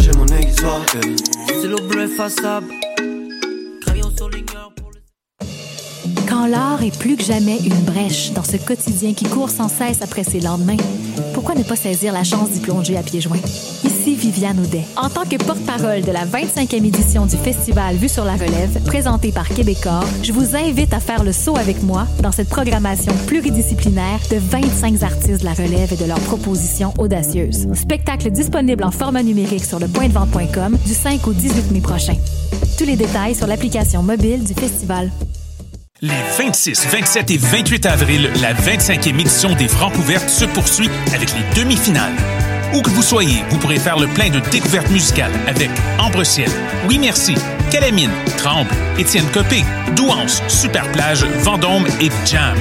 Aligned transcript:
j'ai 0.00 0.12
mon. 0.12 0.24
C'est. 0.26 1.00
Quand 6.28 6.46
l'art 6.46 6.82
est 6.82 6.96
plus 6.98 7.16
que 7.16 7.22
jamais 7.22 7.58
une 7.58 7.80
brèche 7.82 8.32
dans 8.32 8.44
ce 8.44 8.56
quotidien 8.56 9.14
qui 9.14 9.24
court 9.24 9.50
sans 9.50 9.68
cesse 9.68 10.02
après 10.02 10.24
ses 10.24 10.40
lendemains, 10.40 10.76
pourquoi 11.32 11.54
ne 11.54 11.62
pas 11.62 11.76
saisir 11.76 12.12
la 12.12 12.24
chance 12.24 12.50
d'y 12.50 12.60
plonger 12.60 12.96
à 12.96 13.02
pieds 13.02 13.20
joints? 13.20 13.40
Viviane 14.12 14.60
Audet. 14.60 14.84
En 14.96 15.08
tant 15.08 15.24
que 15.24 15.36
porte-parole 15.36 16.02
de 16.02 16.12
la 16.12 16.26
25e 16.26 16.84
édition 16.84 17.24
du 17.24 17.36
festival 17.36 17.96
Vue 17.96 18.08
sur 18.08 18.24
la 18.24 18.34
relève, 18.34 18.82
présenté 18.84 19.32
par 19.32 19.48
Québecor, 19.48 20.04
je 20.22 20.32
vous 20.32 20.54
invite 20.54 20.92
à 20.92 21.00
faire 21.00 21.24
le 21.24 21.32
saut 21.32 21.56
avec 21.56 21.82
moi 21.82 22.06
dans 22.20 22.32
cette 22.32 22.48
programmation 22.48 23.12
pluridisciplinaire 23.26 24.20
de 24.30 24.36
25 24.36 25.02
artistes 25.02 25.40
de 25.40 25.44
la 25.44 25.54
relève 25.54 25.92
et 25.92 25.96
de 25.96 26.04
leurs 26.04 26.20
propositions 26.20 26.92
audacieuses. 26.98 27.66
Spectacle 27.74 28.30
disponible 28.30 28.84
en 28.84 28.90
format 28.90 29.22
numérique 29.22 29.64
sur 29.64 29.78
le 29.78 29.88
pointdevente.com 29.88 30.76
du 30.84 30.92
5 30.92 31.26
au 31.26 31.32
18 31.32 31.70
mai 31.70 31.80
prochain. 31.80 32.16
Tous 32.76 32.84
les 32.84 32.96
détails 32.96 33.34
sur 33.34 33.46
l'application 33.46 34.02
mobile 34.02 34.44
du 34.44 34.52
festival. 34.52 35.10
Les 36.02 36.10
26, 36.36 36.86
27 36.88 37.30
et 37.30 37.38
28 37.38 37.86
avril, 37.86 38.30
la 38.42 38.52
25e 38.52 39.20
édition 39.20 39.54
des 39.54 39.68
Francs 39.68 39.96
ouvertes 39.96 40.28
se 40.28 40.44
poursuit 40.44 40.90
avec 41.14 41.30
les 41.32 41.62
demi-finales. 41.62 42.12
Où 42.74 42.82
que 42.82 42.90
vous 42.90 43.02
soyez, 43.02 43.44
vous 43.50 43.58
pourrez 43.58 43.78
faire 43.78 43.98
le 43.98 44.08
plein 44.08 44.30
de 44.30 44.40
découvertes 44.50 44.90
musicales 44.90 45.30
avec 45.46 45.70
Ambre 45.98 46.24
Ciel, 46.24 46.50
Oui 46.88 46.98
Merci, 46.98 47.36
Calamine, 47.70 48.10
Tremble, 48.36 48.70
Étienne 48.98 49.26
Copé, 49.32 49.64
Douance, 49.94 50.42
Superplage, 50.48 51.24
Vendôme 51.42 51.86
et 52.00 52.10
Jam. 52.26 52.56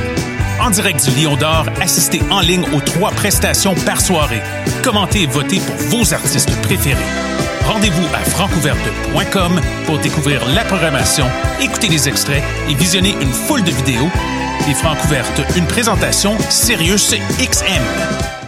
En 0.62 0.70
direct 0.70 1.10
du 1.10 1.24
Lion 1.24 1.36
d'Or, 1.36 1.66
assistez 1.82 2.22
en 2.30 2.42
ligne 2.42 2.66
aux 2.74 2.82
trois 2.82 3.10
prestations 3.12 3.74
par 3.86 4.00
soirée. 4.00 4.42
Commentez 4.84 5.24
et 5.24 5.26
votez 5.26 5.60
pour 5.60 5.76
vos 5.76 6.14
artistes 6.14 6.56
préférés. 6.62 7.02
Rendez-vous 7.66 8.06
à 8.14 8.20
francouverte.com 8.20 9.62
pour 9.86 9.98
découvrir 9.98 10.46
la 10.50 10.64
programmation, 10.64 11.26
écouter 11.60 11.88
les 11.88 12.08
extraits 12.08 12.44
et 12.70 12.76
visionner 12.76 13.16
une 13.20 13.34
foule 13.34 13.64
de 13.64 13.72
vidéos. 13.72 14.10
Les 14.68 14.76
Francouvertes, 14.76 15.42
une 15.56 15.66
présentation 15.66 16.38
Sirius 16.50 17.16
XM. 17.40 18.43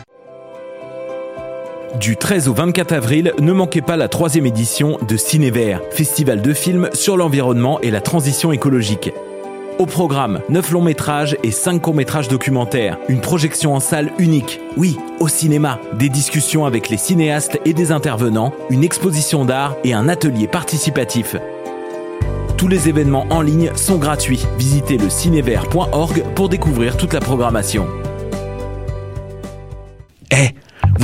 Du 2.00 2.18
13 2.18 2.50
au 2.50 2.54
24 2.54 2.92
avril, 2.92 3.34
ne 3.40 3.54
manquez 3.54 3.82
pas 3.82 3.96
la 3.96 4.10
troisième 4.10 4.46
édition 4.46 4.98
de 5.08 5.16
Cinévert, 5.16 5.80
festival 5.92 6.42
de 6.42 6.54
films 6.54 6.90
sur 6.94 7.16
l'environnement 7.16 7.80
et 7.80 7.90
la 7.90 8.02
transition 8.02 8.52
écologique. 8.52 9.12
Au 9.80 9.86
programme, 9.86 10.42
9 10.50 10.72
longs 10.72 10.82
métrages 10.82 11.38
et 11.44 11.52
5 11.52 11.82
courts 11.82 11.96
métrages 11.96 12.28
documentaires. 12.28 12.98
Une 13.08 13.22
projection 13.22 13.76
en 13.76 13.80
salle 13.80 14.12
unique. 14.20 14.60
Oui, 14.76 14.98
au 15.20 15.30
cinéma. 15.30 15.80
Des 15.94 16.10
discussions 16.10 16.66
avec 16.66 16.90
les 16.90 16.98
cinéastes 16.98 17.60
et 17.64 17.73
des 17.73 17.92
intervenants, 17.92 18.54
une 18.70 18.84
exposition 18.84 19.46
d'art 19.46 19.76
et 19.86 19.94
un 19.94 20.10
atelier 20.10 20.48
participatif. 20.48 21.38
Tous 22.58 22.68
les 22.68 22.90
événements 22.90 23.28
en 23.30 23.42
ligne 23.42 23.72
sont 23.76 23.98
gratuits. 23.98 24.46
Visitez 24.58 24.98
le 24.98 25.10
cinévert.org 25.10 26.23
pour 26.36 26.50
découvrir 26.50 26.98
toute 26.98 27.14
la 27.14 27.20
programmation. 27.20 27.88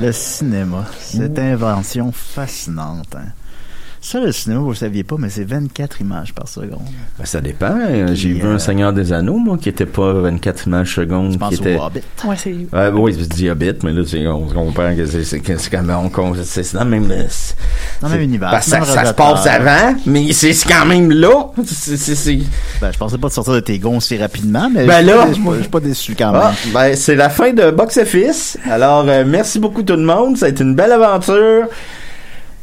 Le 0.00 0.12
cinéma, 0.12 0.84
cette 1.00 1.38
invention 1.38 2.10
fascinante. 2.12 3.14
hein. 3.16 3.28
Ça, 4.06 4.20
le 4.20 4.32
cinéma, 4.32 4.60
vous 4.60 4.68
ne 4.68 4.74
saviez 4.74 5.02
pas, 5.02 5.16
mais 5.18 5.30
c'est 5.30 5.44
24 5.44 6.02
images 6.02 6.34
par 6.34 6.46
seconde. 6.46 6.82
Ben, 7.18 7.24
ça 7.24 7.40
dépend. 7.40 7.74
Euh, 7.88 8.08
J'ai 8.14 8.34
vu 8.34 8.44
euh, 8.44 8.56
un 8.56 8.58
Seigneur 8.58 8.92
des 8.92 9.14
Anneaux, 9.14 9.38
moi, 9.38 9.56
qui 9.56 9.70
était 9.70 9.86
pas 9.86 10.12
24 10.12 10.66
images 10.66 10.94
secondes. 10.94 11.32
Je 11.32 11.38
pense 11.38 11.48
qui 11.48 11.54
était... 11.54 11.76
au 11.78 11.84
Hobbit. 11.84 12.00
Ouais, 12.26 12.36
c'est. 12.36 12.50
Ouais, 12.70 12.88
oui, 12.92 13.16
c'est 13.18 13.28
dit 13.30 13.48
Hobbit, 13.48 13.72
mais 13.82 13.92
là, 13.92 14.02
c'est- 14.06 14.26
on 14.26 14.46
comprend 14.48 14.94
que 14.94 15.06
c'est 15.06 15.24
c'est- 15.24 15.40
que 15.40 15.56
c'est 15.56 15.70
quand 15.70 15.82
même, 15.82 16.10
c'est 16.44 16.62
c'est 16.64 16.76
dans 16.76 16.84
le 16.84 16.90
même, 16.90 17.08
c'est- 17.30 17.56
Dans 18.02 18.08
le 18.08 18.14
même 18.16 18.22
univers, 18.24 18.50
parce 18.50 18.66
que 18.66 18.72
même 18.72 18.84
ça, 18.84 18.92
ça 18.92 19.04
se 19.06 19.14
passe 19.14 19.46
avant, 19.46 19.96
mais 20.04 20.32
c'est 20.34 20.52
c'est 20.52 20.68
quand 20.68 20.84
même 20.84 21.10
là. 21.10 21.46
C'est- 21.64 21.96
c'est- 21.96 22.14
c'est- 22.14 22.38
Ben, 22.82 22.92
je 22.92 22.98
pensais 22.98 23.16
pas 23.16 23.28
de 23.28 23.32
sortir 23.32 23.54
de 23.54 23.60
tes 23.60 23.78
gonds 23.78 24.00
si 24.00 24.18
rapidement, 24.18 24.68
mais 24.70 24.84
Ben 24.86 25.00
je, 25.02 25.06
là- 25.06 25.26
je, 25.28 25.32
suis 25.32 25.42
pas- 25.42 25.54
je 25.56 25.60
suis 25.62 25.70
pas 25.70 25.80
déçu 25.80 26.14
quand 26.14 26.30
même. 26.32 26.42
Ah, 26.44 26.52
ben, 26.74 26.94
c'est 26.94 27.16
la 27.16 27.30
fin 27.30 27.54
de 27.54 27.70
Box 27.70 27.96
Office. 27.96 28.58
Alors, 28.70 29.06
euh, 29.08 29.24
merci 29.26 29.58
beaucoup 29.58 29.82
tout 29.82 29.96
le 29.96 30.02
monde. 30.04 30.36
Ça 30.36 30.44
a 30.44 30.48
été 30.50 30.62
une 30.62 30.74
belle 30.74 30.92
aventure. 30.92 31.68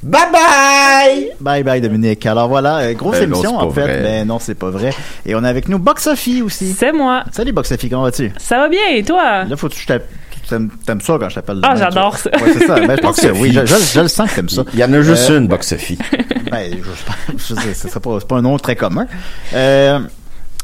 Bye 0.03 0.31
bye! 0.31 1.31
Bye 1.39 1.63
bye 1.63 1.79
Dominique. 1.81 2.25
Alors 2.25 2.47
voilà, 2.47 2.78
euh, 2.78 2.94
grosse 2.94 3.17
Ben 3.19 3.25
émission 3.25 3.51
c'est 3.59 3.66
en 3.66 3.69
fait. 3.72 3.81
vrai. 3.81 4.01
Ben 4.01 4.28
non, 4.28 4.39
c'est 4.39 4.56
pas 4.56 4.72
vrai. 4.72 4.94
Et 5.28 5.35
on 5.35 5.44
est 5.44 5.47
avec 5.47 5.69
nous 5.69 5.78
Box 5.78 6.03
Sophie 6.03 6.41
aussi. 6.41 6.73
C'est 6.73 6.91
moi. 6.91 7.23
Salut 7.31 7.51
Box 7.51 7.69
Sophie, 7.69 7.89
comment 7.89 8.03
vas-tu? 8.03 8.31
Ça 8.40 8.57
va 8.57 8.67
bien, 8.67 8.88
et 8.94 9.03
toi? 9.03 9.44
Là, 9.44 9.56
faut 9.56 9.69
que 9.69 9.75
tu 9.75 9.85
t'appelles. 9.85 10.07
T'aimes 10.50 10.69
t'aimes 10.85 11.00
ça 11.01 11.16
quand 11.17 11.29
je 11.29 11.35
t'appelle 11.35 11.59
Ah, 11.63 11.75
j'adore 11.78 12.17
ça. 12.17 12.29
Ouais, 12.41 12.51
c'est 12.57 12.66
ça. 12.67 12.75
Ben, 12.79 12.95
je 12.97 13.01
pense 13.01 13.22
que 13.22 13.28
oui. 13.28 13.53
Je, 13.53 13.66
je- 13.66 13.75
je 13.94 14.00
le 14.01 14.07
sens 14.09 14.29
que 14.29 14.35
t'aimes 14.35 14.50
ça. 14.50 14.63
Il 14.73 14.79
y 14.79 14.84
en 14.84 14.91
a 14.91 15.01
juste 15.01 15.29
Euh, 15.29 15.38
une, 15.38 15.47
Box 15.47 15.67
Sophie. 15.69 15.97
Ben, 16.51 16.69
je, 16.73 17.34
je, 17.38 17.38
je 17.56 17.61
sais, 17.61 17.73
ce 17.73 17.88
serait 17.88 18.00
pas, 18.01 18.17
c'est 18.19 18.28
pas 18.28 18.35
un 18.35 18.41
nom 18.41 18.57
très 18.57 18.75
commun. 18.75 19.06
Euh, 19.53 20.00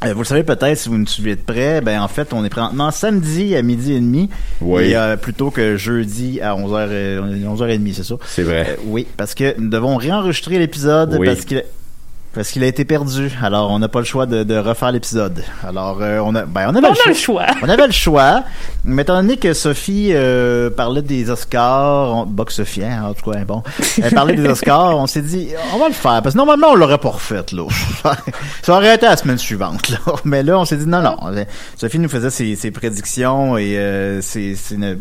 euh, 0.05 0.13
vous 0.13 0.19
le 0.19 0.25
savez 0.25 0.43
peut-être 0.43 0.77
si 0.77 0.89
vous 0.89 0.97
nous 0.97 1.07
suivez 1.07 1.35
de 1.35 1.41
près, 1.41 1.81
ben 1.81 1.99
en 2.01 2.07
fait 2.07 2.31
on 2.33 2.45
est 2.45 2.49
présentement 2.49 2.91
samedi 2.91 3.55
à 3.55 3.61
midi 3.63 3.93
et 3.93 3.99
demi 3.99 4.29
Oui. 4.61 4.83
et 4.91 4.95
euh, 4.95 5.17
plutôt 5.17 5.49
que 5.49 5.75
jeudi 5.75 6.39
à 6.39 6.53
11h 6.55 6.87
euh, 6.89 7.55
11h30, 7.55 7.93
c'est 7.93 8.03
ça? 8.03 8.15
C'est 8.25 8.43
vrai. 8.43 8.67
Euh, 8.69 8.81
oui, 8.85 9.07
parce 9.17 9.33
que 9.33 9.59
nous 9.59 9.69
devons 9.69 9.95
réenregistrer 9.97 10.59
l'épisode 10.59 11.15
Oui. 11.19 11.25
parce 11.27 11.45
qu'il 11.45 11.63
parce 12.37 12.51
qu'il 12.51 12.63
a 12.63 12.67
été 12.67 12.85
perdu. 12.85 13.31
Alors 13.41 13.71
on 13.71 13.79
n'a 13.79 13.87
pas 13.89 13.99
le 13.99 14.05
choix 14.05 14.25
de, 14.25 14.43
de 14.43 14.55
refaire 14.57 14.91
l'épisode. 14.91 15.43
Alors 15.67 15.97
euh, 16.01 16.19
on 16.23 16.33
a 16.35 16.43
ben 16.43 16.67
on 16.69 16.75
avait 16.75 16.87
On 16.87 16.91
le 16.93 16.97
a 17.05 17.09
le 17.09 17.13
choix. 17.13 17.45
choix. 17.47 17.55
On 17.63 17.69
avait 17.69 17.87
le 17.87 17.91
choix, 17.91 18.43
mais 18.85 19.01
étant 19.01 19.15
donné 19.15 19.37
que 19.37 19.53
Sophie 19.53 20.11
euh, 20.13 20.69
parlait 20.69 21.01
des 21.01 21.29
Oscars, 21.29 22.13
on, 22.15 22.27
Sophie, 22.49 22.83
hein, 22.83 23.03
en 23.09 23.13
tout 23.13 23.29
cas, 23.31 23.39
bon, 23.43 23.63
elle 24.01 24.13
parlait 24.13 24.35
des 24.35 24.47
Oscars, 24.47 24.95
on 24.97 25.07
s'est 25.07 25.21
dit, 25.21 25.49
on 25.73 25.79
va 25.79 25.87
le 25.87 25.93
faire, 25.93 26.21
parce 26.21 26.33
que 26.33 26.37
normalement, 26.37 26.67
on 26.71 26.75
l'aurait 26.75 26.97
pas 26.99 27.09
refait, 27.09 27.43
là. 27.51 27.63
Ça 28.61 28.73
aurait 28.77 28.95
été 28.95 29.05
la 29.07 29.17
semaine 29.17 29.37
suivante, 29.37 29.89
là. 29.89 29.97
Mais 30.23 30.43
là, 30.43 30.57
on 30.59 30.65
s'est 30.65 30.77
dit, 30.77 30.85
non, 30.85 31.01
non. 31.01 31.17
Sophie 31.75 31.99
nous 31.99 32.07
faisait 32.09 32.29
ses, 32.29 32.55
ses 32.55 32.71
prédictions 32.71 33.57
et 33.57 33.77
euh, 33.77 34.21
ses, 34.21 34.55
ses- 34.55 34.75
une- 34.75 34.97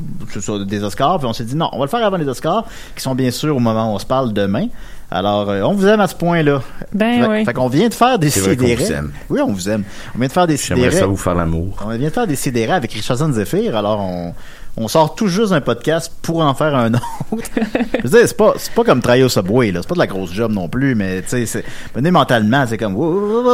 des 0.67 0.83
Oscars, 0.83 1.19
puis 1.19 1.27
on 1.29 1.33
s'est 1.33 1.45
dit, 1.45 1.55
non, 1.57 1.69
on 1.73 1.79
va 1.79 1.85
le 1.85 1.91
faire 1.91 2.05
avant 2.05 2.17
les 2.17 2.27
Oscars, 2.29 2.65
qui 2.97 3.03
sont 3.03 3.15
bien 3.15 3.31
sûr 3.31 3.55
au 3.55 3.61
moment 3.61 3.93
où 3.93 3.95
on 3.95 3.99
se 3.99 4.07
parle 4.07 4.33
demain. 4.33 4.67
Alors, 5.11 5.49
euh, 5.49 5.63
on 5.63 5.73
vous 5.73 5.87
aime 5.87 6.01
à 6.01 6.09
ce 6.09 6.15
point-là. 6.15 6.63
Ben 6.93 7.23
fait, 7.23 7.29
oui. 7.29 7.45
fait 7.45 7.53
qu'on 7.53 7.69
vient 7.69 7.89
de 7.89 7.95
faire 7.95 8.19
des 8.19 8.31
sidérés. 8.31 8.85
Oui, 9.29 9.41
on 9.41 9.53
vous 9.53 9.69
aime. 9.69 9.85
On 10.15 10.19
vient 10.19 10.27
de 10.29 10.33
faire 10.33 10.47
des 10.47 10.57
J'aimerais 10.57 10.85
sidérés. 10.85 11.01
ça 11.01 11.07
vous 11.07 11.17
faire 11.17 11.35
l'amour. 11.35 11.77
On 11.85 11.91
vient 11.91 12.09
de 12.09 12.13
faire 12.13 12.27
des 12.27 12.37
sidérés 12.37 12.73
avec 12.73 12.93
Richardson 12.93 13.31
Zephyr, 13.33 13.77
alors 13.77 14.01
on, 14.01 14.35
on 14.77 14.89
sort 14.89 15.15
tout 15.15 15.29
juste 15.29 15.53
un 15.53 15.61
podcast 15.61 16.13
pour 16.23 16.41
en 16.41 16.55
faire 16.55 16.75
un 16.75 16.93
autre. 17.31 17.49
Je 17.55 18.03
veux 18.03 18.19
dire, 18.19 18.29
c'est 18.29 18.37
pas, 18.37 18.55
c'est 18.57 18.73
pas 18.73 18.85
comme 18.85 19.01
travailler 19.01 19.23
au 19.25 19.29
Subway, 19.29 19.71
là. 19.71 19.81
C'est 19.83 19.89
pas 19.89 19.95
de 19.95 20.01
la 20.01 20.07
grosse 20.07 20.33
job 20.33 20.53
non 20.53 20.69
plus, 20.69 20.95
mais 20.95 21.23
tu 21.23 21.29
sais, 21.29 21.47
c'est, 21.47 21.65
venez 21.95 22.11
mentalement, 22.11 22.67
c'est 22.67 22.77
comme, 22.77 22.97
wow, 22.97 23.45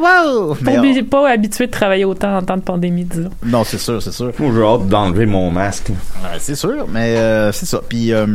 wow. 0.00 0.54
Pas, 1.10 1.30
habitué 1.30 1.66
de 1.66 1.70
travailler 1.70 2.04
autant 2.04 2.36
en 2.38 2.42
temps 2.42 2.56
de 2.56 2.62
pandémie, 2.62 3.04
disons. 3.04 3.30
non, 3.44 3.64
c'est 3.64 3.78
sûr, 3.78 4.00
c'est 4.00 4.12
sûr. 4.12 4.32
Moi, 4.38 4.50
j'ai 4.54 4.62
hâte 4.62 4.88
d'enlever 4.88 5.26
mon 5.26 5.50
masque. 5.50 5.88
Ouais, 5.90 6.38
c'est 6.38 6.54
sûr, 6.54 6.86
mais 6.88 7.16
euh, 7.16 7.52
c'est 7.52 7.66
ça. 7.66 7.80
Puis, 7.86 8.12
euh, 8.12 8.26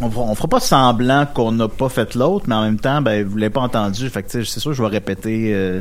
on, 0.00 0.10
fera- 0.10 0.24
on 0.24 0.34
fera 0.34 0.48
pas 0.48 0.60
semblant 0.60 1.26
qu'on 1.32 1.52
n'a 1.52 1.68
pas 1.68 1.88
fait 1.88 2.14
l'autre, 2.14 2.46
mais 2.48 2.54
en 2.54 2.62
même 2.62 2.78
temps, 2.80 3.00
ben, 3.00 3.24
vous 3.24 3.36
l'avez 3.36 3.50
pas 3.50 3.60
entendu. 3.60 4.08
Fait 4.10 4.22
que, 4.22 4.30
tu 4.30 4.44
sais, 4.44 4.50
c'est 4.52 4.60
sûr, 4.60 4.72
que 4.72 4.76
je 4.76 4.82
vais 4.82 4.88
répéter, 4.88 5.52
euh, 5.54 5.80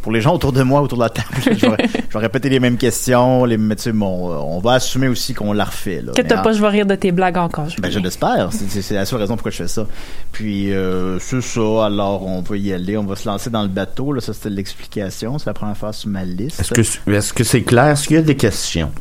pour 0.00 0.12
les 0.12 0.20
gens 0.20 0.32
autour 0.32 0.52
de 0.52 0.62
moi, 0.62 0.80
autour 0.80 0.98
de 0.98 1.02
la 1.02 1.10
table, 1.10 1.26
je 1.44 1.66
vais, 1.66 1.76
je 2.08 2.12
vais 2.14 2.18
répéter 2.20 2.48
les 2.48 2.60
mêmes 2.60 2.76
questions, 2.76 3.44
les, 3.44 3.58
mais 3.58 3.74
tu 3.74 3.82
sais, 3.82 3.92
bon, 3.92 4.30
euh, 4.30 4.36
on 4.36 4.60
va 4.60 4.74
assumer 4.74 5.08
aussi 5.08 5.34
qu'on 5.34 5.52
l'a 5.52 5.64
refait, 5.64 6.00
là. 6.02 6.12
Que 6.12 6.22
Mais 6.22 6.28
t'as 6.28 6.38
en- 6.40 6.42
pas, 6.44 6.52
je 6.52 6.60
vais 6.60 6.68
rire 6.68 6.86
de 6.86 6.94
tes 6.94 7.10
blagues 7.10 7.36
encore. 7.36 7.66
ben, 7.80 7.90
je 7.90 7.98
l'espère. 7.98 8.48
C'est- 8.52 8.68
C'est 8.70 8.80
c'est 8.82 8.94
la 8.94 9.04
seule 9.04 9.18
raison 9.18 9.34
pourquoi 9.34 9.50
je 9.50 9.56
fais 9.56 9.68
ça. 9.68 9.86
Puis, 10.30 10.72
euh, 10.72 11.18
c'est 11.18 11.40
ça. 11.40 11.86
Alors, 11.86 12.24
on 12.24 12.42
va 12.42 12.56
y 12.56 12.72
aller. 12.72 12.96
On 12.96 13.04
va 13.04 13.16
se 13.16 13.28
lancer 13.28 13.50
dans 13.50 13.62
le 13.62 13.68
bateau. 13.68 14.12
Là, 14.12 14.20
ça, 14.20 14.32
c'était 14.32 14.50
l'explication. 14.50 15.36
C'est 15.38 15.46
la 15.46 15.54
première 15.54 15.76
fois 15.76 15.92
sur 15.92 16.08
ma 16.10 16.24
liste. 16.24 16.60
Est-ce 16.60 16.72
que 16.74 17.10
est-ce 17.12 17.32
que 17.32 17.42
c'est 17.44 17.62
clair? 17.62 17.86
Est-ce 17.88 18.06
qu'il 18.06 18.16
y 18.16 18.20
a 18.20 18.22
des 18.22 18.36
questions? 18.36 18.92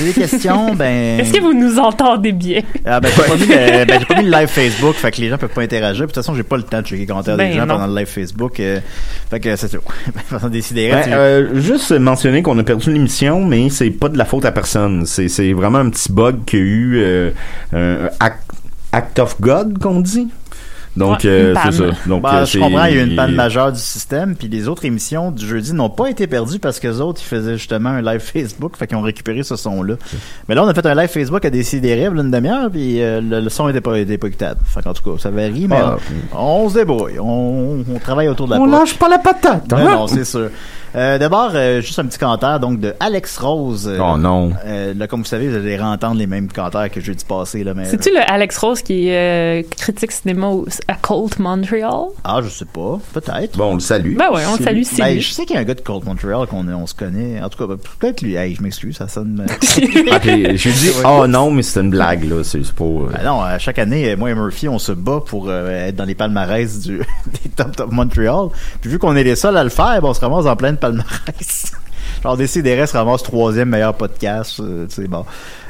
Des 0.00 0.12
questions, 0.12 0.74
ben... 0.76 1.20
Est-ce 1.20 1.32
que 1.32 1.40
vous 1.40 1.52
nous 1.54 1.78
entendez 1.78 2.32
bien? 2.32 2.60
Ah, 2.84 2.98
ben, 3.00 3.08
j'ai 3.14 3.22
pas, 3.22 3.34
mis 3.36 3.40
le- 3.46 3.84
ben, 3.86 3.98
j'ai 4.00 4.04
pas 4.06 4.20
mis 4.22 4.24
le 4.28 4.30
live 4.30 4.48
Facebook, 4.48 4.94
fait 4.96 5.10
que 5.12 5.20
les 5.20 5.28
gens 5.28 5.38
peuvent 5.38 5.50
pas 5.50 5.62
interagir. 5.62 6.04
Puis, 6.06 6.08
de 6.08 6.12
toute 6.14 6.24
façon, 6.24 6.34
j'ai 6.34 6.42
pas 6.42 6.56
le 6.56 6.62
temps 6.64 6.80
de 6.82 6.86
checker 6.86 7.00
les 7.02 7.06
commentaires 7.06 7.36
Ben, 7.36 7.50
des 7.50 7.56
gens 7.56 7.66
non. 7.66 7.74
pendant 7.74 7.86
le 7.86 7.96
live 7.98 8.08
Facebook. 8.08 8.58
euh, 8.60 8.80
fait 9.30 9.40
que 9.40 9.54
c'est 9.56 9.68
tout. 9.68 9.78
Ben, 10.14 10.22
façon 10.26 10.48
décider. 10.48 10.90
Ben, 10.90 11.12
euh, 11.12 11.60
juste 11.60 11.92
mentionner 11.92 12.42
qu'on 12.42 12.58
a 12.58 12.62
perdu 12.64 12.92
l'émission, 12.92 13.44
mais 13.44 13.68
c'est 13.70 13.90
pas 13.90 14.08
de 14.08 14.18
la 14.18 14.24
faute 14.24 14.44
à 14.44 14.52
personne. 14.52 15.04
C'est, 15.06 15.28
c'est 15.28 15.52
vraiment 15.52 15.78
un 15.78 15.90
petit 15.90 16.10
bug 16.12 16.44
qu'il 16.46 16.58
y 16.58 16.62
a 16.62 16.64
eu, 16.64 16.96
euh, 16.98 17.30
un 17.72 18.08
act, 18.20 18.42
act 18.92 19.18
of 19.18 19.40
God 19.40 19.78
qu'on 19.78 20.00
dit? 20.00 20.28
Donc, 20.96 21.20
Ouais, 21.24 21.26
euh, 21.30 21.54
c'est 21.64 21.72
ça. 21.72 21.84
Donc, 22.06 22.22
Ben, 22.22 22.34
euh, 22.36 22.46
je 22.46 22.58
comprends, 22.58 22.84
il 22.86 22.96
y 22.96 22.98
a 22.98 23.02
eu 23.02 23.06
une 23.06 23.16
panne 23.16 23.34
majeure 23.34 23.70
du 23.70 23.78
système, 23.78 24.34
puis 24.34 24.48
les 24.48 24.66
autres 24.66 24.84
émissions 24.86 25.30
du 25.30 25.46
jeudi 25.46 25.72
n'ont 25.74 25.90
pas 25.90 26.08
été 26.08 26.26
perdues 26.26 26.58
parce 26.58 26.80
que 26.80 26.88
les 26.88 27.00
autres, 27.00 27.20
ils 27.22 27.28
faisaient 27.28 27.58
justement 27.58 27.90
un 27.90 28.02
live 28.02 28.20
Facebook, 28.32 28.76
fait 28.76 28.86
qu'ils 28.86 28.96
ont 28.96 29.02
récupéré 29.02 29.42
ce 29.42 29.56
son-là. 29.56 29.94
Mais 30.48 30.54
là, 30.54 30.64
on 30.64 30.68
a 30.68 30.74
fait 30.74 30.86
un 30.86 30.94
live 30.94 31.08
Facebook 31.08 31.44
à 31.44 31.50
décider 31.50 31.94
rêves 31.94 32.14
une 32.16 32.30
demi-heure, 32.30 32.70
puis 32.70 33.02
euh, 33.02 33.20
le, 33.20 33.40
le 33.40 33.48
son 33.50 33.68
était 33.68 33.80
pas, 33.82 33.98
était 33.98 34.16
pas 34.18 34.28
écoutable. 34.28 34.60
Fait 34.64 34.82
qu'en 34.82 34.94
tout 34.94 35.02
cas, 35.02 35.20
ça 35.22 35.30
varie, 35.30 35.66
mais 35.68 35.76
Ah. 35.78 35.96
on, 36.34 36.64
on 36.64 36.68
se 36.70 36.74
débrouille. 36.74 37.18
On, 37.20 37.84
on 37.94 37.98
travaille 37.98 38.28
autour 38.28 38.46
de 38.46 38.52
la 38.54 38.60
On 38.60 38.64
poche. 38.64 38.72
lâche 38.80 38.94
pas 38.98 39.08
la 39.08 39.18
patate, 39.18 39.68
Ben 39.68 39.76
hein? 39.78 39.84
non, 39.96 40.06
c'est 40.06 40.24
sûr. 40.24 40.48
Euh, 40.96 41.18
D'abord, 41.18 41.50
euh, 41.54 41.80
juste 41.82 41.98
un 41.98 42.06
petit 42.06 42.18
commentaire 42.18 42.58
donc 42.58 42.80
de 42.80 42.94
Alex 43.00 43.36
Rose. 43.38 43.86
Euh, 43.86 43.98
Oh 44.00 44.16
non. 44.16 44.52
euh, 44.64 44.94
là, 44.94 45.06
comme 45.06 45.20
vous 45.20 45.26
savez, 45.26 45.48
vous 45.48 45.56
allez 45.56 45.76
réentendre 45.76 46.14
les 46.16 46.26
mêmes 46.26 46.48
commentaires 46.50 46.90
que 46.90 47.00
jeudi 47.00 47.24
passé. 47.24 47.64
Là, 47.64 47.74
mais, 47.74 47.84
C'est-tu 47.84 48.10
le 48.10 48.20
Alex 48.30 48.56
Rose 48.58 48.80
qui 48.82 49.08
est 49.08 49.62
euh, 49.62 49.62
critique 49.78 50.12
cinéma 50.12 50.46
au- 50.48 50.66
à 50.88 50.94
Colt 50.94 51.38
Montreal? 51.38 52.06
Ah, 52.24 52.40
je 52.42 52.48
sais 52.48 52.64
pas. 52.64 52.98
Peut-être. 53.12 53.56
Bon, 53.58 53.72
on 53.72 53.74
le 53.74 53.80
salue. 53.80 54.16
Ben 54.16 54.30
ouais, 54.32 54.42
on 54.48 54.56
le 54.56 54.64
salue, 54.64 54.82
c'est 54.84 55.02
Ben, 55.02 55.14
lui. 55.14 55.20
je 55.20 55.32
sais 55.32 55.44
qu'il 55.44 55.54
y 55.54 55.58
a 55.58 55.62
un 55.62 55.64
gars 55.64 55.74
de 55.74 55.80
Cold 55.82 56.04
Montreal 56.04 56.46
qu'on 56.46 56.66
on 56.68 56.86
se 56.86 56.94
connaît. 56.94 57.42
En 57.42 57.48
tout 57.50 57.58
cas, 57.58 57.66
ben, 57.66 57.78
peut-être 57.98 58.22
lui. 58.22 58.34
Hey, 58.36 58.54
je 58.54 58.62
m'excuse, 58.62 58.96
ça 58.96 59.08
sonne. 59.08 59.44
Ok, 60.16 60.24
j'ai 60.54 60.70
dit, 60.72 60.90
oh 61.04 61.26
non, 61.26 61.50
mais 61.50 61.62
c'est 61.62 61.80
une 61.80 61.90
blague, 61.90 62.24
là. 62.24 62.42
C'est 62.42 62.60
pas. 62.72 62.84
euh, 62.84 63.08
Ben 63.12 63.24
non, 63.24 63.42
à 63.42 63.58
chaque 63.58 63.78
année, 63.78 64.14
moi 64.16 64.30
et 64.30 64.34
Murphy, 64.34 64.68
on 64.68 64.78
se 64.78 64.92
bat 64.92 65.20
pour 65.24 65.46
euh, 65.48 65.88
être 65.88 65.96
dans 65.96 66.04
les 66.04 66.14
palmarès 66.14 66.80
du, 66.80 66.98
des 67.44 67.50
Top 67.54 67.74
Top 67.76 67.92
Montreal. 67.92 68.48
Puis 68.80 68.90
vu 68.90 68.98
qu'on 68.98 69.14
est 69.16 69.24
les 69.24 69.36
seuls 69.36 69.56
à 69.56 69.64
le 69.64 69.70
faire, 69.70 70.00
ben, 70.00 70.08
on 70.08 70.14
se 70.14 70.20
ramasse 70.20 70.46
en 70.46 70.56
plein 70.56 70.72
de 70.72 70.78
palmarès. 70.86 71.72
Genre, 72.22 72.36
DCDR 72.36 72.88
se 72.88 72.96
ramasse 72.96 73.22
troisième 73.22 73.68
meilleur 73.68 73.94
podcast. 73.94 74.60
euh, 74.60 74.86
sais, 74.88 75.06
bon. 75.06 75.24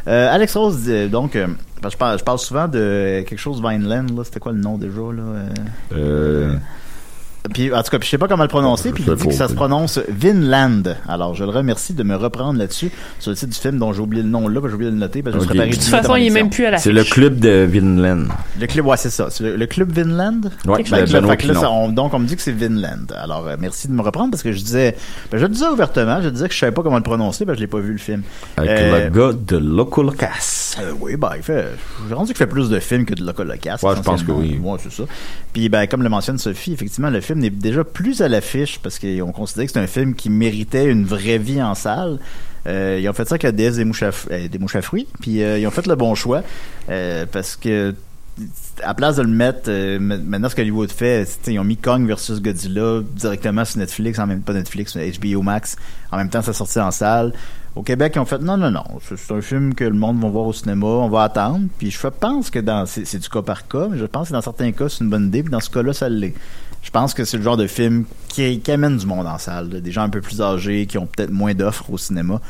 Euh, 0.06 0.32
Alex 0.32 0.54
Rose, 0.56 0.76
dit, 0.84 1.08
donc, 1.08 1.36
euh, 1.36 1.48
je, 1.88 1.96
parle, 1.96 2.18
je 2.18 2.24
parle 2.24 2.38
souvent 2.38 2.68
de 2.68 3.24
quelque 3.26 3.38
chose 3.38 3.62
Vineland. 3.62 4.06
C'était 4.24 4.40
quoi 4.40 4.52
le 4.52 4.58
nom 4.58 4.78
déjà, 4.78 5.00
là? 5.12 6.34
Puis, 7.52 7.72
en 7.72 7.82
tout 7.82 7.90
cas, 7.90 7.98
puis 7.98 8.06
je 8.06 8.10
sais 8.10 8.18
pas 8.18 8.28
comment 8.28 8.42
le 8.42 8.48
prononcer, 8.48 8.92
puis 8.92 9.04
il 9.06 9.10
Je 9.10 9.14
dit 9.16 9.28
que 9.28 9.34
ça 9.34 9.48
se 9.48 9.54
prononce 9.54 9.98
Vinland. 10.08 10.82
Alors, 11.08 11.34
je 11.34 11.44
le 11.44 11.50
remercie 11.50 11.94
de 11.94 12.02
me 12.02 12.16
reprendre 12.16 12.58
là-dessus, 12.58 12.90
sur 13.18 13.30
le 13.30 13.36
titre 13.36 13.52
du 13.52 13.58
film 13.58 13.78
dont 13.78 13.92
j'ai 13.92 14.00
oublié 14.00 14.22
le 14.22 14.28
nom 14.28 14.48
là, 14.48 14.54
parce 14.60 14.64
que 14.64 14.68
j'ai 14.70 14.74
oublié 14.74 14.90
de 14.90 14.96
le 14.96 15.00
noter, 15.00 15.22
parce 15.22 15.36
que 15.36 15.42
je 15.42 15.46
Ok. 15.48 15.54
me 15.54 15.54
suis 15.54 15.58
préparé 15.58 15.70
De 15.70 15.82
toute 15.82 16.02
façon, 16.02 16.16
il 16.16 16.26
est 16.26 16.30
même 16.30 16.50
plus 16.50 16.66
à 16.66 16.70
la 16.72 16.78
c'est 16.78 16.92
le 16.92 17.04
club 17.04 17.38
de 17.38 17.66
Vinland. 17.70 18.24
Le 18.60 18.66
club, 18.66 18.86
ouais, 18.86 18.96
c'est 18.96 19.10
ça. 19.10 19.28
C'est 19.30 19.44
le, 19.44 19.56
le 19.56 19.66
club 19.66 19.90
Vinland? 19.92 20.40
Ouais, 20.66 20.82
ben, 20.90 21.04
là, 21.04 21.54
ça, 21.54 21.70
on- 21.70 21.88
donc, 21.90 22.14
on 22.14 22.18
me 22.18 22.26
dit 22.26 22.36
que 22.36 22.42
c'est 22.42 22.52
Vinland. 22.52 23.12
Alors, 23.20 23.46
euh, 23.46 23.56
merci 23.58 23.88
de 23.88 23.92
me 23.92 24.02
reprendre 24.02 24.30
parce 24.30 24.42
que 24.42 24.52
je 24.52 24.58
disais, 24.58 24.96
ben, 25.30 25.38
je 25.38 25.44
le 25.44 25.50
disais 25.52 25.66
ouvertement, 25.68 26.20
je 26.22 26.28
disais 26.28 26.48
que 26.48 26.54
je 26.54 26.58
savais 26.58 26.72
pas 26.72 26.82
comment 26.82 26.96
le 26.96 27.02
prononcer 27.02 27.44
parce 27.44 27.56
que 27.56 27.60
je 27.60 27.64
l'ai 27.64 27.70
pas 27.70 27.78
vu 27.78 27.92
le 27.92 27.98
film. 27.98 28.22
Avec 28.56 28.70
Euh, 28.70 29.04
le 29.04 29.10
gars 29.10 29.32
de 29.38 29.56
Localcast. 29.56 30.65
Euh, 30.78 30.92
oui, 31.00 31.16
ben, 31.16 31.30
il 31.36 31.42
fait. 31.42 31.66
J'ai 32.08 32.14
rendu 32.14 32.28
qu'il 32.28 32.36
fait 32.36 32.46
plus 32.46 32.68
de 32.68 32.78
films 32.80 33.04
que 33.06 33.14
de 33.14 33.24
Local 33.24 33.46
Locast. 33.48 33.82
Ouais, 33.82 33.96
je 33.96 34.02
pense 34.02 34.22
que 34.22 34.32
oui. 34.32 34.58
Ouais, 34.62 34.78
c'est 34.82 34.92
ça. 34.92 35.04
Puis, 35.52 35.68
ben, 35.68 35.86
comme 35.86 36.02
le 36.02 36.08
mentionne 36.08 36.38
Sophie, 36.38 36.72
effectivement, 36.72 37.10
le 37.10 37.20
film 37.20 37.42
est 37.44 37.50
déjà 37.50 37.82
plus 37.84 38.20
à 38.22 38.28
l'affiche 38.28 38.78
parce 38.82 38.98
qu'on 38.98 39.32
considérait 39.32 39.66
que 39.66 39.72
c'est 39.72 39.80
un 39.80 39.86
film 39.86 40.14
qui 40.14 40.28
méritait 40.30 40.86
une 40.86 41.04
vraie 41.04 41.38
vie 41.38 41.62
en 41.62 41.74
salle. 41.74 42.18
Euh, 42.66 42.98
ils 43.00 43.08
ont 43.08 43.12
fait 43.12 43.24
ça 43.26 43.34
avec 43.34 43.44
la 43.44 43.52
déesse 43.52 43.76
des 43.76 43.84
mouches 43.84 44.02
à, 44.02 44.10
euh, 44.30 44.48
des 44.48 44.58
mouches 44.58 44.76
à 44.76 44.82
fruits. 44.82 45.06
Puis, 45.20 45.42
euh, 45.42 45.58
ils 45.58 45.66
ont 45.66 45.70
fait 45.70 45.86
le 45.86 45.94
bon 45.94 46.14
choix 46.14 46.42
euh, 46.90 47.24
parce 47.30 47.56
que 47.56 47.94
à 48.84 48.92
place 48.92 49.16
de 49.16 49.22
le 49.22 49.28
mettre 49.28 49.62
euh, 49.68 49.98
ma- 49.98 50.18
maintenant 50.18 50.50
ce 50.50 50.54
qu'Hollywood 50.56 50.92
fait 50.92 51.26
ils 51.46 51.58
ont 51.58 51.64
mis 51.64 51.78
Kong 51.78 52.06
versus 52.06 52.42
Godzilla 52.42 53.00
directement 53.14 53.64
sur 53.64 53.78
Netflix 53.78 54.18
en 54.18 54.26
même 54.26 54.42
pas 54.42 54.52
Netflix 54.52 54.94
mais 54.94 55.10
HBO 55.10 55.40
Max 55.40 55.76
en 56.12 56.18
même 56.18 56.28
temps 56.28 56.42
ça 56.42 56.52
sortit 56.52 56.78
en 56.78 56.90
salle 56.90 57.32
au 57.76 57.82
Québec 57.82 58.12
ils 58.16 58.18
ont 58.18 58.24
fait 58.24 58.38
non 58.38 58.56
non 58.56 58.70
non 58.70 58.82
c'est 59.00 59.32
un 59.34 59.40
film 59.40 59.74
que 59.74 59.84
le 59.84 59.92
monde 59.92 60.20
va 60.20 60.28
voir 60.28 60.46
au 60.46 60.52
cinéma 60.52 60.86
on 60.86 61.08
va 61.08 61.22
attendre 61.24 61.60
puis 61.78 61.90
je 61.90 62.06
pense 62.08 62.50
que 62.50 62.58
dans 62.58 62.86
c'est, 62.86 63.18
du 63.18 63.28
cas 63.28 63.42
par 63.42 63.68
cas 63.68 63.86
mais 63.90 63.98
je 63.98 64.06
pense 64.06 64.28
que 64.28 64.32
dans 64.32 64.40
certains 64.42 64.72
cas 64.72 64.88
c'est 64.88 65.04
une 65.04 65.10
bonne 65.10 65.26
idée 65.26 65.42
puis 65.42 65.52
dans 65.52 65.60
ce 65.60 65.70
cas-là 65.70 65.92
ça 65.92 66.08
l'est 66.08 66.34
je 66.82 66.90
pense 66.90 67.14
que 67.14 67.24
c'est 67.24 67.36
le 67.36 67.42
genre 67.42 67.56
de 67.56 67.66
film 67.66 68.04
qui, 68.28 68.60
qui 68.60 68.70
amène 68.72 68.96
du 68.96 69.06
monde 69.06 69.26
en 69.26 69.38
salle 69.38 69.70
là. 69.70 69.80
des 69.80 69.92
gens 69.92 70.02
un 70.02 70.08
peu 70.08 70.20
plus 70.20 70.40
âgés 70.40 70.86
qui 70.86 70.98
ont 70.98 71.06
peut-être 71.06 71.30
moins 71.32 71.52
d'offres 71.54 71.90
au 71.90 71.98
cinéma 71.98 72.40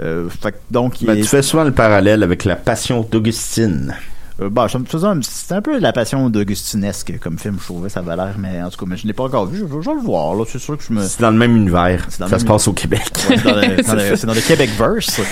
euh, 0.00 0.28
fait 0.28 0.54
donc 0.70 0.94
Ben, 1.02 1.16
est- 1.16 1.22
tu 1.22 1.28
fais 1.28 1.42
souvent 1.42 1.64
le 1.64 1.72
parallèle 1.72 2.22
avec 2.22 2.44
la 2.44 2.56
passion 2.56 3.06
d'Augustine. 3.08 3.94
Euh, 4.42 4.48
bah, 4.50 4.68
ça 4.68 4.78
me 4.78 4.84
faisait 4.84 5.06
un- 5.06 5.20
c'était 5.22 5.54
un 5.54 5.62
peu 5.62 5.78
la 5.78 5.92
passion 5.92 6.28
d'Augustinesque 6.30 7.18
comme 7.20 7.38
film, 7.38 7.56
je 7.60 7.64
trouvais, 7.64 7.88
ça 7.88 8.00
avait 8.00 8.16
l'air, 8.16 8.34
mais 8.38 8.62
en 8.62 8.70
tout 8.70 8.78
cas, 8.78 8.86
mais 8.88 8.96
je 8.96 9.06
l'ai 9.06 9.12
pas 9.12 9.24
encore 9.24 9.46
vu, 9.46 9.58
je, 9.58 9.64
je 9.64 9.88
vais 9.90 9.94
le 9.96 10.00
voir, 10.02 10.34
là, 10.34 10.44
c'est 10.48 10.58
sûr 10.58 10.76
que 10.76 10.84
je 10.86 10.92
me... 10.92 11.02
C'est 11.02 11.20
dans 11.20 11.30
le 11.30 11.36
même 11.38 11.56
univers. 11.56 12.06
Ça 12.10 12.26
même 12.28 12.38
se 12.38 12.44
passe 12.44 12.68
au 12.68 12.72
Québec. 12.72 13.02
Ouais, 13.28 13.36
c'est 13.38 13.44
dans 13.44 13.54
le, 13.94 14.26
dans 14.34 14.40
Québec-verse. 14.40 15.20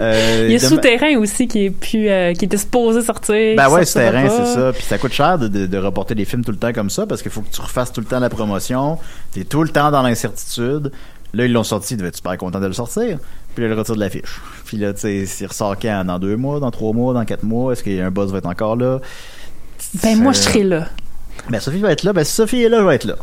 Euh, 0.00 0.46
Il 0.48 0.52
y 0.52 0.56
a 0.56 0.58
Souterrain 0.58 1.16
aussi 1.18 1.46
qui 1.46 1.66
est 1.66 1.70
plus, 1.70 2.08
euh, 2.08 2.32
qui 2.32 2.44
était 2.46 2.56
supposé 2.56 3.02
sortir. 3.02 3.56
Ben 3.56 3.68
ouais, 3.68 3.84
sortira 3.84 4.10
terrain, 4.12 4.28
pas. 4.28 4.44
c'est 4.46 4.54
ça. 4.54 4.72
Puis 4.72 4.82
ça 4.84 4.96
coûte 4.98 5.12
cher 5.12 5.38
de, 5.38 5.48
de, 5.48 5.66
de 5.66 5.78
reporter 5.78 6.14
des 6.14 6.24
films 6.24 6.42
tout 6.44 6.52
le 6.52 6.56
temps 6.56 6.72
comme 6.72 6.88
ça 6.90 7.06
parce 7.06 7.20
qu'il 7.22 7.30
faut 7.30 7.42
que 7.42 7.50
tu 7.52 7.60
refasses 7.60 7.92
tout 7.92 8.00
le 8.00 8.06
temps 8.06 8.18
la 8.18 8.30
promotion. 8.30 8.98
T'es 9.32 9.44
tout 9.44 9.62
le 9.62 9.68
temps 9.68 9.90
dans 9.90 10.02
l'incertitude. 10.02 10.90
Là, 11.34 11.44
ils 11.44 11.52
l'ont 11.52 11.64
sorti, 11.64 11.94
ils 11.94 11.96
devaient 11.96 12.08
être 12.08 12.16
super 12.16 12.36
contents 12.38 12.60
de 12.60 12.66
le 12.66 12.72
sortir. 12.72 13.18
Puis 13.54 13.62
là, 13.64 13.68
ils 13.68 13.72
le 13.74 13.78
retirent 13.78 13.94
de 13.94 14.00
l'affiche. 14.00 14.40
Puis 14.70 14.78
là, 14.78 14.92
tu 14.94 15.00
sais, 15.00 15.26
s'il 15.26 15.48
ressort 15.48 15.76
quand? 15.76 16.04
Dans 16.04 16.20
deux 16.20 16.36
mois, 16.36 16.60
dans 16.60 16.70
trois 16.70 16.92
mois, 16.92 17.12
dans 17.12 17.24
quatre 17.24 17.42
mois? 17.42 17.72
Est-ce 17.72 17.82
qu'il 17.82 17.94
y 17.94 18.00
a 18.00 18.06
un 18.06 18.12
buzz 18.12 18.30
va 18.30 18.38
être 18.38 18.46
encore 18.46 18.76
là? 18.76 19.00
Ben 20.00 20.16
moi, 20.16 20.32
je 20.32 20.38
Euh, 20.38 20.42
serai 20.42 20.62
là. 20.62 20.86
Ben, 21.50 21.58
Sophie 21.58 21.80
va 21.80 21.90
être 21.90 22.04
là. 22.04 22.12
Ben, 22.12 22.22
si 22.22 22.32
Sophie 22.32 22.62
est 22.62 22.68
là, 22.68 22.78
je 22.78 22.84
vais 22.84 22.94
être 22.94 23.04
là. 23.06 23.14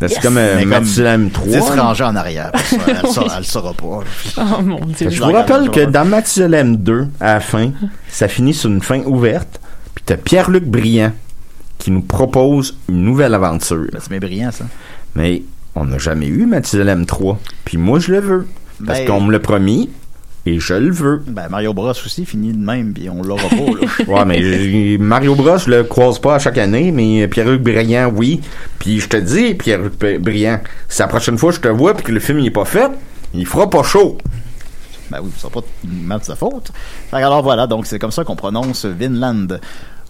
Ben, 0.00 0.08
C'est 0.08 0.14
Yes. 0.14 0.22
comme 0.24 0.38
euh, 0.38 0.64
Mathusalem 0.64 1.30
3. 1.30 1.46
10 1.46 1.60
rangées 1.80 2.02
en 2.02 2.16
arrière. 2.16 2.50
parce 2.50 2.70
que 2.70 2.74
Elle, 2.90 2.96
le 3.00 3.08
saura- 3.12 3.32
elle 3.34 3.38
le 3.38 3.44
saura 3.44 3.72
pas. 3.74 4.00
Oh 4.38 4.62
mon 4.62 4.84
dieu. 4.86 5.08
Je 5.08 5.22
vous 5.22 5.30
rappelle 5.30 5.70
que 5.70 5.84
dans 5.84 6.04
Mathusalem 6.04 6.76
2, 6.78 7.06
à 7.20 7.34
la 7.34 7.40
fin, 7.40 7.70
ça 8.08 8.26
finit 8.26 8.54
sur 8.54 8.68
une 8.68 8.82
fin 8.82 8.98
ouverte. 9.02 9.60
Puis 9.94 10.02
t'as 10.04 10.16
Pierre-Luc 10.16 10.64
Briand 10.64 11.12
qui 11.78 11.92
nous 11.92 12.02
propose 12.02 12.76
une 12.88 13.04
nouvelle 13.04 13.34
aventure. 13.34 13.86
Ben, 13.92 14.00
c'est 14.00 14.10
bien 14.10 14.18
brillant, 14.18 14.50
ça. 14.50 14.64
Mais 15.14 15.44
on 15.76 15.84
n'a 15.84 15.98
jamais 15.98 16.26
eu 16.26 16.44
Mathusalem 16.46 17.06
3. 17.06 17.38
Puis 17.64 17.76
moi, 17.78 18.00
je 18.00 18.10
le 18.10 18.18
veux. 18.18 18.48
Parce 18.84 18.98
Ben- 19.00 19.06
qu'on 19.06 19.20
me 19.20 19.30
l'a 19.30 19.38
promis 19.40 19.90
et 20.54 20.60
je 20.60 20.74
le 20.74 20.90
veux. 20.92 21.22
Ben, 21.26 21.48
Mario 21.48 21.72
Bros 21.74 21.90
aussi 21.90 22.24
finit 22.26 22.52
de 22.52 22.58
même, 22.64 22.92
puis 22.92 23.08
on 23.10 23.22
l'aura 23.22 23.48
pas, 23.48 23.56
là. 23.56 23.88
Ouais, 24.08 24.24
mais 24.24 24.42
j'ai- 24.42 24.98
Mario 24.98 25.34
Bros, 25.34 25.58
je 25.58 25.70
le 25.70 25.84
croise 25.84 26.18
pas 26.18 26.36
à 26.36 26.38
chaque 26.38 26.58
année, 26.58 26.90
mais 26.92 27.26
Pierre-Luc 27.28 27.62
Briand, 27.62 28.12
oui. 28.14 28.40
Puis 28.78 29.00
je 29.00 29.08
te 29.08 29.16
dis, 29.16 29.54
Pierre-Luc 29.54 29.98
P- 29.98 30.18
Briand, 30.18 30.60
si 30.88 31.00
la 31.00 31.08
prochaine 31.08 31.38
fois 31.38 31.52
je 31.52 31.60
te 31.60 31.68
vois 31.68 31.94
puis 31.94 32.04
que 32.04 32.12
le 32.12 32.20
film 32.20 32.38
il 32.40 32.46
est 32.46 32.50
pas 32.50 32.64
fait, 32.64 32.90
il 33.34 33.46
fera 33.46 33.68
pas 33.68 33.82
chaud. 33.82 34.18
Ben 35.10 35.20
oui, 35.22 35.30
c'est 35.38 35.50
pas 35.50 35.60
mal 35.84 36.18
de 36.20 36.24
sa 36.24 36.36
faute. 36.36 36.70
Alors 37.12 37.42
voilà, 37.42 37.66
donc 37.66 37.86
c'est 37.86 37.98
comme 37.98 38.10
ça 38.10 38.24
qu'on 38.24 38.36
prononce 38.36 38.84
Vinland. 38.84 39.58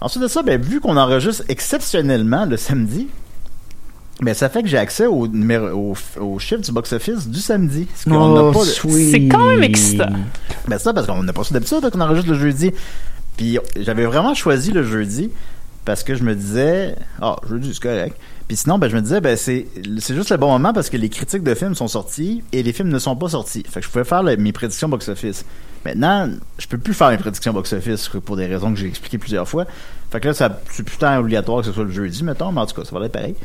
Ensuite 0.01 0.23
de 0.23 0.27
ça, 0.27 0.43
ben, 0.43 0.61
vu 0.61 0.79
qu'on 0.81 0.97
enregistre 0.97 1.43
exceptionnellement 1.49 2.45
le 2.45 2.57
samedi, 2.57 3.07
ben, 4.21 4.33
ça 4.33 4.49
fait 4.49 4.61
que 4.63 4.67
j'ai 4.67 4.77
accès 4.77 5.05
au, 5.05 5.27
numéro, 5.27 5.93
au, 6.19 6.21
au 6.23 6.39
chiffre 6.39 6.61
du 6.61 6.71
box-office 6.71 7.27
du 7.27 7.39
samedi. 7.39 7.87
Ce 7.95 8.03
qu'on 8.09 8.33
n'a 8.33 8.51
pas 8.53 8.59
de- 8.65 8.69
C'est 9.11 9.27
quand 9.27 9.47
même 9.47 9.63
excitant. 9.63 10.09
Ben 10.67 10.77
ça, 10.77 10.93
parce 10.93 11.07
qu'on 11.07 11.23
n'a 11.23 11.31
pas 11.33 11.43
ça 11.43 11.53
d'habitude 11.53 11.89
qu'on 11.89 12.01
enregistre 12.01 12.29
le 12.31 12.37
jeudi. 12.37 12.71
Puis 13.37 13.57
j'avais 13.79 14.05
vraiment 14.05 14.33
choisi 14.33 14.71
le 14.71 14.83
jeudi 14.83 15.29
parce 15.85 16.03
que 16.03 16.13
je 16.15 16.23
me 16.23 16.35
disais, 16.35 16.95
ah, 17.21 17.37
jeudi, 17.49 17.71
c'est 17.73 17.81
correct. 17.81 18.17
Puis 18.47 18.57
sinon, 18.57 18.77
ben, 18.79 18.89
je 18.89 18.95
me 18.95 19.01
disais, 19.01 19.21
ben, 19.21 19.37
c'est, 19.37 19.67
c'est 19.99 20.15
juste 20.15 20.31
le 20.31 20.37
bon 20.37 20.47
moment 20.51 20.73
parce 20.73 20.89
que 20.89 20.97
les 20.97 21.07
critiques 21.09 21.43
de 21.43 21.53
films 21.55 21.75
sont 21.75 21.87
sorties 21.87 22.43
et 22.51 22.61
les 22.63 22.73
films 22.73 22.89
ne 22.89 22.99
sont 22.99 23.15
pas 23.15 23.29
sortis. 23.29 23.63
Fait 23.69 23.79
que 23.79 23.85
je 23.85 23.91
pouvais 23.91 24.03
faire 24.03 24.23
le- 24.23 24.35
mes 24.37 24.51
prédictions 24.51 24.89
box-office. 24.89 25.45
Maintenant, 25.85 26.29
je 26.57 26.67
peux 26.67 26.77
plus 26.77 26.93
faire 26.93 27.09
mes 27.09 27.17
prédictions 27.17 27.53
box-office 27.53 28.09
pour 28.25 28.35
des 28.35 28.47
raisons 28.47 28.73
que 28.73 28.79
j'ai 28.79 28.87
expliquées 28.87 29.17
plusieurs 29.17 29.47
fois. 29.47 29.65
Fait 30.11 30.19
que 30.19 30.27
là, 30.27 30.33
ça, 30.33 30.59
c'est 30.71 30.83
plus 30.83 30.97
tant 30.97 31.17
obligatoire 31.19 31.61
que 31.61 31.67
ce 31.67 31.71
soit 31.71 31.85
le 31.85 31.91
jeudi, 31.91 32.23
mettons, 32.23 32.51
mais 32.51 32.59
en 32.61 32.65
tout 32.65 32.75
cas, 32.75 32.85
ça 32.85 32.99
va 32.99 33.05
être 33.05 33.11
pareil. 33.13 33.35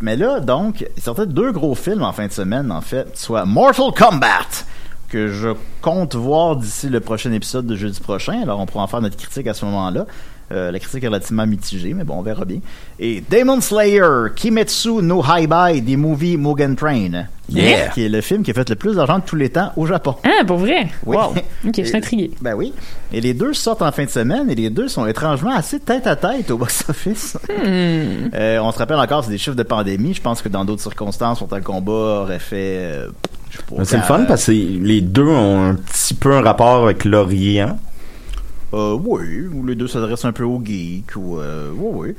Mais 0.00 0.16
là, 0.16 0.40
donc, 0.40 0.86
il 0.96 1.02
sortait 1.02 1.26
deux 1.26 1.50
gros 1.52 1.74
films 1.74 2.02
en 2.02 2.12
fin 2.12 2.26
de 2.26 2.32
semaine, 2.32 2.70
en 2.70 2.80
fait, 2.80 3.18
soit 3.18 3.44
Mortal 3.44 3.92
Kombat, 3.96 4.64
que 5.08 5.28
je 5.28 5.48
compte 5.82 6.14
voir 6.14 6.56
d'ici 6.56 6.88
le 6.88 7.00
prochain 7.00 7.32
épisode 7.32 7.66
de 7.66 7.74
jeudi 7.74 7.98
prochain. 8.00 8.40
Alors, 8.42 8.60
on 8.60 8.66
pourra 8.66 8.84
en 8.84 8.86
faire 8.86 9.00
notre 9.00 9.16
critique 9.16 9.48
à 9.48 9.54
ce 9.54 9.64
moment-là. 9.64 10.06
Euh, 10.50 10.70
la 10.70 10.78
critique 10.78 11.02
est 11.02 11.08
relativement 11.08 11.46
mitigée, 11.46 11.94
mais 11.94 12.04
bon, 12.04 12.14
on 12.14 12.22
verra 12.22 12.44
bien. 12.44 12.60
Et 12.98 13.22
Demon 13.28 13.60
Slayer, 13.60 14.28
Kimetsu 14.34 15.02
no 15.02 15.22
Haibai, 15.22 15.80
des 15.80 15.96
movies 15.96 16.38
Mugen 16.38 16.76
Train. 16.76 17.26
Yeah. 17.50 17.88
Qui 17.88 18.04
est 18.04 18.08
le 18.08 18.20
film 18.20 18.42
qui 18.42 18.50
a 18.50 18.54
fait 18.54 18.68
le 18.68 18.76
plus 18.76 18.96
d'argent 18.96 19.18
de 19.18 19.24
tous 19.24 19.36
les 19.36 19.48
temps 19.48 19.72
au 19.76 19.86
Japon. 19.86 20.16
Ah, 20.24 20.44
pour 20.46 20.58
vrai? 20.58 20.88
Oui. 21.06 21.16
Wow. 21.16 21.34
Ok, 21.66 21.74
je 21.78 21.82
suis 21.82 21.96
intrigué. 21.96 22.30
Ben 22.42 22.54
oui. 22.54 22.74
Et 23.12 23.20
les 23.20 23.32
deux 23.32 23.54
sortent 23.54 23.82
en 23.82 23.90
fin 23.90 24.04
de 24.04 24.10
semaine 24.10 24.50
et 24.50 24.54
les 24.54 24.68
deux 24.70 24.88
sont 24.88 25.06
étrangement 25.06 25.54
assez 25.54 25.80
tête 25.80 26.06
à 26.06 26.16
tête 26.16 26.50
au 26.50 26.58
box-office. 26.58 27.38
Hmm. 27.48 28.28
Euh, 28.34 28.58
on 28.60 28.70
se 28.70 28.78
rappelle 28.78 28.98
encore, 28.98 29.24
c'est 29.24 29.30
des 29.30 29.38
chiffres 29.38 29.56
de 29.56 29.62
pandémie. 29.62 30.12
Je 30.12 30.20
pense 30.20 30.42
que 30.42 30.48
dans 30.48 30.64
d'autres 30.64 30.82
circonstances, 30.82 31.40
Mortal 31.40 31.62
Kombat 31.62 31.92
aurait 32.22 32.38
fait. 32.38 32.78
euh, 32.78 33.08
je 33.50 33.56
sais 33.56 33.62
pas, 33.66 33.74
Mais 33.78 33.84
C'est 33.86 33.96
le 33.96 34.02
fun 34.02 34.24
parce 34.28 34.46
que 34.46 34.52
les 34.52 35.00
deux 35.00 35.26
ont 35.26 35.70
un 35.70 35.74
petit 35.74 36.14
peu 36.14 36.34
un 36.34 36.42
rapport 36.42 36.84
avec 36.84 37.04
l'Orient. 37.04 37.78
Euh, 38.74 38.98
oui, 39.02 39.46
ou 39.46 39.64
les 39.66 39.74
deux 39.74 39.88
s'adressent 39.88 40.26
un 40.26 40.32
peu 40.32 40.44
aux 40.44 40.60
geeks, 40.62 41.16
ou 41.16 41.38
euh, 41.38 41.70
oui, 41.74 42.08
oui. 42.08 42.14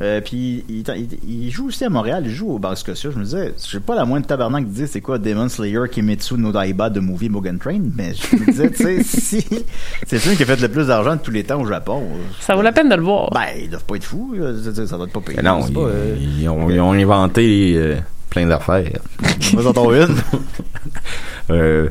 Euh, 0.00 0.20
puis 0.22 0.64
il, 0.68 0.78
il, 0.96 1.08
il 1.28 1.50
joue 1.50 1.66
aussi 1.68 1.84
à 1.84 1.90
Montréal, 1.90 2.22
il 2.26 2.32
joue 2.32 2.50
au 2.52 2.58
Bar 2.58 2.76
Scotia. 2.76 3.10
Je 3.12 3.18
me 3.18 3.24
disais, 3.24 3.52
j'ai 3.70 3.80
pas 3.80 3.94
la 3.94 4.04
moindre 4.06 4.26
tabarnak 4.26 4.64
de 4.66 4.70
dire 4.72 4.88
c'est 4.90 5.00
quoi 5.02 5.18
Demon 5.18 5.48
Slayer 5.50 5.82
Kimetsu 5.90 6.34
no 6.38 6.52
Daiba 6.52 6.88
de 6.88 7.00
Movie 7.00 7.28
Mugen 7.28 7.58
Train, 7.58 7.80
mais 7.96 8.14
je 8.14 8.36
me 8.36 8.46
disais, 8.46 8.70
tu 8.70 8.76
sais, 8.82 9.02
si 9.04 9.46
c'est 10.06 10.16
le 10.16 10.18
film 10.20 10.36
qui 10.36 10.42
a 10.42 10.46
fait 10.46 10.60
le 10.60 10.68
plus 10.68 10.86
d'argent 10.86 11.16
de 11.16 11.20
tous 11.20 11.30
les 11.30 11.44
temps 11.44 11.60
au 11.60 11.66
Japon, 11.66 12.02
Ça 12.40 12.54
vaut 12.54 12.62
la 12.62 12.72
peine 12.72 12.88
de 12.88 12.94
le 12.94 13.02
voir. 13.02 13.30
ben, 13.30 13.44
ils 13.60 13.68
doivent 13.68 13.84
pas 13.84 13.96
être 13.96 14.04
fous, 14.04 14.34
ça, 14.74 14.96
doit 14.96 15.06
être 15.06 15.12
pas 15.12 15.20
payé. 15.20 15.36
Mais 15.36 15.42
non, 15.42 15.60
C'est 15.62 15.68
ils, 15.68 15.74
pas, 15.74 15.80
euh, 15.80 16.16
ils 16.18 16.48
ont, 16.48 16.70
ils 16.70 16.80
ont 16.80 16.92
inventé 16.92 17.74
euh, 17.76 17.96
plein 18.30 18.46
d'affaires. 18.46 19.00
Moi, 19.52 19.62
j'en 19.62 19.72
trouve 19.72 19.94
une. 19.96 20.16
Euh, 21.50 21.88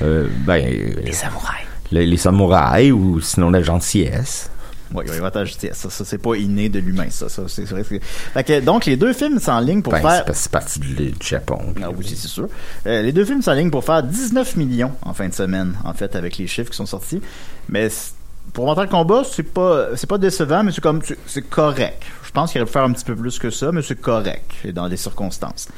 euh, 0.00 0.26
ben, 0.46 0.64
les 1.04 1.12
samouraïs. 1.12 1.66
Les, 1.90 2.06
les 2.06 2.16
samouraïs 2.16 2.92
ou 2.92 3.20
sinon 3.20 3.50
la 3.50 3.62
gentillesse. 3.62 4.50
Oui, 4.94 5.04
il 5.06 5.20
va 5.20 5.44
justice. 5.44 5.72
Ça, 5.74 5.90
ça 5.90 6.04
c'est 6.04 6.18
pas 6.18 6.34
inné 6.36 6.68
de 6.68 6.78
l'humain, 6.78 7.08
ça. 7.10 7.28
ça 7.28 7.42
c'est 7.48 7.64
vrai. 7.64 7.82
que- 7.84 7.98
Fait 8.00 8.44
que, 8.44 8.60
donc, 8.60 8.86
les 8.86 8.96
deux 8.96 9.12
films 9.12 9.38
sont 9.38 9.52
en 9.52 9.60
ligne 9.60 9.82
pour 9.82 9.92
Ben, 9.92 10.00
faire. 10.00 10.24
c'est 10.34 10.50
parti 10.50 10.78
du, 10.80 11.14
Japon. 11.20 11.58
Ah 11.82 11.90
oui, 11.90 12.04
c'est 12.06 12.28
sûr. 12.28 12.48
Euh, 12.86 13.02
les 13.02 13.12
deux 13.12 13.24
films 13.24 13.42
sont 13.42 13.50
en 13.50 13.54
ligne 13.54 13.70
pour 13.70 13.84
faire 13.84 14.02
19 14.02 14.56
millions 14.56 14.92
en 15.02 15.14
fin 15.14 15.28
de 15.28 15.34
semaine, 15.34 15.74
en 15.84 15.94
fait, 15.94 16.14
avec 16.16 16.38
les 16.38 16.46
chiffres 16.46 16.70
qui 16.70 16.76
sont 16.76 16.86
sortis. 16.86 17.20
Mais 17.68 17.88
pour 18.52 18.66
Mortal 18.66 18.88
Kombat, 18.88 19.22
c'est 19.30 19.42
pas, 19.42 19.88
c'est 19.96 20.08
pas 20.08 20.18
décevant, 20.18 20.62
mais 20.64 20.72
c'est 20.72 20.80
comme, 20.80 21.00
c'est 21.26 21.42
correct. 21.48 22.02
Je 22.24 22.30
pense 22.32 22.52
qu'il 22.52 22.60
aurait 22.60 22.66
pu 22.66 22.72
faire 22.72 22.84
un 22.84 22.92
petit 22.92 23.04
peu 23.04 23.14
plus 23.14 23.38
que 23.38 23.50
ça, 23.50 23.72
mais 23.72 23.82
c'est 23.82 24.00
correct 24.00 24.50
dans 24.72 24.86
les 24.86 24.96
circonstances. 24.96 25.68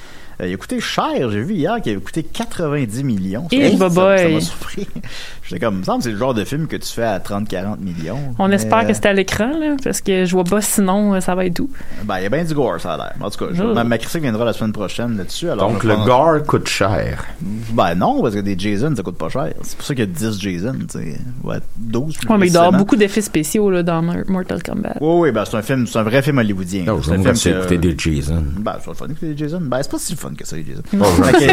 Euh, 0.40 0.48
il 0.48 0.54
a 0.54 0.56
coûté 0.56 0.80
cher, 0.80 1.30
j'ai 1.30 1.42
vu 1.42 1.54
hier 1.54 1.80
qu'il 1.80 1.92
avait 1.92 2.00
coûté 2.02 2.22
90 2.22 3.04
millions. 3.04 3.46
Eh, 3.52 3.76
ça, 3.76 3.88
m'a 3.88 4.40
surpris. 4.40 4.86
J'étais 5.44 5.60
comme, 5.64 5.78
me 5.78 5.82
semble 5.84 5.98
que 5.98 6.04
c'est 6.04 6.10
le 6.12 6.16
genre 6.18 6.34
de 6.34 6.44
film 6.44 6.66
que 6.66 6.76
tu 6.76 6.88
fais 6.88 7.04
à 7.04 7.18
30-40 7.18 7.78
millions. 7.80 8.18
On 8.38 8.48
Mais, 8.48 8.54
espère 8.56 8.78
euh, 8.78 8.84
que 8.84 8.94
c'est 8.94 9.06
à 9.06 9.12
l'écran, 9.12 9.48
là, 9.58 9.76
parce 9.82 10.00
que 10.00 10.24
je 10.24 10.32
vois 10.32 10.44
pas 10.44 10.60
sinon, 10.60 11.14
euh, 11.14 11.20
ça 11.20 11.34
va 11.34 11.44
être 11.46 11.54
tout. 11.54 11.70
Ben, 12.04 12.18
il 12.18 12.22
y 12.22 12.26
a 12.26 12.28
bien 12.30 12.44
du 12.44 12.54
gore, 12.54 12.80
ça 12.80 12.94
a 12.94 12.96
l'air. 12.96 13.12
En 13.20 13.30
tout 13.30 13.44
cas, 13.44 13.52
je- 13.52 13.62
Oh. 13.62 13.72
ma, 13.74 13.84
ma 13.84 13.98
critique 13.98 14.22
viendra 14.22 14.44
la 14.44 14.52
semaine 14.52 14.72
prochaine 14.72 15.16
là-dessus. 15.16 15.48
alors 15.50 15.70
Donc 15.70 15.84
le 15.84 15.96
gore 16.04 16.42
coûte 16.46 16.68
cher. 16.68 17.24
Ben 17.40 17.94
non, 17.94 18.20
parce 18.22 18.34
que 18.34 18.40
des 18.40 18.58
Jason, 18.58 18.94
ça 18.96 19.02
coûte 19.02 19.16
pas 19.16 19.28
cher. 19.28 19.52
C'est 19.62 19.76
pour 19.76 19.86
ça 19.86 19.94
qu'il 19.94 20.04
y 20.04 20.08
a 20.08 20.10
10 20.10 20.40
Jason, 20.40 20.74
tu 20.80 20.98
sais. 20.98 21.18
Ouais, 21.42 21.56
12 21.76 22.16
plus 22.16 22.28
Ouais, 22.28 22.38
mais 22.38 22.46
il 22.48 22.52
doit 22.52 22.62
y 22.62 22.66
avoir 22.66 22.78
beaucoup 22.78 22.96
d'effets 22.96 23.20
spéciaux 23.22 23.70
là, 23.70 23.82
dans 23.82 24.02
Mor- 24.02 24.24
Mortal 24.28 24.62
Kombat. 24.62 24.96
Oui, 25.00 25.14
oui, 25.28 25.32
ben 25.32 25.44
c'est 25.44 25.56
un 25.56 25.62
film, 25.62 25.86
c'est 25.86 25.98
un 25.98 26.02
vrai 26.02 26.22
film 26.22 26.38
hollywoodien. 26.38 26.84
Non, 26.84 27.00
c'est 27.02 27.12
un 27.12 27.34
film 27.34 27.54
me 27.54 27.60
écouter 27.60 27.78
des 27.78 27.94
Jason. 27.96 28.42
Ben, 28.58 28.76
c'est 28.80 28.88
le 28.90 28.94
fun 28.94 29.06
d'écouter 29.08 29.26
des 29.34 29.36
Jason. 29.38 29.60
Ben, 29.62 29.78
c'est 29.82 29.90
pas 29.90 29.98
si 29.98 30.12
le 30.12 30.18
fun 30.28 30.34
que 30.34 30.46
ça, 30.46 30.56
que, 30.56 30.62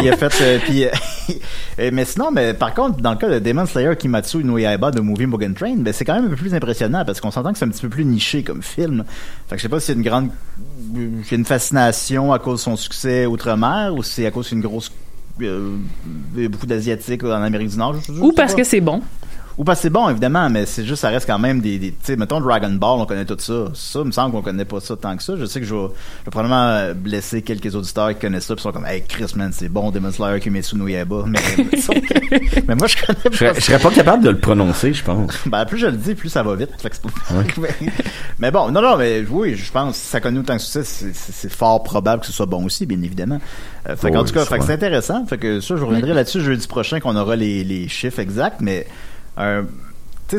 il 0.04 0.10
a 0.10 0.18
fait, 0.18 0.42
euh, 0.42 0.60
puis, 0.63 0.86
euh, 0.86 0.90
euh, 1.80 1.90
mais 1.94 2.06
sinon, 2.06 2.32
mais 2.32 2.54
par 2.54 2.74
contre, 2.74 3.01
dans 3.01 3.12
le 3.12 3.18
cas 3.18 3.30
de 3.30 3.40
Demon 3.40 3.66
Slayer 3.66 3.96
Kimatsu 3.98 4.44
no 4.44 4.58
Yaiba 4.58 4.92
de 4.92 5.01
Movie 5.01 5.28
Mugen 5.28 5.54
Train, 5.54 5.75
ben, 5.78 5.94
c'est 5.94 6.06
quand 6.06 6.16
même 6.16 6.25
un 6.25 6.30
peu 6.30 6.36
plus 6.36 6.54
impressionnant 6.54 7.04
parce 7.06 7.20
qu'on 7.22 7.32
s'entend 7.32 7.51
que 7.54 7.58
c'est 7.60 7.66
un 7.66 7.70
petit 7.70 7.82
peu 7.82 7.90
plus 7.90 8.06
niché 8.06 8.44
comme 8.44 8.62
film. 8.62 9.04
Fait 9.48 9.56
que 9.56 9.58
je 9.58 9.63
sais 9.63 9.70
pas 9.70 9.80
si 9.80 9.88
c'est 9.88 9.94
une 9.94 10.01
grande, 10.04 10.30
c'est 11.25 11.36
une 11.36 11.46
fascination 11.46 12.34
à 12.34 12.40
cause 12.40 12.60
de 12.60 12.63
son 12.63 12.75
succès 12.75 13.25
outre-mer 13.25 13.94
ou 13.96 14.04
si 14.04 14.13
c'est 14.13 14.25
à 14.25 14.32
cause 14.32 14.50
d'une 14.50 14.62
grosse, 14.62 14.92
euh, 15.42 15.75
beaucoup 16.50 16.66
d'asiatiques 16.68 17.24
en 17.24 17.42
Amérique 17.42 17.70
du 17.70 17.78
Nord. 17.78 17.96
je- 17.96 18.13
je 18.13 18.20
Ou 18.20 18.32
parce 18.32 18.54
pas. 18.54 18.60
que 18.60 18.63
c'est 18.63 18.82
bon. 18.82 19.01
Ou 19.62 19.63
parce 19.63 19.77
que 19.77 19.84
c'est 19.84 19.89
bon, 19.91 20.10
évidemment, 20.10 20.50
mais 20.50 20.65
c'est 20.65 20.84
juste, 20.84 21.01
ça 21.03 21.10
reste 21.10 21.27
quand 21.27 21.38
même 21.38 21.62
des, 21.62 21.77
des 21.77 21.91
tu 21.91 21.98
sais, 22.01 22.15
mettons 22.15 22.41
Dragon 22.41 22.72
Ball, 22.72 22.98
on 23.00 23.06
connaît 23.06 23.25
tout 23.25 23.36
ça. 23.38 23.65
Ça, 23.75 24.00
il 24.00 24.06
me 24.06 24.12
semble 24.12 24.32
qu'on 24.34 24.41
connaît 24.41 24.65
pas 24.65 24.80
ça 24.80 24.96
tant 24.96 25.15
que 25.15 25.22
ça. 25.22 25.36
Je 25.38 25.46
sais 25.46 25.60
que 25.60 25.68
je 25.68 25.75
vais, 25.75 25.82
je 25.84 26.25
vais 26.25 26.32
probablement 26.32 26.68
euh, 26.70 26.94
blesser 26.96 27.44
quelques 27.44 27.75
auditeurs 27.75 28.10
qui 28.10 28.22
connaissent 28.22 28.48
ça, 28.48 28.56
puis 28.56 28.63
sont 28.63 28.72
comme, 28.72 28.88
hey, 28.88 29.03
Chris, 29.08 29.32
man, 29.36 29.51
c'est 29.53 29.70
bon, 29.70 29.91
Demon 29.91 30.10
Slayer, 30.10 30.39
Kimetsu 30.39 30.77
no 30.77 30.88
Yaiba. 30.88 31.25
Mais, 31.27 31.39
mais 32.68 32.74
moi, 32.75 32.88
je 32.88 33.06
connais 33.06 33.20
Je 33.24 33.30
pas 33.30 33.36
serais, 33.36 33.53
je 33.53 33.60
serais 33.60 33.77
pas 33.77 33.91
capable 33.91 34.24
de 34.24 34.32
le 34.32 34.39
prononcer, 34.39 34.94
je 34.96 35.03
pense. 35.03 35.32
ben, 35.46 35.63
plus 35.65 35.77
je 35.77 35.86
le 35.86 35.91
dis, 35.98 36.15
plus 36.15 36.30
ça 36.30 36.41
va 36.41 36.56
vite. 36.56 36.72
Fait 36.82 36.89
que 36.89 36.96
c'est 36.96 37.03
pas- 37.03 37.91
mais 38.39 38.50
bon, 38.50 38.72
non, 38.72 38.82
non, 38.82 38.98
mais 38.98 39.24
oui, 39.30 39.53
je 39.53 39.72
pense, 39.72 39.96
si 39.96 40.08
ça 40.08 40.20
connaît 40.20 40.39
autant 40.39 40.58
que 40.58 40.63
ça, 40.63 40.84
c'est- 40.84 41.13
c'est 41.13 41.32
c'est 41.34 41.51
fort 41.51 41.84
probable 41.84 42.22
que 42.22 42.25
ce 42.25 42.34
soit 42.34 42.48
bon 42.48 42.65
aussi, 42.65 42.88
bien 42.88 43.00
évidemment. 43.03 43.39
Euh, 43.88 43.96
fait 43.96 44.08
Oh, 44.10 44.13
qu'en 44.13 44.24
tout 44.24 44.34
cas, 44.34 44.44
c'est 44.44 44.72
intéressant. 44.74 45.24
Fait 45.27 45.38
que 45.38 45.60
ça, 45.62 45.75
je 45.75 45.84
reviendrai 45.84 46.15
là-dessus 46.15 46.41
jeudi 46.41 46.65
prochain 46.65 47.00
qu'on 47.00 47.15
aura 47.15 47.36
les, 47.36 47.63
les 47.63 47.88
chiffres 47.88 48.18
exacts, 48.20 48.58
mais, 48.60 48.88
euh, 49.38 49.64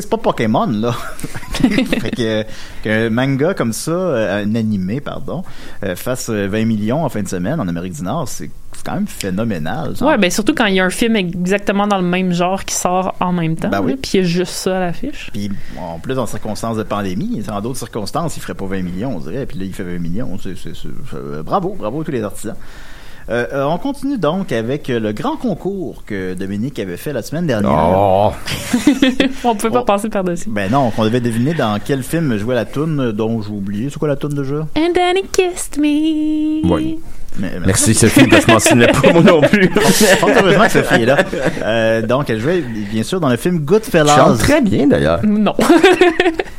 c'est 0.01 0.09
pas 0.09 0.17
Pokémon, 0.17 0.65
là. 0.65 0.91
fait 1.53 2.11
que, 2.11 2.43
qu'un 2.83 3.09
manga 3.09 3.53
comme 3.53 3.73
ça, 3.73 3.91
euh, 3.91 4.43
un 4.43 4.55
animé, 4.55 5.01
pardon, 5.01 5.43
euh, 5.83 5.95
fasse 5.95 6.29
euh, 6.29 6.47
20 6.47 6.65
millions 6.65 7.03
en 7.03 7.09
fin 7.09 7.21
de 7.21 7.27
semaine 7.27 7.59
en 7.59 7.67
Amérique 7.67 7.93
du 7.93 8.03
Nord, 8.03 8.27
c'est 8.27 8.49
quand 8.83 8.95
même 8.95 9.07
phénoménal. 9.07 9.95
ça. 9.95 10.05
Ouais, 10.05 10.17
ben 10.17 10.29
surtout 10.29 10.53
quand 10.53 10.65
il 10.65 10.75
y 10.75 10.79
a 10.79 10.85
un 10.85 10.89
film 10.89 11.15
exactement 11.15 11.87
dans 11.87 11.99
le 11.99 12.07
même 12.07 12.33
genre 12.33 12.65
qui 12.65 12.75
sort 12.75 13.15
en 13.19 13.31
même 13.31 13.55
temps. 13.55 13.69
Ben 13.69 13.81
oui. 13.81 13.95
Puis 13.95 14.11
il 14.15 14.17
y 14.17 14.23
a 14.23 14.27
juste 14.27 14.53
ça 14.53 14.77
à 14.77 14.79
l'affiche. 14.79 15.29
Puis 15.31 15.49
en 15.79 15.99
plus 15.99 16.15
dans 16.15 16.25
circonstances 16.25 16.75
de 16.75 16.83
pandémie, 16.83 17.41
dans 17.47 17.61
d'autres 17.61 17.79
circonstances, 17.79 18.35
il 18.35 18.41
ferait 18.41 18.55
pas 18.55 18.65
20 18.65 18.81
millions, 18.81 19.15
on 19.15 19.19
dirait. 19.19 19.45
Puis 19.45 19.57
là, 19.59 19.65
il 19.65 19.73
fait 19.73 19.83
20 19.83 19.99
millions. 19.99 20.37
C'est, 20.41 20.55
euh, 21.13 21.43
bravo, 21.43 21.75
bravo 21.77 22.01
à 22.01 22.03
tous 22.03 22.11
les 22.11 22.23
artisans. 22.23 22.55
Euh, 23.29 23.45
euh, 23.53 23.63
on 23.65 23.77
continue 23.77 24.17
donc 24.17 24.51
avec 24.51 24.89
euh, 24.89 24.99
le 24.99 25.13
grand 25.13 25.37
concours 25.37 26.03
que 26.05 26.33
Dominique 26.33 26.77
avait 26.79 26.97
fait 26.97 27.13
la 27.13 27.21
semaine 27.21 27.47
dernière. 27.47 27.93
Oh, 27.95 28.31
On 29.45 29.55
peut 29.55 29.69
pas 29.69 29.81
Oh. 29.81 29.85
passer 29.85 30.09
par-dessus. 30.09 30.49
Ben 30.49 30.69
non, 30.71 30.91
qu'on 30.91 31.03
devait 31.05 31.21
deviner 31.21 31.53
dans 31.53 31.79
quel 31.83 32.03
film 32.03 32.37
jouait 32.37 32.55
la 32.55 32.65
toune 32.65 33.11
dont 33.11 33.41
j'ai 33.41 33.49
oublié. 33.51 33.89
C'est 33.89 33.97
quoi 33.99 34.07
la 34.09 34.15
toune 34.17 34.33
déjà? 34.33 34.67
And 34.77 34.93
then 34.93 35.17
he 35.17 35.23
kissed 35.31 35.77
me. 35.77 36.61
Oui. 36.69 36.99
Mais- 37.39 37.51
mais- 37.59 37.67
Merci 37.67 37.93
Sophie, 37.93 38.27
parce 38.27 38.45
que 38.45 38.51
je 38.51 38.53
m'en 38.53 38.59
souvenais 38.59 38.87
pas 38.87 39.11
moi 39.11 39.21
non 39.23 39.41
plus. 39.41 39.69
Heureusement 40.21 40.65
que 40.65 40.71
Sophie 40.71 41.01
est 41.01 41.05
là. 41.05 41.17
Euh, 41.63 42.01
donc, 42.01 42.29
elle 42.29 42.39
jouait 42.39 42.61
bien 42.91 43.03
sûr 43.03 43.19
dans 43.19 43.29
le 43.29 43.37
film 43.37 43.59
Goodfellas. 43.59 44.15
chante 44.15 44.37
très 44.39 44.61
bien 44.61 44.87
d'ailleurs. 44.87 45.19
Non. 45.25 45.55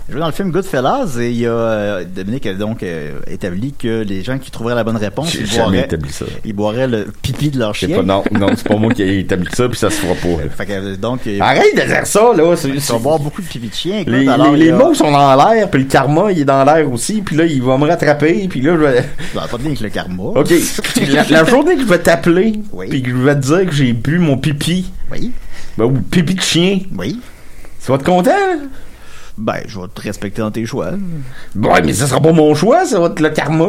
Elle 0.07 0.13
jouait 0.13 0.21
dans 0.21 0.27
le 0.27 0.33
film 0.33 0.51
Goodfellas 0.51 1.17
et 1.19 1.31
il 1.31 1.39
y 1.41 1.47
a 1.47 1.51
euh, 1.51 2.05
Dominique 2.05 2.47
a 2.47 2.53
donc 2.55 2.83
euh, 2.83 3.13
établi 3.31 3.73
que 3.73 4.03
les 4.03 4.23
gens 4.23 4.39
qui 4.39 4.51
trouveraient 4.51 4.75
la 4.75 4.85
bonne 4.85 4.97
réponse, 4.99 5.35
ils 5.35 5.49
boiraient, 5.49 5.85
établi 5.85 6.13
ça. 6.13 6.27
ils 6.45 6.53
boiraient 6.53 6.87
le 6.87 7.07
pipi 7.23 7.49
de 7.51 7.59
leur 7.59 7.75
chien. 7.75 7.97
pas, 7.97 8.03
non, 8.03 8.23
non, 8.33 8.49
c'est 8.57 8.69
pas 8.69 8.77
moi 8.77 8.93
qui 8.93 9.03
ai 9.03 9.21
établi 9.21 9.49
ça, 9.53 9.67
puis 9.69 9.79
ça 9.79 9.89
se 9.91 9.97
fera 9.97 10.15
pas. 10.15 10.43
Fait 10.57 10.67
que, 10.67 10.97
donc, 10.97 11.21
Arrête 11.41 11.75
de 11.75 11.81
dire 11.87 12.07
ça, 12.07 12.33
là. 12.37 12.55
c'est- 12.57 12.69
ils 12.69 12.81
vont 12.81 13.01
boire 13.01 13.19
beaucoup 13.19 13.41
de 13.41 13.47
pipi 13.47 13.69
de 13.69 13.75
chien. 13.75 13.99
écoute, 14.01 14.13
Les, 14.13 14.29
alors, 14.29 14.53
les- 14.53 14.71
a- 14.71 14.77
mots 14.77 14.93
sont 14.95 15.11
dans 15.11 15.35
l'air, 15.37 15.71
puis 15.71 15.81
le 15.83 15.87
karma, 15.89 16.31
il 16.33 16.41
est 16.41 16.45
dans 16.45 16.65
l'air 16.65 16.91
aussi, 16.93 17.23
puis 17.23 17.37
là, 17.37 17.45
il 17.47 17.63
va 17.63 17.79
me 17.79 17.87
rattraper, 17.87 18.47
puis 18.49 18.61
là, 18.61 18.73
je 18.75 18.79
vais... 18.85 19.05
Ça 19.35 19.47
pas 19.51 19.57
de 19.57 19.63
lien 19.63 19.69
avec 19.69 19.81
le 19.81 19.89
karma. 19.89 20.23
OK. 20.23 20.53
La, 21.13 21.25
la 21.29 21.45
journée 21.45 21.75
que 21.77 21.83
je 21.83 21.87
vais 21.87 21.99
t'appeler, 21.99 22.55
Oui. 22.73 22.89
puis 22.89 23.03
que 23.03 23.11
je 23.11 23.17
vais 23.17 23.35
te 23.35 23.41
dire 23.41 23.67
que 23.67 23.73
j'ai 23.73 23.93
bu 23.93 24.19
mon 24.19 24.37
pipi, 24.39 24.91
Oui, 25.13 25.33
ben, 25.79 25.85
ou 25.85 25.93
pipi 25.93 26.35
de 26.35 26.41
chien, 26.41 26.81
oui. 26.99 27.21
tu 27.85 27.89
vas 27.91 27.97
être 27.97 28.05
content? 28.05 28.31
Ben, 29.37 29.57
je 29.67 29.81
vais 29.81 29.89
te 29.93 30.01
respecter 30.01 30.43
dans 30.43 30.51
tes 30.53 30.65
choix. 30.65 30.91
Ouais, 31.57 31.83
mais 31.83 31.93
ça 31.93 32.07
sera 32.07 32.21
pas 32.21 32.33
mon 32.33 32.55
choix, 32.55 32.85
ça 32.87 33.01
va 33.01 33.07
être 33.07 33.21
le 33.21 33.31
karma. 33.31 33.67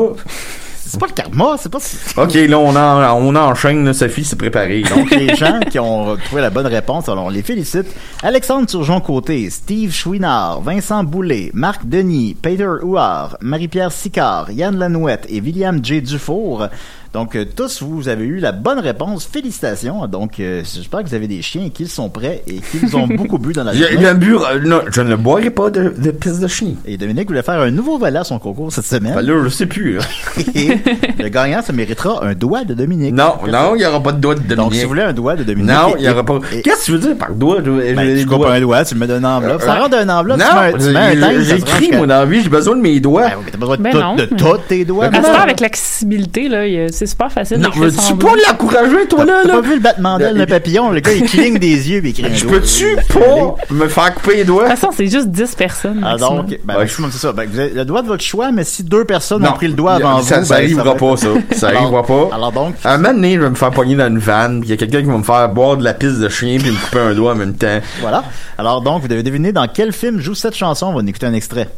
C'est 0.87 0.99
pas 0.99 1.07
le 1.07 1.13
karma, 1.13 1.55
c'est 1.59 1.71
pas... 1.71 1.79
OK, 2.17 2.33
là, 2.33 2.59
on, 2.59 2.75
en, 2.75 3.25
on 3.25 3.35
enchaîne, 3.35 3.83
là, 3.85 3.93
Sophie 3.93 4.23
s'est 4.23 4.35
préparée. 4.35 4.83
Donc, 4.83 5.09
les 5.09 5.35
gens 5.35 5.59
qui 5.69 5.79
ont 5.79 6.15
trouvé 6.15 6.41
la 6.41 6.51
bonne 6.51 6.67
réponse, 6.67 7.09
alors 7.09 7.25
on 7.25 7.29
les 7.29 7.41
félicite. 7.41 7.87
Alexandre 8.21 8.67
Turgeon-Côté, 8.67 9.49
Steve 9.49 9.91
Chouinard, 9.91 10.61
Vincent 10.61 11.03
Boulet, 11.03 11.49
Marc 11.53 11.87
Denis, 11.87 12.35
Peter 12.39 12.69
Huard, 12.83 13.37
Marie-Pierre 13.41 13.91
Sicard, 13.91 14.51
Yann 14.51 14.77
Lanouette 14.77 15.25
et 15.29 15.41
William 15.41 15.83
J. 15.83 16.01
Dufour. 16.01 16.67
Donc, 17.15 17.37
euh, 17.37 17.45
tous, 17.45 17.81
vous 17.81 18.09
avez 18.09 18.25
eu 18.25 18.39
la 18.39 18.51
bonne 18.51 18.79
réponse. 18.79 19.25
Félicitations. 19.31 20.05
Donc, 20.07 20.41
euh, 20.41 20.63
j'espère 20.65 21.01
que 21.01 21.07
vous 21.07 21.15
avez 21.15 21.29
des 21.29 21.41
chiens 21.41 21.63
et 21.63 21.69
qu'ils 21.69 21.87
sont 21.87 22.09
prêts 22.09 22.43
et 22.45 22.55
qu'ils 22.59 22.93
ont 22.97 23.07
beaucoup 23.17 23.37
bu 23.37 23.53
dans 23.53 23.63
la 23.63 23.71
a- 23.71 23.73
il 23.73 23.79
y 23.79 23.83
journée. 23.89 24.05
a 24.05 24.11
un 24.11 24.15
bu- 24.15 24.35
euh, 24.35 24.59
non, 24.65 24.81
je 24.91 24.99
ne 24.99 25.15
boirai 25.15 25.49
pas 25.49 25.69
de, 25.69 25.93
de 25.97 26.11
pisse 26.11 26.41
de 26.41 26.47
chien. 26.49 26.73
Et 26.85 26.97
Dominique 26.97 27.29
voulait 27.29 27.41
faire 27.41 27.61
un 27.61 27.71
nouveau 27.71 27.97
volet 27.97 28.19
à 28.19 28.25
son 28.25 28.37
concours 28.37 28.69
cette 28.73 28.85
semaine. 28.85 29.13
Ben 29.15 29.21
là, 29.21 29.41
je 29.45 29.47
sais 29.47 29.65
plus. 29.65 29.97
Et 30.55 30.71
le 31.17 31.29
gagnant, 31.29 31.61
ça 31.61 31.71
méritera 31.71 32.21
un 32.21 32.33
doigt 32.33 32.65
de 32.65 32.73
Dominique. 32.73 33.13
Non, 33.13 33.35
non, 33.49 33.75
il 33.75 33.79
n'y 33.79 33.85
aura 33.85 34.03
pas 34.03 34.11
de 34.11 34.19
doigt 34.19 34.35
de 34.35 34.39
Dominique. 34.41 34.57
Donc, 34.57 34.73
si 34.73 34.81
vous 34.83 34.89
voulez 34.89 35.03
un 35.03 35.13
doigt 35.13 35.37
de 35.37 35.43
Dominique. 35.45 35.71
Non, 35.71 35.95
il 35.97 36.01
n'y 36.01 36.09
aura 36.09 36.25
pas. 36.25 36.39
Qu'est-ce 36.65 36.81
que 36.81 36.85
tu 36.85 36.91
veux 36.91 36.99
dire 36.99 37.15
par 37.17 37.31
doigt? 37.33 37.59
Je- 37.63 37.93
Ben, 37.95 38.17
tu 38.19 38.25
coupes 38.25 38.39
doigts. 38.39 38.51
un 38.55 38.59
doigt, 38.59 38.83
tu 38.83 38.93
le 38.93 38.99
mets 38.99 39.07
dans 39.07 39.17
une 39.19 39.25
enveloppe. 39.25 39.61
Ça 39.61 39.73
Euh, 39.73 39.79
rentre 39.79 39.91
dans 39.91 40.01
une 40.03 40.11
enveloppe, 40.11 40.39
non, 40.39 40.45
tu 40.77 40.89
mets, 40.91 40.99
un- 40.99 41.21
ça 41.21 41.39
J'écris, 41.39 41.71
range 41.71 41.91
moi, 41.93 42.01
que- 42.01 42.05
dans 42.07 42.19
la 42.19 42.25
vie, 42.25 42.41
j'ai 42.41 42.49
besoin 42.49 42.75
de 42.75 42.81
mes 42.81 42.99
doigts. 42.99 43.21
Ben 43.29 43.33
oui, 43.37 43.43
mais 43.45 43.51
t'as 43.51 43.57
besoin 43.57 43.77
de, 43.77 43.83
Ben 43.83 43.91
tout- 43.91 44.15
de 44.17 44.25
tous 44.35 44.57
tes 44.67 44.83
doigts. 44.83 45.09
Non. 45.09 45.19
avec 45.45 45.61
l'accessibilité, 45.61 46.49
là, 46.49 46.89
c'est 46.91 47.04
C'est 47.05 47.11
super 47.11 47.31
facile 47.31 47.57
Non, 47.59 47.69
veux-tu 47.69 48.15
pas 48.15 48.33
l'encourager, 48.47 49.07
toi, 49.07 49.25
là, 49.25 49.41
T'as 49.43 49.49
pas 49.49 49.61
vu 49.61 49.75
le 49.75 49.79
battement 49.79 50.17
d'aile 50.17 50.37
d'un 50.37 50.45
papillon? 50.47 50.89
Le 50.89 50.99
gars, 51.01 51.13
il 51.13 51.23
cligne 51.23 51.59
des 51.59 51.91
yeux 51.91 52.03
et 52.03 52.09
il 52.17 52.25
un 52.25 52.33
Je 52.33 52.45
peux-tu 52.45 52.95
pas 53.13 53.55
me 53.69 53.87
faire 53.87 54.15
couper 54.15 54.37
les 54.37 54.43
doigts? 54.43 54.63
De 54.65 54.69
toute 54.71 54.79
façon, 54.79 54.91
c'est 54.95 55.07
juste 55.07 55.27
10 55.27 55.53
personnes. 55.55 56.01
Ah 56.03 56.17
donc, 56.17 56.47
ben, 56.63 56.77
Ouais. 56.77 56.87
c'est 56.87 57.17
ça. 57.19 57.31
Ben, 57.31 57.47
vous 57.47 57.59
avez 57.59 57.69
le 57.75 57.85
doigt 57.85 58.01
de 58.01 58.07
votre 58.07 58.23
choix, 58.23 58.51
mais 58.51 58.63
si 58.63 58.83
deux 58.83 59.05
personnes 59.05 59.45
ont 59.45 59.51
pris 59.53 59.67
le 59.67 59.73
doigt 59.73 59.93
avant 59.93 60.21
ça, 60.23 60.39
vous, 60.39 60.45
ça 60.45 60.55
ben, 60.55 60.63
arrivera 60.63 60.95
pas, 60.95 61.15
ça. 61.17 61.27
Ça 61.51 61.67
Alors- 61.69 61.81
arrivera 61.83 62.03
pas. 62.03 62.35
Alors 62.35 62.51
donc, 62.51 62.73
Un 62.83 62.97
moment 62.97 63.13
donné, 63.13 63.35
je 63.35 63.41
vais 63.41 63.49
me 63.51 63.55
faire 63.55 63.71
pogner 63.71 63.95
dans 63.95 64.07
une 64.07 64.17
vanne, 64.19 64.61
il 64.63 64.69
y 64.69 64.73
a 64.73 64.77
quelqu'un 64.77 65.01
qui 65.01 65.07
va 65.07 65.17
me 65.17 65.23
faire 65.23 65.47
boire 65.49 65.77
de 65.77 65.83
la 65.83 65.93
pisse 65.93 66.17
de 66.17 66.27
chien 66.29 66.57
puis 66.59 66.71
me 66.71 66.77
couper 66.85 66.99
un 66.99 67.13
doigt 67.13 67.33
en 67.33 67.35
même 67.35 67.53
temps. 67.53 67.79
voilà. 68.01 68.23
Alors 68.57 68.81
donc, 68.81 69.03
vous 69.03 69.07
devez 69.07 69.21
deviner 69.21 69.51
dans 69.51 69.67
quel 69.67 69.91
film 69.93 70.19
joue 70.19 70.33
cette 70.33 70.55
chanson. 70.55 70.87
On 70.87 70.93
va 70.93 71.01
en 71.01 71.05
écouter 71.05 71.27
un 71.27 71.33
extrait. 71.33 71.69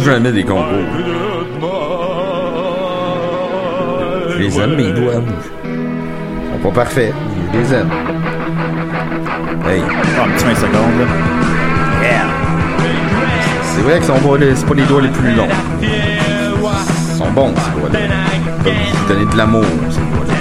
Plus 0.00 0.10
jamais 0.10 0.32
des 0.32 0.44
concours. 0.44 0.64
Je 4.30 4.38
les 4.38 4.58
aime, 4.60 4.76
mes 4.76 4.92
doigts. 4.92 5.14
Ils 5.64 6.52
sont 6.62 6.68
pas 6.68 6.74
parfaits. 6.74 7.12
Je 7.52 7.58
les 7.58 7.74
aime. 7.74 7.90
Hey, 9.68 9.82
Ah, 10.18 10.24
un 10.24 10.28
petit 10.30 10.44
20 10.44 10.54
secondes, 10.54 11.00
là. 11.00 11.06
c'est 13.62 13.82
vrai 13.82 13.98
que 13.98 14.04
sont 14.04 14.14
pas 14.18 14.36
les- 14.38 14.56
c'est 14.56 14.66
pas 14.66 14.74
les 14.74 14.82
doigts 14.84 15.02
les 15.02 15.08
plus 15.08 15.34
longs. 15.34 15.48
Ils 15.82 17.16
sont 17.18 17.30
bons, 17.30 17.52
ces 17.56 17.78
doigts-là. 17.80 17.98
Ils 18.34 18.64
peuvent 18.64 18.74
vous 18.74 19.08
donner 19.14 19.26
de 19.32 19.36
l'amour, 19.36 19.64
ces 19.90 20.00
doigts-là. 20.00 20.34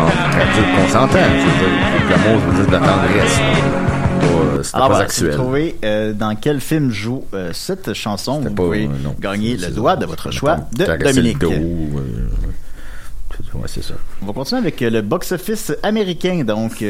Ah, 0.00 0.30
traduire 0.30 0.76
consentant, 0.76 1.18
je 1.18 1.44
veux 1.44 1.58
dire. 1.58 1.78
De 2.04 2.10
L'amour, 2.10 2.40
ça 2.40 2.46
veut 2.46 2.56
dire 2.62 2.66
de 2.66 2.72
la 2.72 2.78
tendresse. 2.78 3.40
Pas, 4.18 4.26
euh, 4.26 4.62
Alors 4.72 4.88
pas 4.90 5.08
si 5.08 5.24
vous 5.24 5.30
trouvez 5.30 5.76
euh, 5.84 6.12
dans 6.12 6.34
quel 6.34 6.60
film 6.60 6.90
joue 6.90 7.24
euh, 7.34 7.50
cette 7.52 7.92
chanson, 7.94 8.40
vous 8.40 8.50
pas, 8.50 8.62
pouvez 8.62 8.86
non. 8.86 9.14
gagner 9.18 9.56
le 9.56 9.68
doigt 9.68 9.96
de 9.96 10.06
votre 10.06 10.30
choix 10.30 10.56
de 10.72 10.84
Dominique. 11.02 11.38
dos, 11.38 11.48
ouais, 13.54 13.68
ça. 13.68 13.94
On 14.22 14.26
va 14.26 14.32
continuer 14.32 14.60
avec 14.60 14.80
le 14.80 15.00
box-office 15.00 15.72
américain. 15.82 16.44
Donc, 16.44 16.84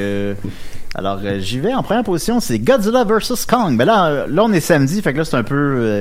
alors 0.95 1.19
j'y 1.39 1.61
vais. 1.61 1.75
En 1.75 1.83
première 1.83 2.05
position, 2.05 2.41
c'est 2.41 2.59
Godzilla 2.59 3.05
vs 3.05 3.47
Kong. 3.47 3.77
Ben 3.77 3.85
là, 3.85 4.27
là 4.27 4.45
on 4.45 4.53
est 4.53 4.61
samedi, 4.61 5.03
fait 5.03 5.13
que 5.13 5.19
là 5.19 5.25
c'est 5.25 5.37
un 5.37 5.45
peu, 5.45 6.01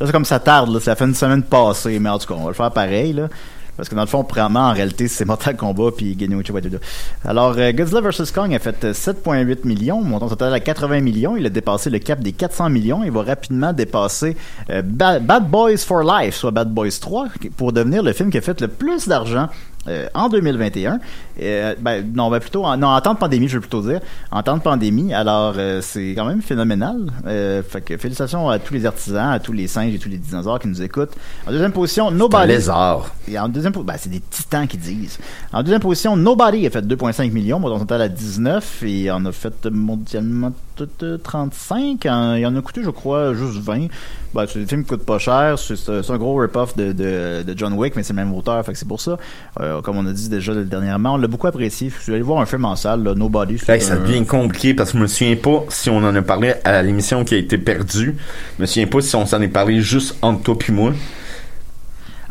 là 0.00 0.06
c'est 0.06 0.12
comme 0.12 0.24
ça 0.24 0.38
tarde. 0.38 0.72
Là, 0.72 0.80
ça 0.80 0.94
fait 0.96 1.04
une 1.04 1.14
semaine 1.14 1.42
passée, 1.42 1.98
mais 1.98 2.10
en 2.10 2.18
tout 2.18 2.26
cas, 2.26 2.34
on 2.34 2.44
va 2.44 2.48
le 2.48 2.54
faire 2.54 2.70
pareil 2.70 3.12
là. 3.12 3.28
Parce 3.80 3.88
que 3.88 3.94
dans 3.94 4.02
le 4.02 4.08
fond, 4.08 4.26
en 4.38 4.72
réalité, 4.74 5.08
c'est 5.08 5.24
Mortal 5.24 5.56
Kombat 5.56 5.92
puis. 5.96 6.14
Alors, 7.24 7.54
euh, 7.56 7.72
Godzilla 7.72 8.02
vs. 8.02 8.30
Kong 8.30 8.54
a 8.54 8.58
fait 8.58 8.84
euh, 8.84 8.92
7,8 8.92 9.66
millions, 9.66 10.02
montant 10.02 10.28
total 10.28 10.52
à 10.52 10.60
80 10.60 11.00
millions. 11.00 11.34
Il 11.34 11.46
a 11.46 11.48
dépassé 11.48 11.88
le 11.88 11.98
cap 11.98 12.20
des 12.20 12.32
400 12.32 12.68
millions. 12.68 13.02
Il 13.04 13.10
va 13.10 13.22
rapidement 13.22 13.72
dépasser 13.72 14.36
euh, 14.68 14.82
Ba- 14.82 15.18
Bad 15.18 15.48
Boys 15.48 15.78
for 15.78 16.02
Life, 16.02 16.34
soit 16.34 16.50
Bad 16.50 16.68
Boys 16.74 16.90
3, 17.00 17.28
pour 17.56 17.72
devenir 17.72 18.02
le 18.02 18.12
film 18.12 18.30
qui 18.30 18.36
a 18.36 18.42
fait 18.42 18.60
le 18.60 18.68
plus 18.68 19.08
d'argent 19.08 19.48
euh, 19.88 20.08
en 20.12 20.28
2021. 20.28 20.98
Euh, 21.40 21.74
ben, 21.80 22.04
non, 22.14 22.30
ben 22.30 22.38
plutôt 22.40 22.64
en, 22.64 22.76
non, 22.76 22.88
en 22.88 23.00
temps 23.00 23.14
de 23.14 23.18
pandémie, 23.18 23.48
je 23.48 23.54
veux 23.54 23.60
plutôt 23.60 23.82
dire. 23.82 24.00
En 24.30 24.42
temps 24.42 24.56
de 24.56 24.62
pandémie, 24.62 25.12
alors 25.14 25.54
euh, 25.56 25.80
c'est 25.82 26.10
quand 26.16 26.24
même 26.26 26.42
phénoménal. 26.42 26.96
Euh, 27.26 27.62
fait 27.62 27.80
que 27.80 27.96
félicitations 27.96 28.48
à 28.48 28.58
tous 28.58 28.74
les 28.74 28.84
artisans, 28.86 29.30
à 29.30 29.38
tous 29.40 29.52
les 29.52 29.66
singes 29.66 29.94
et 29.94 29.98
tous 29.98 30.08
les 30.08 30.18
dinosaures 30.18 30.58
qui 30.58 30.68
nous 30.68 30.82
écoutent. 30.82 31.12
En 31.46 31.50
deuxième 31.50 31.72
position, 31.72 32.08
Un 32.08 32.12
Nobody. 32.12 32.48
lézard. 32.48 33.10
Et 33.28 33.38
en 33.38 33.48
deuxième 33.48 33.72
ben, 33.72 33.94
c'est 33.98 34.10
des 34.10 34.20
titans 34.20 34.66
qui 34.66 34.76
disent. 34.76 35.18
En 35.52 35.62
deuxième 35.62 35.80
position, 35.80 36.16
Nobody 36.16 36.66
a 36.66 36.70
fait 36.70 36.82
2,5 36.86 37.30
millions, 37.32 37.58
montant 37.58 37.78
total 37.78 38.02
à 38.02 38.08
19, 38.08 38.82
et 38.84 39.10
en 39.10 39.24
a 39.24 39.32
fait 39.32 39.66
mondialement 39.66 40.52
tout, 40.76 40.88
euh, 41.02 41.18
35. 41.18 42.06
En- 42.06 42.34
il 42.34 42.46
en 42.46 42.56
a 42.56 42.60
coûté, 42.62 42.82
je 42.84 42.90
crois, 42.90 43.34
juste 43.34 43.58
20. 43.58 43.86
Ben, 44.34 44.44
c'est 44.48 44.60
des 44.60 44.66
films 44.66 44.82
qui 44.82 44.88
coûtent 44.90 45.04
pas 45.04 45.18
cher. 45.18 45.58
C'est 45.58 46.10
un 46.10 46.16
gros 46.18 46.36
rip-off 46.36 46.76
de, 46.76 46.92
de, 46.92 47.42
de 47.42 47.54
John 47.58 47.72
Wick, 47.74 47.96
mais 47.96 48.02
c'est 48.02 48.12
le 48.12 48.16
même 48.24 48.32
auteur, 48.34 48.64
fait 48.64 48.72
que 48.72 48.78
c'est 48.78 48.86
pour 48.88 49.00
ça. 49.00 49.18
Euh, 49.60 49.80
comme 49.82 49.96
on 49.96 50.06
a 50.06 50.12
dit 50.12 50.28
déjà 50.28 50.54
dernièrement, 50.54 51.14
on 51.14 51.16
l'a 51.16 51.28
beaucoup 51.30 51.46
apprécié. 51.46 51.90
Je 51.96 52.02
suis 52.02 52.12
allé 52.12 52.22
voir 52.22 52.40
un 52.40 52.46
film 52.46 52.64
en 52.66 52.76
salle, 52.76 53.02
là, 53.02 53.14
Nobody. 53.14 53.56
Hey, 53.68 53.80
ça 53.80 53.94
un- 53.94 54.00
devient 54.00 54.24
compliqué 54.26 54.74
parce 54.74 54.92
que 54.92 54.98
je 54.98 55.02
me 55.02 55.06
souviens 55.08 55.36
pas 55.36 55.64
si 55.70 55.88
on 55.88 55.96
en 55.98 56.14
a 56.14 56.22
parlé 56.22 56.54
à 56.64 56.82
l'émission 56.82 57.24
qui 57.24 57.34
a 57.34 57.38
été 57.38 57.56
perdue. 57.58 58.16
Je 58.58 58.62
me 58.62 58.66
souviens 58.66 58.86
pas 58.86 59.00
si 59.00 59.16
on 59.16 59.24
s'en 59.26 59.40
est 59.40 59.48
parlé 59.48 59.80
juste 59.80 60.16
entre 60.22 60.42
toi 60.42 60.58
puis 60.58 60.72
moi. 60.72 60.92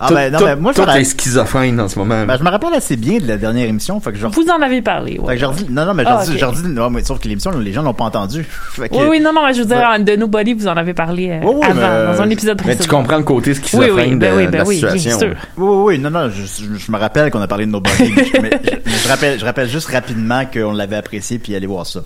Ah, 0.01 0.07
Tout- 0.07 0.13
ben, 0.13 0.31
non, 0.31 0.39
tout- 0.39 0.45
ben, 0.45 0.55
moi, 0.59 0.71
je 0.73 0.79
me 0.81 0.85
rappelle- 0.85 1.05
schizophrène 1.05 1.79
en 1.81 1.87
ce 1.89 1.99
moment. 1.99 2.25
ben, 2.25 2.37
je 2.37 2.43
me 2.43 2.49
rappelle 2.49 2.73
assez 2.73 2.95
bien 2.95 3.17
de 3.19 3.27
la 3.27 3.37
dernière 3.37 3.67
émission, 3.67 3.99
fait 3.99 4.11
que 4.13 4.17
je 4.17 4.27
Vous 4.27 4.47
en 4.49 4.61
avez 4.61 4.81
parlé, 4.81 5.19
ouais. 5.19 5.27
Fait 5.27 5.35
que 5.35 5.41
je 5.41 5.45
redis- 5.45 5.67
non, 5.69 5.85
non, 5.85 5.93
mais 5.93 6.03
je 6.03 6.09
Ah, 6.09 6.17
redis- 6.21 6.31
ok. 6.31 6.37
je 6.39 6.45
redis- 6.45 6.67
non, 6.69 6.89
mais 6.89 7.03
sauf 7.03 7.19
que 7.19 7.27
l'émission, 7.27 7.51
les 7.57 7.73
gens 7.73 7.81
l'ont 7.83 7.93
pas 7.93 8.05
entendu. 8.05 8.43
Fait 8.73 8.87
que- 8.89 8.95
Oui, 8.95 9.03
oui, 9.09 9.19
non, 9.19 9.33
non, 9.33 9.45
mais 9.45 9.53
je 9.53 9.59
veux 9.61 9.65
dire, 9.65 9.77
de 9.99 10.15
Nobody, 10.15 10.53
vous 10.53 10.67
en 10.67 10.77
avez 10.77 10.93
parlé 10.93 11.29
euh, 11.31 11.39
Oui, 11.43 11.53
oui, 11.55 11.65
avant, 11.69 11.75
mais- 11.81 12.13
dans 12.15 12.21
un 12.21 12.29
épisode 12.29 12.57
Mais 12.59 12.63
précédent. 12.63 12.83
tu 12.83 12.89
comprends 12.89 13.17
le 13.17 13.23
côté 13.23 13.49
Oui, 13.51 13.55
schizophrène 13.57 14.13
oui, 14.13 14.15
ben 14.15 14.31
de, 14.31 14.37
oui, 14.37 14.45
de 14.45 14.51
ben 14.51 14.57
la 14.59 14.63
oui, 14.65 14.79
bien 14.79 14.89
situation. 14.91 15.19
sûr. 15.19 15.35
Oui, 15.57 15.67
oui, 15.67 15.83
oui, 15.95 15.99
non, 15.99 16.09
non, 16.11 16.29
je, 16.29 16.41
je- 16.43 16.75
je 16.77 16.91
me 16.91 16.97
rappelle 16.97 17.29
qu'on 17.31 17.41
a 17.41 17.47
parlé 17.47 17.65
de 17.65 17.71
Nobody, 17.71 18.13
mais, 18.15 18.25
je, 18.25 18.41
mais 18.41 18.51
je- 18.85 18.89
je 19.03 19.07
rappelle, 19.09 19.39
je 19.39 19.45
rappelle 19.45 19.67
juste 19.67 19.89
rapidement 19.89 20.43
qu'on 20.45 20.71
l'avait 20.71 20.95
apprécié 20.95 21.39
puis 21.39 21.55
allez 21.55 21.67
voir 21.67 21.85
ça. 21.85 22.01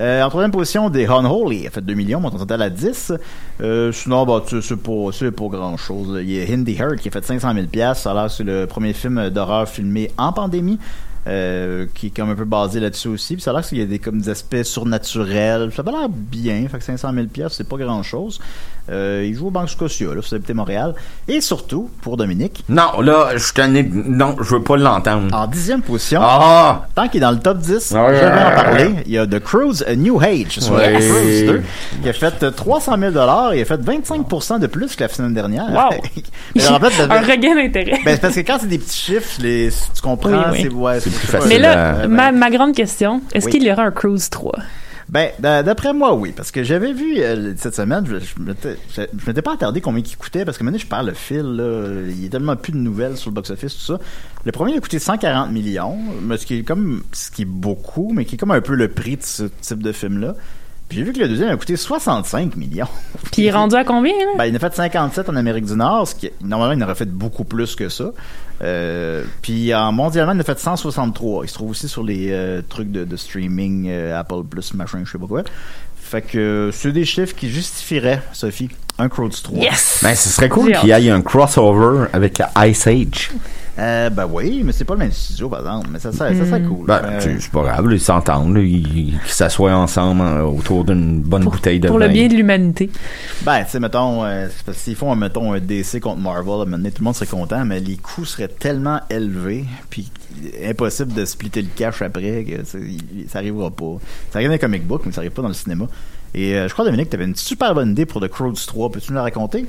Euh, 0.00 0.22
en 0.22 0.28
troisième 0.28 0.50
position, 0.50 0.90
des 0.90 1.06
Unholy 1.06 1.66
a 1.68 1.70
fait 1.70 1.80
2 1.84 1.94
millions, 1.94 2.18
montant 2.20 2.38
total 2.38 2.62
à 2.62 2.70
10. 2.70 3.12
Euh, 3.62 3.92
sinon, 3.92 4.26
bah, 4.26 4.42
tu 4.46 4.60
c'est 4.62 4.76
pas, 4.76 4.92
c'est 5.12 5.30
pas 5.30 5.46
grand 5.48 5.76
chose. 5.76 6.18
Il 6.22 6.30
y 6.30 6.40
a 6.42 6.52
Hindi 6.52 6.76
Heart 6.76 6.96
qui 6.96 7.08
a 7.08 7.10
fait 7.10 7.24
500 7.40 7.54
000 7.54 7.66
pièces. 7.66 8.06
Alors, 8.06 8.30
c'est 8.30 8.44
le 8.44 8.66
premier 8.66 8.92
film 8.92 9.30
d'horreur 9.30 9.68
filmé 9.68 10.10
en 10.18 10.32
pandémie. 10.32 10.78
euh, 11.28 11.86
qui 11.92 12.06
est 12.06 12.10
comme 12.10 12.30
un 12.30 12.36
peu 12.36 12.44
basé 12.44 12.78
là-dessus 12.78 13.08
aussi. 13.08 13.34
Puis 13.34 13.42
ça 13.42 13.50
a 13.50 13.54
l'air 13.54 13.66
qu'il 13.66 13.78
y 13.78 13.82
a 13.82 13.86
des 13.86 13.98
comme 13.98 14.20
des 14.20 14.28
aspects 14.28 14.62
surnaturels. 14.62 15.72
Ça 15.74 15.82
a 15.84 15.90
l'air 15.90 16.08
bien. 16.08 16.68
Fait 16.68 16.78
que 16.78 16.84
500 16.84 17.12
000 17.12 17.26
pièces, 17.26 17.54
c'est 17.54 17.68
pas 17.68 17.76
grand-chose. 17.76 18.40
Euh, 18.88 19.24
il 19.26 19.34
joue 19.34 19.48
au 19.48 19.50
Banque 19.50 19.68
Scotia, 19.68 20.14
là, 20.14 20.22
sur 20.22 20.38
Montréal. 20.54 20.94
Et 21.26 21.40
surtout, 21.40 21.90
pour 22.02 22.16
Dominique, 22.16 22.64
Non, 22.68 23.00
là, 23.00 23.30
je 23.36 23.52
ai... 23.74 23.82
Non, 23.82 24.36
je 24.40 24.54
veux 24.54 24.62
pas 24.62 24.76
l'entendre. 24.76 25.34
en 25.34 25.46
dixième 25.48 25.82
position, 25.82 26.20
Ah! 26.22 26.86
tant 26.94 27.08
qu'il 27.08 27.18
est 27.18 27.26
dans 27.26 27.32
le 27.32 27.38
top 27.40 27.58
10, 27.58 27.92
Ouais. 27.92 28.00
je 28.14 28.20
vais 28.20 28.26
en 28.26 28.54
parler. 28.54 28.94
Il 29.06 29.12
y 29.12 29.18
a 29.18 29.26
The 29.26 29.40
Cruise 29.40 29.84
A 29.88 29.96
New 29.96 30.20
Age 30.20 30.58
sur 30.60 30.72
Ouais. 30.74 30.92
Cruise 31.00 31.46
2, 31.46 31.62
qui 32.02 32.08
a 32.08 32.12
fait 32.12 32.42
euh, 32.44 32.50
300 32.52 32.96
000 32.98 33.12
et 33.52 33.58
il 33.58 33.62
a 33.62 33.64
fait 33.64 33.80
25 33.80 34.58
de 34.60 34.66
plus 34.68 34.94
que 34.94 35.02
la 35.02 35.08
semaine 35.08 35.34
dernière. 35.34 35.66
Wow. 35.70 35.90
Mais 36.54 36.68
en 36.68 36.78
fait, 36.78 37.02
Un 37.10 37.20
regain 37.22 37.54
d'intérêt. 37.56 37.98
ben, 38.04 38.14
c'est 38.14 38.20
parce 38.20 38.34
que 38.34 38.40
quand 38.40 38.58
c'est 38.60 38.68
des 38.68 38.78
petits 38.78 38.96
chiffres, 38.96 39.40
les, 39.40 39.70
tu 39.94 40.00
comprends, 40.02 40.30
Oui, 40.30 40.36
oui. 40.52 40.58
c'est 40.62 40.68
ouais, 40.72 41.00
plus 41.00 41.10
facile 41.10 41.48
Mais 41.48 41.58
là, 41.58 41.76
Euh, 41.76 42.08
ma, 42.08 42.30
ma 42.32 42.50
grande 42.50 42.74
question, 42.74 43.20
est-ce 43.34 43.46
Oui. 43.46 43.52
qu'il 43.52 43.64
y 43.64 43.72
aura 43.72 43.82
un 43.82 43.90
Cruise 43.90 44.30
3? 44.30 44.52
Ben, 45.08 45.30
d'a- 45.38 45.62
d'après 45.62 45.92
moi, 45.92 46.14
oui, 46.14 46.32
parce 46.36 46.50
que 46.50 46.64
j'avais 46.64 46.92
vu 46.92 47.18
euh, 47.20 47.54
cette 47.56 47.76
semaine, 47.76 48.04
je, 48.08 48.18
je 48.18 48.42
m'étais 48.42 48.76
je, 48.92 49.02
je 49.16 49.26
m'étais 49.26 49.40
pas 49.42 49.54
attardé 49.54 49.80
combien 49.80 50.02
il 50.04 50.16
coûtait, 50.16 50.44
parce 50.44 50.58
que 50.58 50.64
maintenant 50.64 50.80
je 50.80 50.86
parle 50.86 51.06
le 51.06 51.14
fil, 51.14 51.42
là, 51.42 52.00
il 52.08 52.22
y 52.24 52.26
a 52.26 52.28
tellement 52.28 52.56
plus 52.56 52.72
de 52.72 52.78
nouvelles 52.78 53.16
sur 53.16 53.30
le 53.30 53.34
box-office, 53.34 53.74
tout 53.74 53.80
ça. 53.82 54.00
Le 54.44 54.50
premier 54.50 54.72
il 54.72 54.78
a 54.78 54.80
coûté 54.80 54.98
140 54.98 55.52
millions, 55.52 55.96
mais 56.22 56.36
ce 56.38 56.44
qui 56.46 56.56
est 56.58 56.62
comme, 56.64 57.04
ce 57.12 57.30
qui 57.30 57.42
est 57.42 57.46
beaucoup, 57.46 58.12
mais 58.12 58.24
qui 58.24 58.34
est 58.34 58.38
comme 58.38 58.50
un 58.50 58.60
peu 58.60 58.74
le 58.74 58.88
prix 58.88 59.16
de 59.16 59.22
ce 59.22 59.44
type 59.60 59.80
de 59.82 59.92
film-là. 59.92 60.34
Puis 60.88 60.98
j'ai 60.98 61.04
vu 61.04 61.12
que 61.12 61.18
le 61.18 61.28
deuxième 61.28 61.48
a 61.48 61.56
coûté 61.56 61.76
65 61.76 62.56
millions. 62.56 62.86
Puis 63.32 63.42
il 63.42 63.46
est 63.46 63.50
rendu 63.50 63.74
à 63.74 63.84
combien, 63.84 64.12
là? 64.12 64.32
Ben, 64.38 64.44
il 64.44 64.52
en 64.52 64.56
a 64.56 64.58
fait 64.60 64.74
57 64.74 65.28
en 65.28 65.36
Amérique 65.36 65.64
du 65.64 65.74
Nord, 65.74 66.06
ce 66.06 66.14
qui, 66.14 66.30
normalement, 66.42 66.74
il 66.74 66.82
en 66.82 66.86
aurait 66.86 66.94
fait 66.94 67.10
beaucoup 67.10 67.44
plus 67.44 67.74
que 67.74 67.88
ça. 67.88 68.12
Euh, 68.62 69.24
puis 69.42 69.74
en 69.74 69.90
mondialement, 69.92 70.32
il 70.32 70.36
en 70.36 70.40
a 70.40 70.44
fait 70.44 70.58
163. 70.58 71.44
Il 71.44 71.48
se 71.48 71.54
trouve 71.54 71.70
aussi 71.70 71.88
sur 71.88 72.04
les 72.04 72.28
euh, 72.30 72.62
trucs 72.66 72.92
de, 72.92 73.04
de 73.04 73.16
streaming, 73.16 73.88
euh, 73.88 74.18
Apple 74.18 74.44
Plus, 74.48 74.74
machin, 74.74 75.00
je 75.04 75.10
sais 75.10 75.18
pas 75.18 75.26
quoi. 75.26 75.42
Fait 76.00 76.22
que 76.22 76.70
c'est 76.72 76.92
des 76.92 77.04
chiffres 77.04 77.34
qui 77.34 77.50
justifieraient, 77.50 78.22
Sophie, 78.32 78.70
un 78.98 79.08
Crowds 79.08 79.42
3. 79.42 79.58
Yes! 79.58 80.00
Ben, 80.04 80.14
ce 80.14 80.28
serait 80.28 80.48
cool 80.48 80.72
qu'il 80.72 80.88
y 80.88 80.92
ait 80.92 81.10
un 81.10 81.20
crossover 81.20 82.06
avec 82.12 82.40
Ice 82.64 82.86
Age. 82.86 83.32
Euh, 83.78 84.08
ben 84.10 84.26
oui, 84.30 84.62
mais 84.64 84.72
c'est 84.72 84.84
pas 84.86 84.94
le 84.94 85.00
même 85.00 85.12
studio, 85.12 85.48
par 85.50 85.60
exemple. 85.60 85.88
Mais 85.92 85.98
ça, 85.98 86.10
ça, 86.12 86.34
ça 86.34 86.46
serait 86.46 86.62
cool. 86.62 86.86
Ben, 86.86 87.00
Euh, 87.04 87.20
tu- 87.20 87.40
c'est 87.40 87.50
pas 87.50 87.62
grave, 87.62 87.86
ils 87.90 88.00
s'entendent, 88.00 88.56
ils, 88.58 89.10
ils 89.10 89.18
s'assoient 89.26 89.74
ensemble 89.74 90.22
euh, 90.22 90.42
autour 90.44 90.84
d'une 90.84 91.20
bonne 91.20 91.44
bouteille 91.44 91.78
de 91.80 91.88
Pour 91.88 91.98
vin. 91.98 92.06
le 92.06 92.12
bien 92.12 92.26
de 92.28 92.34
l'humanité. 92.34 92.90
Ben, 93.42 93.64
tu 93.64 93.70
sais, 93.72 93.80
mettons, 93.80 94.24
euh, 94.24 94.46
c'est 94.54 94.64
parce 94.64 94.78
que 94.78 94.84
s'ils 94.84 94.96
font, 94.96 95.14
mettons, 95.14 95.52
un 95.52 95.60
DC 95.60 96.00
contre 96.00 96.20
Marvel, 96.20 96.50
à 96.50 96.54
un 96.54 96.58
moment 96.64 96.76
donné, 96.78 96.90
tout 96.90 97.02
le 97.02 97.04
monde 97.04 97.14
serait 97.14 97.26
content, 97.26 97.64
mais 97.66 97.80
les 97.80 97.96
coûts 97.96 98.24
seraient 98.24 98.48
tellement 98.48 99.00
élevés, 99.10 99.64
puis 99.90 100.10
impossible 100.66 101.12
de 101.12 101.24
splitter 101.24 101.62
le 101.62 101.68
cash 101.74 102.00
après, 102.02 102.44
que 102.44 102.64
ça 103.28 103.38
arrivera 103.38 103.70
pas. 103.70 103.96
Ça 104.32 104.38
arrive 104.38 104.48
dans 104.48 104.52
les 104.54 104.58
comic 104.58 104.86
book, 104.86 105.02
mais 105.06 105.12
ça 105.12 105.20
arrive 105.20 105.32
pas 105.32 105.42
dans 105.42 105.48
le 105.48 105.54
cinéma. 105.54 105.86
Et 106.34 106.54
euh, 106.54 106.68
je 106.68 106.72
crois, 106.72 106.84
Dominique, 106.84 107.08
t'avais 107.10 107.24
une 107.24 107.36
super 107.36 107.74
bonne 107.74 107.90
idée 107.92 108.04
pour 108.06 108.20
The 108.20 108.28
Crowds 108.28 108.56
3. 108.66 108.90
Peux-tu 108.90 109.10
nous 109.12 109.16
la 109.16 109.22
raconter? 109.22 109.64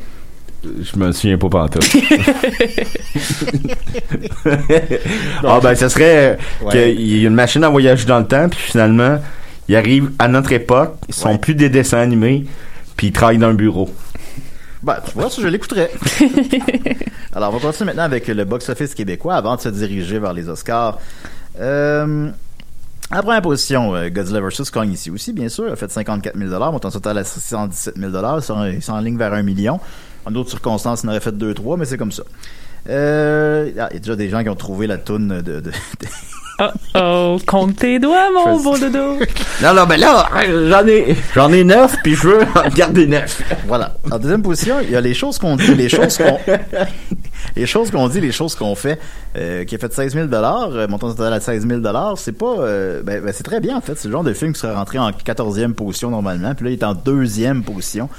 Je 0.63 0.97
me 0.99 1.11
souviens 1.11 1.37
pas 1.37 1.49
pantoute. 1.49 1.85
ah 5.43 5.59
ben, 5.61 5.75
ça 5.75 5.89
serait 5.89 6.33
euh, 6.33 6.65
Ouais. 6.65 6.71
qu'il 6.95 7.17
y 7.21 7.25
a 7.25 7.27
une 7.27 7.35
machine 7.35 7.63
à 7.63 7.69
voyager 7.69 8.05
dans 8.05 8.19
le 8.19 8.25
temps, 8.27 8.49
puis 8.49 8.59
finalement, 8.59 9.19
ils 9.67 9.75
arrivent 9.75 10.11
à 10.19 10.27
notre 10.27 10.51
époque, 10.51 10.95
ils 11.07 11.13
sont 11.13 11.29
Ouais. 11.31 11.37
plus 11.37 11.55
des 11.55 11.69
dessins 11.69 11.99
animés, 11.99 12.45
puis 12.95 13.07
ils 13.07 13.11
travaillent 13.13 13.37
dans 13.37 13.47
un 13.49 13.53
bureau. 13.53 13.89
Ben, 14.83 14.97
tu 15.05 15.11
vois, 15.13 15.29
ça, 15.29 15.41
je 15.41 15.47
l'écouterais. 15.47 15.91
Alors, 17.33 17.53
on 17.53 17.57
va 17.57 17.67
continuer 17.67 17.87
maintenant 17.87 18.03
avec 18.03 18.27
le 18.27 18.45
box-office 18.45 18.93
québécois 18.93 19.35
avant 19.35 19.55
de 19.55 19.61
se 19.61 19.69
diriger 19.69 20.19
vers 20.19 20.33
les 20.33 20.49
Oscars. 20.49 20.99
Euh, 21.59 22.29
en 23.11 23.21
première 23.21 23.41
position, 23.41 23.95
euh, 23.95 24.09
Godzilla 24.09 24.39
vs. 24.41 24.69
Kong 24.71 24.89
ici 24.91 25.09
aussi, 25.09 25.33
bien 25.33 25.49
sûr, 25.49 25.71
a 25.71 25.75
fait 25.75 25.89
54 25.91 26.37
000 26.37 26.71
montant 26.71 26.91
total 26.91 27.17
à 27.17 27.23
617 27.23 27.95
000 27.97 28.11
Ils 28.37 28.41
sont, 28.43 28.65
ils 28.65 28.81
sont 28.81 28.93
en 28.93 28.99
ligne 28.99 29.17
vers 29.17 29.33
un 29.33 29.43
million. 29.43 29.79
En 30.27 30.31
d'autres 30.31 30.49
circonstances, 30.49 31.03
il 31.03 31.07
en 31.07 31.11
aurait 31.11 31.21
fait 31.21 31.31
deux, 31.37 31.53
trois, 31.53 31.77
mais 31.77 31.85
c'est 31.85 31.97
comme 31.97 32.11
ça. 32.11 32.23
Euh, 32.89 33.69
ah, 33.79 33.87
il 33.91 33.93
y 33.93 33.97
a 33.97 33.99
déjà 33.99 34.15
des 34.17 34.27
gens 34.29 34.43
qui 34.43 34.49
ont 34.49 34.55
trouvé 34.55 34.85
la 34.85 34.97
toune 34.97 35.29
de, 35.29 35.41
de- 35.41 35.59
de- 35.61 35.71
Oh 36.59 36.65
oh, 36.95 37.37
compte 37.45 37.75
tes 37.75 37.99
doigts, 37.99 38.31
mon 38.33 38.59
beau 38.59 38.75
dodo. 38.77 39.19
Non, 39.61 39.73
non, 39.75 39.85
mais 39.87 39.97
là, 39.97 40.27
j'en 40.67 40.87
ai, 40.87 41.15
j'en 41.35 41.53
ai 41.53 41.63
neuf, 41.63 41.95
puis 42.03 42.15
je 42.15 42.27
veux 42.29 42.39
en 42.41 42.67
garder 42.75 43.05
neuf. 43.05 43.41
Voilà. 43.67 43.95
En 44.11 44.17
deuxième 44.17 44.41
position, 44.41 44.77
il 44.81 44.89
y 44.89 44.95
a 44.95 45.01
les 45.01 45.13
choses 45.13 45.37
qu'on 45.37 45.55
dit, 45.55 45.75
les 45.75 45.87
choses 45.87 46.17
qu'on, 46.17 46.39
les 47.55 47.65
choses 47.67 47.91
qu'on 47.91 48.07
dit, 48.09 48.19
les 48.21 48.31
choses 48.31 48.55
qu'on 48.55 48.73
fait, 48.75 48.99
euh, 49.37 49.65
qui 49.65 49.75
a 49.75 49.77
fait 49.77 49.93
16 49.93 50.13
000 50.13 50.27
dollars, 50.27 50.71
montant 50.89 51.09
total 51.13 51.33
à 51.33 51.39
16 51.39 51.67
000 51.67 51.79
dollars, 51.79 52.17
c'est 52.17 52.31
pas, 52.31 52.55
euh, 52.59 53.01
ben, 53.03 53.23
ben, 53.23 53.31
c'est 53.35 53.43
très 53.43 53.59
bien 53.59 53.77
en 53.77 53.81
fait. 53.81 53.93
C'est 53.95 54.07
le 54.07 54.11
genre 54.13 54.23
de 54.23 54.33
film 54.33 54.53
qui 54.53 54.59
serait 54.59 54.73
rentré 54.73 54.97
en 54.97 55.11
14e 55.11 55.73
position 55.73 56.09
normalement, 56.09 56.53
puis 56.55 56.65
là 56.65 56.71
il 56.71 56.79
est 56.79 56.83
en 56.83 56.95
deuxième 56.95 57.63
position. 57.63 58.09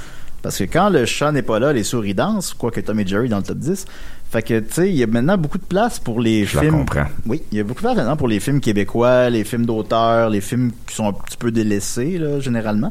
Parce 0.42 0.59
que 0.59 0.64
quand 0.64 0.88
le 0.88 1.05
chat 1.05 1.33
n'est 1.33 1.42
pas 1.42 1.59
là, 1.59 1.72
les 1.72 1.83
souris 1.83 2.14
dansent, 2.14 2.55
quoique 2.55 2.81
Tom 2.81 2.98
et 3.01 3.07
Jerry 3.07 3.29
dans 3.29 3.38
le 3.38 3.42
top 3.42 3.59
10. 3.59 3.85
Fait 4.31 4.42
que, 4.42 4.61
tu 4.61 4.72
sais, 4.72 4.88
il 4.90 4.94
y 4.96 5.03
a 5.03 5.07
maintenant 5.07 5.37
beaucoup 5.38 5.59
de 5.59 5.64
place 5.64 5.98
pour 5.98 6.20
les 6.20 6.44
Je 6.44 6.59
films. 6.59 6.81
comprends. 6.81 7.07
Oui, 7.27 7.42
il 7.51 7.59
y 7.59 7.61
a 7.61 7.64
beaucoup 7.64 7.81
de 7.81 7.87
place 7.87 7.96
maintenant 7.96 8.16
pour 8.16 8.29
les 8.29 8.38
films 8.40 8.61
québécois, 8.61 9.31
les 9.31 9.42
films 9.42 9.66
d'auteur, 9.66 10.29
les 10.31 10.40
films 10.40 10.70
qui 10.87 10.94
sont 10.94 11.09
un 11.09 11.12
petit 11.12 11.37
peu 11.38 11.51
délaissés, 11.51 12.18
là, 12.18 12.38
généralement. 12.38 12.90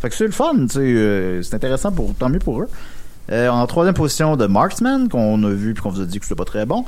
Fait 0.00 0.10
que 0.10 0.14
c'est 0.14 0.26
le 0.26 0.32
fun, 0.32 0.54
tu 0.66 0.68
sais, 0.74 0.80
euh, 0.80 1.42
c'est 1.42 1.54
intéressant 1.54 1.90
pour, 1.90 2.14
tant 2.14 2.28
mieux 2.28 2.38
pour 2.38 2.60
eux. 2.60 2.68
Euh, 3.32 3.48
en 3.48 3.66
troisième 3.66 3.94
position 3.94 4.36
de 4.36 4.46
Marksman, 4.46 5.08
qu'on 5.08 5.42
a 5.44 5.48
vu 5.50 5.72
puis 5.72 5.82
qu'on 5.82 5.88
vous 5.90 6.02
a 6.02 6.04
dit 6.04 6.18
que 6.20 6.26
c'était 6.26 6.34
pas 6.36 6.44
très 6.44 6.66
bon. 6.66 6.84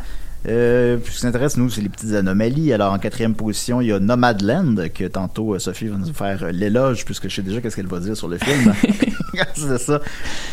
Euh, 0.48 0.96
puis 0.98 1.12
ce 1.12 1.20
qui 1.20 1.26
nous 1.26 1.30
intéresse, 1.30 1.56
nous, 1.56 1.68
c'est 1.70 1.80
les 1.80 1.88
petites 1.88 2.12
anomalies. 2.14 2.72
Alors, 2.72 2.92
en 2.92 2.98
quatrième 2.98 3.34
position, 3.34 3.80
il 3.80 3.88
y 3.88 3.92
a 3.92 3.98
Nomadland, 3.98 4.88
que 4.94 5.04
tantôt 5.04 5.54
euh, 5.54 5.58
Sophie 5.58 5.88
va 5.88 5.96
nous 5.96 6.12
faire 6.12 6.44
euh, 6.44 6.52
l'éloge, 6.52 7.04
puisque 7.04 7.28
je 7.28 7.34
sais 7.36 7.42
déjà 7.42 7.60
qu'est-ce 7.60 7.76
qu'elle 7.76 7.86
va 7.88 7.98
dire 8.00 8.16
sur 8.16 8.28
le 8.28 8.38
film. 8.38 8.72
c'est 9.54 9.78
ça. 9.78 10.00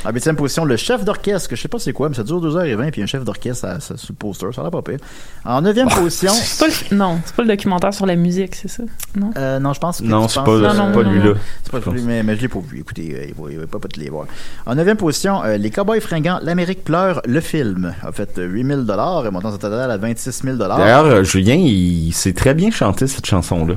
En 0.06 0.12
huitième 0.12 0.36
position, 0.36 0.66
le 0.66 0.76
chef 0.78 1.06
d'orchestre, 1.06 1.48
que 1.50 1.56
je 1.56 1.62
sais 1.62 1.68
pas 1.68 1.80
c'est 1.80 1.94
quoi, 1.94 2.10
mais 2.10 2.16
ça 2.16 2.24
dure 2.24 2.42
2h20, 2.42 2.92
puis 2.92 3.02
un 3.02 3.06
chef 3.06 3.24
d'orchestre 3.24 3.62
ça- 3.62 3.80
ça- 3.80 3.98
sur 3.98 4.12
le 4.12 4.16
poster, 4.18 4.48
ça 4.54 4.62
a 4.62 4.64
l'air 4.66 4.72
pas 4.72 4.82
pire. 4.82 5.00
En 5.46 5.62
neuvième 5.62 5.88
position... 5.90 6.32
C'est 6.44 6.60
pas 6.60 6.68
le- 6.92 6.98
Non, 6.98 7.20
c'est 7.26 7.36
pas 7.36 7.42
le 7.44 7.48
documentaire 7.50 7.94
sur 7.94 8.06
la 8.06 8.16
musique, 8.16 8.56
c'est 8.56 8.68
ça? 8.68 8.84
Non? 9.16 9.32
Euh, 9.38 9.60
non, 9.60 9.74
je 9.74 9.80
pense 9.80 10.00
que 10.02 10.06
Non, 10.06 10.28
c'est 10.28 10.36
pas, 10.40 10.46
pas 10.46 11.04
lui-là. 11.04 11.34
C'est 11.64 11.72
pas 11.72 11.92
lui, 11.92 12.02
mais, 12.02 12.24
mais 12.24 12.36
je 12.36 12.42
l'ai 12.42 12.48
pas 12.48 12.60
vu. 12.60 12.80
Écoutez, 12.80 13.16
euh, 13.16 13.26
il 13.28 13.34
va, 13.34 13.52
il 13.52 13.60
va 13.60 13.68
pas, 13.68 13.80
pas 13.80 13.88
te 13.88 14.00
les 14.00 14.10
voir. 14.10 14.26
En 14.66 14.76
neuvième 14.76 14.98
position, 14.98 15.44
euh, 15.44 15.58
Les 15.58 15.70
Cowboys 15.72 16.02
fringants, 16.02 16.40
L'Amérique 16.42 16.84
pleure, 16.84 17.22
le 17.26 17.40
film. 17.40 17.94
A 18.02 18.12
fait 18.12 18.38
euh, 18.38 18.46
8000 18.46 18.86
dollars, 18.86 19.32
montant 19.32 19.52
son 19.52 19.58
total 19.84 19.92
à 19.92 19.98
26 19.98 20.44
000 20.44 20.58
dollars. 20.58 20.78
D'ailleurs, 20.78 21.06
euh, 21.06 21.24
Julien, 21.24 21.56
il 21.56 22.12
sait 22.14 22.34
très 22.34 22.54
bien 22.54 22.72
chanter 22.72 23.08
cette 23.08 23.26
chanson-là. 23.26 23.76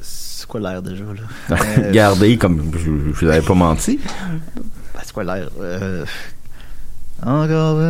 C'est 0.00 0.46
quoi 0.46 0.60
l'air 0.60 0.82
déjà, 0.82 1.04
là? 1.04 1.56
Euh, 1.78 1.88
Regardez, 1.88 2.36
comme 2.36 2.70
je, 2.74 3.12
je 3.14 3.24
vous 3.24 3.30
avais 3.30 3.42
pas 3.42 3.54
menti. 3.54 3.98
ben, 4.94 5.00
c'est 5.02 5.12
quoi 5.12 5.24
l'air? 5.24 5.48
Euh... 5.60 6.04
Encore... 7.24 7.80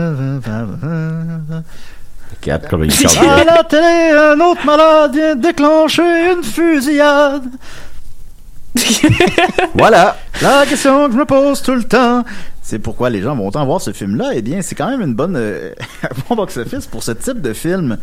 À 2.46 3.44
la 3.44 3.64
télé, 3.64 4.10
un 4.16 4.40
autre 4.40 4.64
malade 4.66 5.14
vient 5.14 5.36
déclencher 5.36 6.32
une 6.32 6.42
fusillade. 6.42 7.44
Voilà. 9.74 10.16
La 10.42 10.66
question 10.66 11.06
que 11.06 11.12
je 11.12 11.18
me 11.18 11.24
pose 11.24 11.62
tout 11.62 11.74
le 11.74 11.84
temps, 11.84 12.24
c'est 12.64 12.78
pourquoi 12.78 13.10
les 13.10 13.20
gens 13.20 13.36
vont 13.36 13.46
autant 13.46 13.64
voir 13.66 13.80
ce 13.80 13.92
film-là. 13.92 14.30
Eh 14.34 14.40
bien, 14.42 14.62
c'est 14.62 14.74
quand 14.74 14.88
même 14.88 15.02
une 15.02 15.14
bonne, 15.14 15.36
euh, 15.36 15.70
un 16.02 16.08
bon 16.28 16.34
box-office 16.34 16.86
pour 16.86 17.02
ce 17.02 17.12
type 17.12 17.40
de 17.42 17.52
film. 17.52 17.98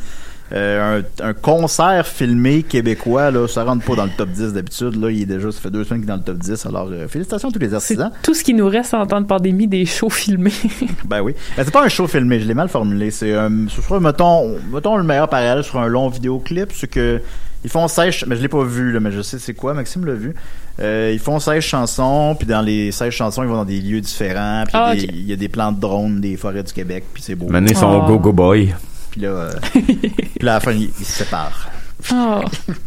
Euh, 0.54 1.02
un, 1.22 1.30
un 1.30 1.34
concert 1.34 2.06
filmé 2.06 2.62
québécois, 2.64 3.32
là, 3.32 3.48
ça 3.48 3.64
rentre 3.64 3.86
pas 3.86 3.96
dans 3.96 4.04
le 4.04 4.12
top 4.18 4.30
10 4.30 4.52
d'habitude. 4.54 5.02
Là, 5.02 5.10
il 5.10 5.22
est 5.22 5.26
déjà, 5.26 5.50
ça 5.52 5.62
fait 5.62 5.72
deux 5.72 5.84
semaines 5.86 6.02
qu'il 6.02 6.10
est 6.10 6.14
dans 6.14 6.18
le 6.18 6.24
top 6.24 6.38
10. 6.38 6.66
Alors, 6.66 6.90
euh, 6.92 7.08
félicitations 7.08 7.50
à 7.50 7.52
tous 7.54 7.60
les 7.60 7.70
C'est 7.70 7.76
artisans. 7.76 8.12
tout 8.22 8.34
ce 8.34 8.44
qui 8.44 8.54
nous 8.54 8.68
reste 8.68 8.94
en 8.94 9.06
temps 9.08 9.22
de 9.22 9.26
pandémie, 9.26 9.68
des 9.68 9.86
shows 9.86 10.10
filmés. 10.10 10.52
Ben 11.06 11.22
oui. 11.22 11.34
Ben, 11.58 11.64
c'est 11.66 11.72
pas 11.72 11.84
un 11.86 11.90
show 11.90 12.06
filmé, 12.06 12.40
je 12.42 12.46
l'ai 12.48 12.54
mal 12.54 12.68
formulé. 12.68 13.12
C'est, 13.12 13.32
euh, 13.34 13.50
ce 13.70 13.82
sera, 13.82 14.00
mettons, 14.00 14.58
mettons 14.72 14.98
le 14.98 15.04
meilleur 15.04 15.30
parallèle 15.30 15.64
sur 15.64 15.80
un 15.80 15.88
long 15.88 16.10
vidéoclip, 16.10 16.72
c'est 16.74 16.88
que 16.88 17.22
ils 17.64 17.70
font 17.70 17.88
16, 17.88 18.26
mais 18.28 18.36
je 18.36 18.42
l'ai 18.42 18.48
pas 18.48 18.64
vu, 18.64 18.92
là, 18.92 19.00
mais 19.00 19.12
je 19.12 19.22
sais 19.22 19.38
c'est 19.40 19.54
quoi, 19.54 19.74
Maxime 19.74 20.06
l'a 20.06 20.14
vu. 20.16 20.34
Euh, 20.82 21.12
ils 21.14 21.20
font 21.20 21.40
16 21.40 21.64
chansons, 21.64 22.36
puis 22.38 22.48
dans 22.48 22.62
les 22.62 22.92
16 22.92 23.12
chansons, 23.14 23.44
ils 23.44 23.50
vont 23.50 23.56
dans 23.56 23.66
des 23.66 23.80
lieux 23.80 24.02
différents, 24.02 24.64
puis 24.66 24.74
Ah, 24.76 24.92
il 24.96 25.02
y 25.02 25.04
a 25.04 25.08
des- 25.08 25.18
il 25.18 25.30
y 25.30 25.34
a 25.34 25.36
des 25.36 25.50
plans 25.50 25.72
de 25.72 25.80
drones 25.80 26.20
des 26.22 26.36
forêts 26.38 26.64
du 26.64 26.74
Québec, 26.74 27.04
puis 27.14 27.22
c'est 27.22 27.36
beau. 27.36 27.48
Mané 27.50 27.74
son 27.76 28.02
Oh. 28.04 28.08
go-go 28.08 28.32
boy. 28.34 28.74
Puis 29.12 29.22
là, 29.22 29.28
euh, 29.30 29.52
puis 29.74 30.12
là, 30.42 30.54
à 30.54 30.56
la 30.56 30.60
fin, 30.60 30.72
ils, 30.72 30.90
ils 31.00 31.06
se 31.06 31.24
séparent. 31.24 31.70
Oh. 32.12 32.42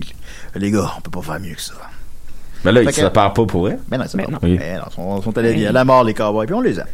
Les 0.56 0.70
gars, 0.70 0.90
on 0.96 1.00
peut 1.00 1.10
pas 1.10 1.22
faire 1.22 1.40
mieux 1.40 1.54
que 1.54 1.60
ça. 1.62 1.74
Mais 2.64 2.72
là, 2.72 2.80
Fait 2.80 2.86
il 2.90 2.94
que- 2.94 3.00
se 3.02 3.06
part 3.06 3.32
pas 3.34 3.44
pour. 3.44 3.68
Ben 3.68 3.98
non, 3.98 4.04
c'est 4.08 4.16
Ben 4.16 4.26
non. 4.30 4.38
bon. 4.40 4.48
Oui. 4.48 4.56
Ben 4.58 4.78
non, 4.78 4.84
ils 4.90 4.94
sont, 4.94 5.22
sont 5.22 5.38
allés 5.38 5.66
à 5.66 5.72
la 5.72 5.84
mort, 5.84 6.02
les 6.02 6.14
cowboys, 6.14 6.46
puis 6.46 6.54
on 6.54 6.60
les 6.62 6.78
a. 6.80 6.84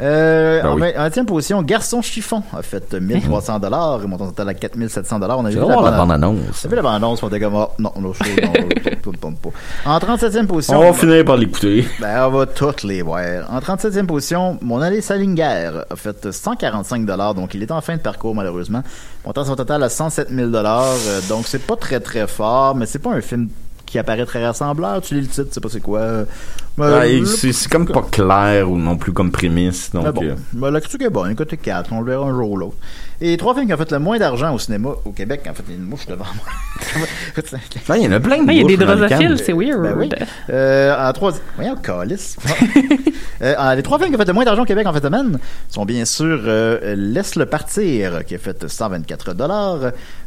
Euh, 0.00 0.62
Ben 0.62 0.68
en, 0.68 0.74
oui. 0.74 0.80
vingt- 0.82 0.98
en 0.98 1.08
20e 1.08 1.24
position, 1.26 1.62
Garçon 1.62 2.02
Chiffon 2.02 2.42
a 2.56 2.62
fait 2.62 2.92
1300 2.94 3.58
dollars, 3.58 4.00
et 4.02 4.06
montant 4.06 4.26
total 4.26 4.48
à 4.50 4.54
4700 4.54 5.18
dollars. 5.18 5.38
On 5.40 5.44
a 5.44 5.50
vu 5.50 5.56
la 5.56 5.62
bande- 5.66 5.96
bande-annonce. 5.96 6.60
T'as 6.62 6.68
vu 6.68 6.76
la 6.76 6.82
bande-annonce, 6.82 7.22
on 7.22 7.28
était 7.28 7.40
comme, 7.40 7.56
ah, 7.56 7.70
non, 7.78 7.92
non, 8.00 8.08
ne 8.10 9.36
pas. 9.36 9.50
En 9.86 9.98
37e 9.98 10.46
position, 10.46 10.78
On 10.78 10.82
va 10.82 10.92
finir 10.92 11.24
par 11.24 11.36
l'écouter. 11.36 11.86
ben, 12.00 12.26
on 12.26 12.30
va 12.30 12.46
toutes 12.46 12.84
les 12.84 13.02
voir. 13.02 13.22
En 13.50 13.58
37e 13.60 14.06
position, 14.06 14.56
mon 14.62 14.80
allée 14.80 15.00
Salinger 15.00 15.70
a 15.90 15.96
fait 15.96 16.30
145 16.30 17.04
dollars, 17.04 17.34
donc 17.34 17.54
il 17.54 17.62
est 17.62 17.70
en 17.72 17.80
fin 17.80 17.96
de 17.96 18.00
parcours, 18.00 18.34
malheureusement. 18.34 18.82
Montant 19.26 19.44
son 19.44 19.56
total 19.56 19.82
à 19.82 19.88
107 19.88 20.28
000 20.30 20.48
dollars, 20.50 20.84
euh, 21.08 21.20
donc 21.28 21.46
c'est 21.46 21.66
pas 21.66 21.76
très 21.76 22.00
très 22.00 22.26
fort, 22.26 22.74
mais 22.76 22.86
c'est 22.86 22.98
pas 23.00 23.10
un 23.10 23.20
film 23.20 23.48
qui 23.88 23.98
apparaît 23.98 24.26
très 24.26 24.44
rassembleur. 24.44 25.00
Tu 25.02 25.14
lis 25.14 25.20
le 25.22 25.26
titre, 25.26 25.48
tu 25.48 25.54
sais 25.54 25.60
pas 25.60 25.68
c'est 25.70 25.80
quoi. 25.80 26.00
Euh, 26.00 26.24
Ouais, 26.78 27.18
le- 27.18 27.26
c'est 27.26 27.52
c'est 27.52 27.68
comme 27.68 27.88
pas 27.88 28.02
clair 28.08 28.70
ou 28.70 28.78
non 28.78 28.96
plus 28.96 29.12
comme 29.12 29.32
prémisse. 29.32 29.90
Donc, 29.90 30.04
mais 30.04 30.12
bon, 30.12 30.22
euh, 30.22 30.34
ben, 30.52 30.70
la 30.70 30.80
critique 30.80 31.02
est 31.02 31.10
bonne. 31.10 31.34
Côté 31.34 31.56
4, 31.56 31.92
on 31.92 32.02
le 32.02 32.12
verra 32.12 32.26
un 32.26 32.32
jour 32.32 32.52
ou 32.52 32.56
l'autre. 32.56 32.76
Et 33.20 33.36
trois 33.36 33.52
films 33.52 33.66
qui 33.66 33.74
ont 33.74 33.76
fait 33.76 33.90
le 33.90 33.98
moins 33.98 34.16
d'argent 34.16 34.54
au 34.54 34.60
cinéma 34.60 34.90
au 35.04 35.10
Québec, 35.10 35.40
en 35.50 35.54
fait, 35.54 35.64
il 35.66 35.72
y 35.72 35.76
a 35.76 35.80
une 35.80 35.86
mouche 35.88 36.06
devant 36.06 36.22
moi. 36.36 37.04
il 37.96 38.02
y 38.04 38.06
en 38.06 38.12
a 38.12 38.20
plein 38.20 38.44
de 38.44 38.48
Ah, 38.48 38.52
il 38.52 38.58
y 38.58 38.62
a 38.62 38.64
des 38.64 38.76
le 38.76 38.84
drosophiles, 38.86 39.38
c'est 39.44 39.52
weird. 39.52 39.82
Ben 39.82 39.94
oui. 39.98 40.08
Euh, 40.50 41.08
en 41.08 41.12
trois... 41.12 41.32
Voyons, 41.56 41.74
calice. 41.74 42.36
euh, 43.42 43.54
en- 43.58 43.74
les 43.74 43.82
trois 43.82 43.98
films 43.98 44.10
qui 44.10 44.14
ont 44.14 44.18
fait 44.18 44.26
le 44.28 44.32
moins 44.34 44.44
d'argent 44.44 44.62
au 44.62 44.66
Québec 44.66 44.86
en 44.86 44.92
fait 44.92 45.02
semaine 45.02 45.38
sont 45.68 45.84
bien 45.84 46.04
sûr 46.04 46.40
euh, 46.46 46.94
Laisse-le 46.96 47.46
partir, 47.46 48.24
qui 48.24 48.36
a 48.36 48.38
fait 48.38 48.68
124 48.68 49.34
dollars. 49.34 49.78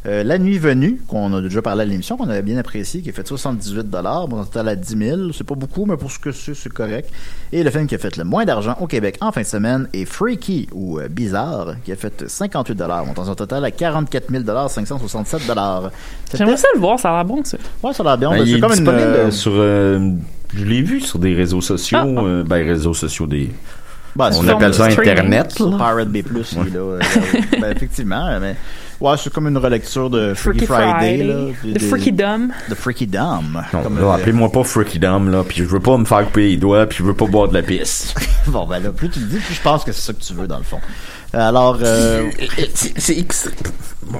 Euh, 0.05 0.23
La 0.23 0.37
nuit 0.37 0.57
venue, 0.57 1.01
qu'on 1.07 1.33
a 1.33 1.41
déjà 1.41 1.61
parlé 1.61 1.83
à 1.83 1.85
l'émission, 1.85 2.17
qu'on 2.17 2.29
avait 2.29 2.41
bien 2.41 2.57
apprécié, 2.57 3.01
qui 3.01 3.09
a 3.09 3.13
fait 3.13 3.27
78 3.59 3.89
dollars. 3.89 4.27
Bon, 4.27 4.43
total 4.43 4.69
à 4.69 4.75
10 4.75 4.97
000. 4.97 5.19
C'est 5.33 5.43
pas 5.45 5.55
beaucoup, 5.55 5.85
mais 5.85 5.97
pour 5.97 6.11
ce 6.11 6.19
que 6.19 6.31
c'est, 6.31 6.53
c'est 6.53 6.71
correct. 6.71 7.09
Et 7.51 7.63
le 7.63 7.69
film 7.71 7.87
qui 7.87 7.95
a 7.95 7.97
fait 7.97 8.15
le 8.17 8.23
moins 8.23 8.45
d'argent 8.45 8.75
au 8.79 8.87
Québec 8.87 9.17
en 9.21 9.31
fin 9.31 9.41
de 9.41 9.45
semaine 9.45 9.87
est 9.93 10.05
Freaky, 10.05 10.67
ou 10.73 10.99
euh, 10.99 11.07
Bizarre, 11.07 11.75
qui 11.83 11.91
a 11.91 11.95
fait 11.95 12.27
58 12.27 12.75
dollars. 12.75 13.05
Montant 13.05 13.25
son 13.25 13.35
total 13.35 13.65
à 13.65 13.71
44 13.71 14.31
000 14.31 14.43
567 14.67 15.47
dollars. 15.47 15.91
J'aimerais 16.33 16.57
ça 16.57 16.67
le 16.73 16.79
voir, 16.79 16.99
ça 16.99 17.11
a 17.11 17.15
l'air 17.17 17.25
bon, 17.25 17.43
ça. 17.43 17.57
Ouais, 17.83 17.93
ça 17.93 18.03
a 18.03 18.05
l'air 18.05 18.17
bien. 18.17 18.29
Ben, 18.31 18.37
Ben, 18.37 18.43
il 18.45 18.51
c'est 18.51 18.57
est 18.57 18.59
comme 18.61 18.71
une... 18.71 18.77
disponible 18.77 19.01
euh, 19.03 19.31
sur. 19.31 19.51
euh, 19.55 20.11
je 20.53 20.65
l'ai 20.65 20.81
vu 20.81 20.99
sur 21.01 21.19
des 21.19 21.33
réseaux 21.33 21.61
sociaux. 21.61 21.97
Ah, 22.01 22.05
ah. 22.05 22.21
euh, 22.23 22.43
ben, 22.43 22.65
réseaux 22.65 22.93
sociaux 22.93 23.27
des. 23.27 23.51
ben, 24.15 24.29
On 24.37 24.47
appelle 24.47 24.73
ça. 24.73 24.85
Internet. 24.85 25.59
là. 25.59 25.77
Pirate 25.77 26.09
B+, 26.09 26.17
il 26.17 26.37
est 26.37 26.73
là. 26.73 26.79
euh, 26.79 26.99
ben, 27.59 27.71
effectivement, 27.75 28.39
mais... 28.39 28.55
Ouais, 29.01 29.15
c'est 29.17 29.33
comme 29.33 29.47
une 29.47 29.57
relecture 29.57 30.11
de 30.11 30.35
Freaky, 30.35 30.65
Freaky 30.65 30.65
Friday, 30.67 31.17
Friday. 31.17 31.23
là. 31.23 31.35
The 31.63 31.73
Des- 31.73 31.79
Freaky 31.79 32.11
Dumb. 32.11 32.51
De 32.69 32.75
Freaky 32.75 33.07
euh, 33.15 34.11
appelez-moi 34.11 34.51
pas 34.51 34.63
Freaky 34.63 34.99
Dom, 34.99 35.29
là, 35.31 35.43
puis 35.43 35.57
je 35.57 35.63
veux 35.63 35.79
pas 35.79 35.97
me 35.97 36.05
faire 36.05 36.23
couper 36.25 36.49
les 36.49 36.57
doigts, 36.57 36.85
puis 36.85 36.99
je 36.99 37.03
veux 37.03 37.15
pas 37.15 37.25
boire 37.25 37.47
de 37.47 37.55
la 37.55 37.63
pisse. 37.63 38.13
bon, 38.47 38.67
ben 38.67 38.79
là, 38.79 38.91
plus 38.91 39.09
tu 39.09 39.19
le 39.19 39.25
dis, 39.25 39.37
plus 39.37 39.55
je 39.55 39.61
pense 39.61 39.83
que 39.83 39.91
c'est 39.91 40.01
ça 40.01 40.13
que 40.13 40.21
tu 40.21 40.33
veux, 40.33 40.47
dans 40.47 40.59
le 40.59 40.63
fond. 40.63 40.79
Alors, 41.33 41.77
euh, 41.81 42.29
c'est 42.73 42.97
c'est 42.99 43.17
extrême. 43.17 43.53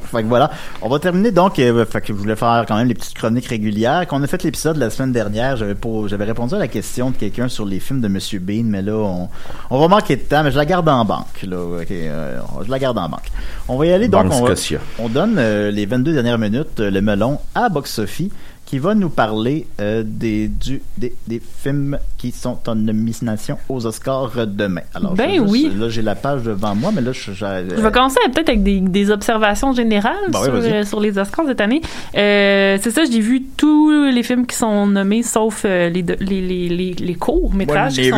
fait 0.04 0.24
que 0.24 0.28
voilà. 0.28 0.52
On 0.82 0.90
va 0.90 1.00
terminer 1.00 1.32
donc, 1.32 1.60
euh, 1.60 1.86
fait 1.86 2.02
que 2.02 2.08
je 2.08 2.14
voulais 2.14 2.36
faire 2.36 2.64
quand 2.68 2.78
même 2.78 2.88
les 2.88 2.94
petites 2.94 3.16
chroniques 3.16 3.48
régulières. 3.48 4.06
Quand 4.08 4.20
on 4.20 4.24
a 4.24 4.28
fait 4.28 4.42
l'épisode 4.44 4.78
la 4.78 4.90
semaine 4.90 5.12
dernière, 5.12 5.58
j'avais 5.58 5.76
j'avais 6.08 6.26
répondu 6.26 6.56
à 6.56 6.60
la 6.60 6.68
question 6.68 7.12
de 7.12 7.18
quelqu'un 7.18 7.50
sur 7.50 7.66
les 7.66 7.80
films 7.80 8.00
de 8.02 8.08
Monsieur 8.08 8.40
Bean, 8.40 8.64
mais 8.64 8.82
là, 8.82 8.94
on, 8.94 9.30
on 9.70 9.80
va 9.80 9.88
manquer 9.90 10.16
de 10.16 10.22
temps, 10.22 10.44
mais 10.44 10.52
je 10.52 10.58
la 10.58 10.66
garde 10.66 10.88
en 10.88 11.04
banque, 11.04 11.44
là. 11.44 11.58
euh, 11.58 12.40
je 12.64 12.72
la 12.72 12.80
garde 12.80 12.98
en 12.98 13.10
banque. 13.10 13.30
On 13.68 13.78
va 13.78 13.86
y 13.88 13.92
aller, 13.92 14.08
donc, 14.08 14.30
Banque 14.30 14.42
on 14.42 14.46
va, 14.46 14.54
on 15.00 15.10
donne 15.10 15.36
euh, 15.38 15.72
les 15.72 15.86
22 15.86 16.14
dernières 16.14 16.38
minutes, 16.40 16.80
le 16.80 17.02
melon, 17.02 17.40
à 17.56 17.68
Box 17.70 17.92
Sophie, 17.92 18.32
qui 18.72 18.80
va 18.80 18.96
nous 18.96 19.10
parler 19.10 19.68
euh, 19.82 20.02
des, 20.06 20.48
du, 20.48 20.82
des, 20.98 21.14
des 21.28 21.42
films 21.62 22.00
qui 22.18 22.32
sont 22.32 22.58
en 22.70 22.74
nomination 22.76 23.58
aux 23.68 23.86
Oscars 23.86 24.32
euh, 24.38 24.46
demain. 24.46 24.80
Alors, 24.94 25.14
Ben 25.14 25.30
juste- 25.34 25.46
oui. 25.50 25.74
Là, 25.78 25.90
j'ai 25.90 26.02
la 26.02 26.16
page 26.16 26.44
devant 26.44 26.74
moi, 26.74 26.92
mais 26.96 27.02
là, 27.02 27.12
je, 27.12 27.34
je- 27.34 27.76
Je 27.76 27.82
vais 27.82 27.92
commencer 27.92 28.16
peut-être 28.34 28.48
avec 28.48 28.64
des, 28.64 28.80
des 28.80 29.12
observations 29.12 29.74
générales 29.74 30.16
oui, 30.30 30.40
sur, 30.46 30.54
euh, 30.54 30.84
sur 30.86 31.02
les 31.02 31.18
Oscars 31.18 31.48
cette 31.48 31.60
année. 31.60 31.82
Euh, 32.16 32.78
c'est 32.82 32.92
ça, 32.92 33.02
j'ai 33.04 33.20
vu 33.20 33.44
tous 33.58 33.92
les 33.92 34.24
films 34.24 34.46
qui 34.46 34.56
sont 34.56 34.88
nommés, 34.88 35.22
sauf 35.24 35.64
euh, 35.66 35.90
les, 35.90 36.02
les, 36.22 36.70
les, 36.70 36.94
les, 36.94 37.16
courts 37.16 37.54
métrages. 37.54 37.96
Qui 37.96 38.08
sont-. 38.10 38.16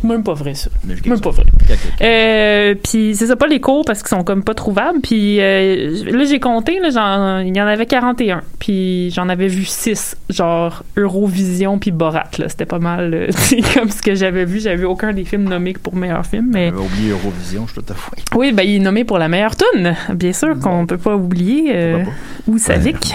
C'est 0.00 0.04
même 0.08 0.22
pas 0.22 0.34
vrai, 0.34 0.54
ça. 0.54 0.70
Même 0.84 1.20
pas 1.20 1.30
vrai. 1.30 1.44
Euh, 2.02 2.74
puis 2.82 3.14
c'est 3.16 3.26
ça, 3.26 3.36
pas 3.36 3.46
les 3.46 3.60
cours 3.60 3.84
parce 3.84 4.00
qu'ils 4.02 4.08
sont 4.16 4.24
comme 4.24 4.42
pas 4.44 4.54
trouvables. 4.54 5.00
Puis 5.02 5.40
euh, 5.40 6.04
là, 6.10 6.24
j'ai 6.24 6.38
compté, 6.40 6.78
là, 6.80 7.42
il 7.44 7.56
y 7.56 7.60
en 7.60 7.66
avait 7.66 7.86
41. 7.86 8.42
Puis 8.58 9.10
j'en 9.10 9.28
avais 9.28 9.48
vu 9.48 9.64
6, 9.64 10.16
genre 10.28 10.82
Eurovision 10.96 11.78
puis 11.78 11.90
Borat. 11.92 12.30
Là. 12.38 12.48
C'était 12.48 12.66
pas 12.66 12.78
mal 12.78 13.14
euh, 13.14 13.26
c'est 13.30 13.62
comme 13.74 13.90
ce 13.90 14.02
que 14.02 14.14
j'avais 14.14 14.44
vu. 14.44 14.60
J'avais 14.60 14.76
vu 14.76 14.84
aucun 14.86 15.12
des 15.12 15.24
films 15.24 15.44
nommés 15.48 15.72
pour 15.72 15.94
meilleur 15.96 16.24
film. 16.26 16.50
Mais 16.52 16.66
J'avais 16.70 16.82
oublié 16.84 17.10
Eurovision, 17.10 17.66
je 17.66 17.72
suis 17.72 17.82
tout 17.82 17.92
à 17.92 17.94
fait. 17.94 18.22
oui, 18.36 18.52
ben, 18.52 18.62
il 18.62 18.76
est 18.76 18.80
nommé 18.80 19.04
pour 19.04 19.18
la 19.18 19.28
meilleure 19.28 19.54
tune. 19.56 19.94
Bien 20.14 20.32
sûr 20.32 20.58
qu'on 20.60 20.86
peut 20.86 20.98
pas 20.98 21.16
oublier. 21.16 21.72
Euh, 21.74 22.04
ou 22.46 22.58
Savic. 22.58 23.14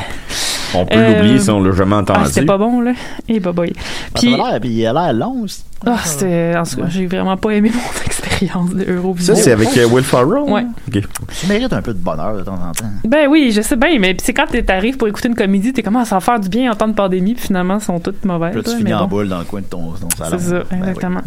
On 0.74 0.86
peut 0.86 0.96
l'oublier 0.96 1.38
si 1.40 1.50
on 1.50 1.62
l'a 1.62 1.74
jamais 1.74 1.96
Ah, 1.96 2.00
entendu. 2.00 2.26
c'était 2.28 2.46
pas 2.46 2.58
bon, 2.58 2.80
là. 2.82 2.94
Et 3.28 3.40
bah, 3.40 3.52
boy. 3.52 3.74
Ah, 3.76 4.60
Puis, 4.60 4.70
il 4.70 4.86
a 4.88 4.94
l'air 4.94 5.14
long 5.14 5.42
aussi. 5.44 5.64
Ah, 5.86 5.98
c'était, 6.04 6.54
en 6.56 6.64
tout 6.64 6.78
cas, 6.78 6.88
j'ai 6.90 7.08
vraiment 7.08 7.38
pas 7.38 7.52
aimé 7.52 7.72
mon 7.74 8.02
expérience 8.06 8.70
de 8.72 8.92
Eurovision. 8.92 9.36
Ça, 9.36 9.42
c'est 9.42 9.52
avec 9.52 9.76
euh, 9.78 9.88
Will 9.88 10.04
Ferrell? 10.04 10.44
Ouais. 10.48 10.66
Tu 10.92 11.48
mérites 11.48 11.74
un 11.74 11.82
peu 11.82 11.94
de 11.94 12.00
bonheur 12.00 12.36
de 12.38 12.44
temps 12.44 12.54
en 12.54 12.72
temps. 12.72 12.86
Ben 13.04 13.28
oui, 13.28 13.52
je 13.52 13.62
sais 13.62 13.76
bien, 13.76 13.98
mais 14.00 14.16
c'est 14.22 14.34
quand 14.34 14.46
t'arrives 14.66 14.98
pour 14.98 15.08
écouter 15.08 15.28
une 15.28 15.36
comédie, 15.36 15.74
t'es 15.74 15.82
comme, 15.82 15.96
ah, 15.96 16.06
ça 16.06 16.16
va 16.16 16.22
faire 16.22 16.40
du 16.40 16.50
bien 16.50 16.72
en 16.72 16.76
temps 16.76 16.88
de 16.88 16.94
pandémie, 16.94 17.34
puis 17.34 17.48
finalement, 17.48 17.76
elles 17.76 17.82
sont 17.82 18.00
toutes 18.00 18.24
mauvaises. 18.26 18.52
Puis 18.52 18.62
là, 18.62 18.72
tu 18.72 18.78
finis 18.78 18.94
en 18.94 19.02
bon. 19.02 19.18
boule 19.18 19.30
dans 19.30 19.40
le 19.40 19.46
coin 19.46 19.62
de 19.62 19.66
ton, 19.66 19.94
ton 19.94 20.10
salon. 20.16 20.38
C'est 20.38 20.50
ça, 20.50 20.60
Ben 20.60 20.66
oui, 20.72 20.78
exactement. 20.78 21.16
ouais. 21.20 21.22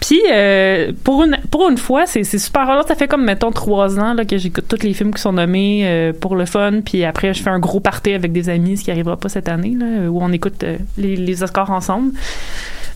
Puis, 0.00 0.20
euh, 0.32 0.92
pour, 1.04 1.22
une, 1.24 1.38
pour 1.50 1.68
une 1.68 1.78
fois, 1.78 2.06
c'est, 2.06 2.24
c'est 2.24 2.38
super 2.38 2.66
rare. 2.66 2.84
Ça 2.88 2.94
fait 2.94 3.08
comme, 3.08 3.24
mettons, 3.24 3.52
trois 3.52 3.98
ans 3.98 4.14
là, 4.14 4.24
que 4.24 4.38
j'écoute 4.38 4.64
tous 4.68 4.82
les 4.82 4.94
films 4.94 5.12
qui 5.12 5.20
sont 5.20 5.32
nommés 5.34 5.82
euh, 5.84 6.12
pour 6.18 6.36
le 6.36 6.46
fun. 6.46 6.80
Puis 6.84 7.04
après, 7.04 7.34
je 7.34 7.42
fais 7.42 7.50
un 7.50 7.58
gros 7.58 7.80
party 7.80 8.12
avec 8.12 8.32
des 8.32 8.48
amis, 8.48 8.78
ce 8.78 8.84
qui 8.84 8.90
arrivera 8.90 9.16
pas 9.16 9.28
cette 9.28 9.48
année, 9.48 9.76
là, 9.78 10.10
où 10.10 10.22
on 10.22 10.32
écoute 10.32 10.62
euh, 10.64 10.78
les, 10.96 11.16
les 11.16 11.42
Oscars 11.42 11.70
ensemble. 11.70 12.12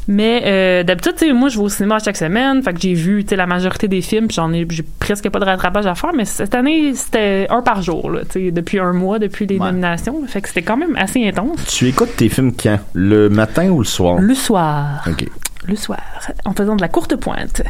Mais 0.06 0.42
euh, 0.44 0.82
d'habitude, 0.82 1.14
tu 1.16 1.26
sais, 1.26 1.32
moi, 1.32 1.48
je 1.48 1.58
vais 1.58 1.64
au 1.64 1.68
cinéma 1.68 1.98
chaque 1.98 2.16
semaine. 2.16 2.62
Fait 2.62 2.72
que 2.74 2.80
j'ai 2.80 2.94
vu 2.94 3.24
tu 3.24 3.30
sais, 3.30 3.36
la 3.36 3.46
majorité 3.46 3.88
des 3.88 4.02
films. 4.02 4.28
J'en 4.30 4.52
ai, 4.52 4.66
j'ai 4.68 4.84
presque 5.00 5.28
pas 5.30 5.38
de 5.38 5.44
rattrapage 5.44 5.86
à 5.86 5.94
faire. 5.94 6.12
Mais 6.14 6.24
cette 6.24 6.54
année, 6.54 6.94
c'était 6.94 7.46
un 7.50 7.62
par 7.62 7.80
jour, 7.82 8.10
là, 8.10 8.20
tu 8.24 8.46
sais, 8.46 8.50
depuis 8.50 8.78
un 8.78 8.92
mois, 8.92 9.18
depuis 9.18 9.46
les 9.46 9.58
Ouais. 9.58 9.66
nominations. 9.66 10.22
Fait 10.26 10.40
que 10.40 10.48
c'était 10.48 10.62
quand 10.62 10.76
même 10.76 10.96
assez 10.96 11.26
intense. 11.26 11.58
Tu 11.66 11.88
écoutes 11.88 12.16
tes 12.16 12.28
films 12.28 12.52
quand? 12.52 12.78
Le 12.92 13.28
matin 13.30 13.68
ou 13.70 13.78
le 13.78 13.84
soir? 13.84 14.18
Le 14.20 14.34
soir. 14.34 15.04
OK. 15.08 15.26
Le 15.66 15.76
soir. 15.76 16.00
En 16.44 16.52
faisant 16.52 16.76
de 16.76 16.82
la 16.82 16.88
courte 16.88 17.16
pointe. 17.16 17.62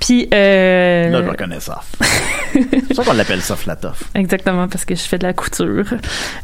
Puis, 0.00 0.28
euh, 0.32 1.10
Là, 1.10 1.22
je 1.22 1.28
reconnais 1.28 1.60
ça. 1.60 1.82
c'est 2.52 2.94
ça 2.94 3.04
qu'on 3.04 3.12
l'appelle 3.12 3.42
ça 3.42 3.54
Flatoff. 3.56 4.04
Exactement, 4.14 4.66
parce 4.68 4.84
que 4.84 4.94
je 4.94 5.02
fais 5.02 5.18
de 5.18 5.24
la 5.26 5.32
couture. 5.34 5.84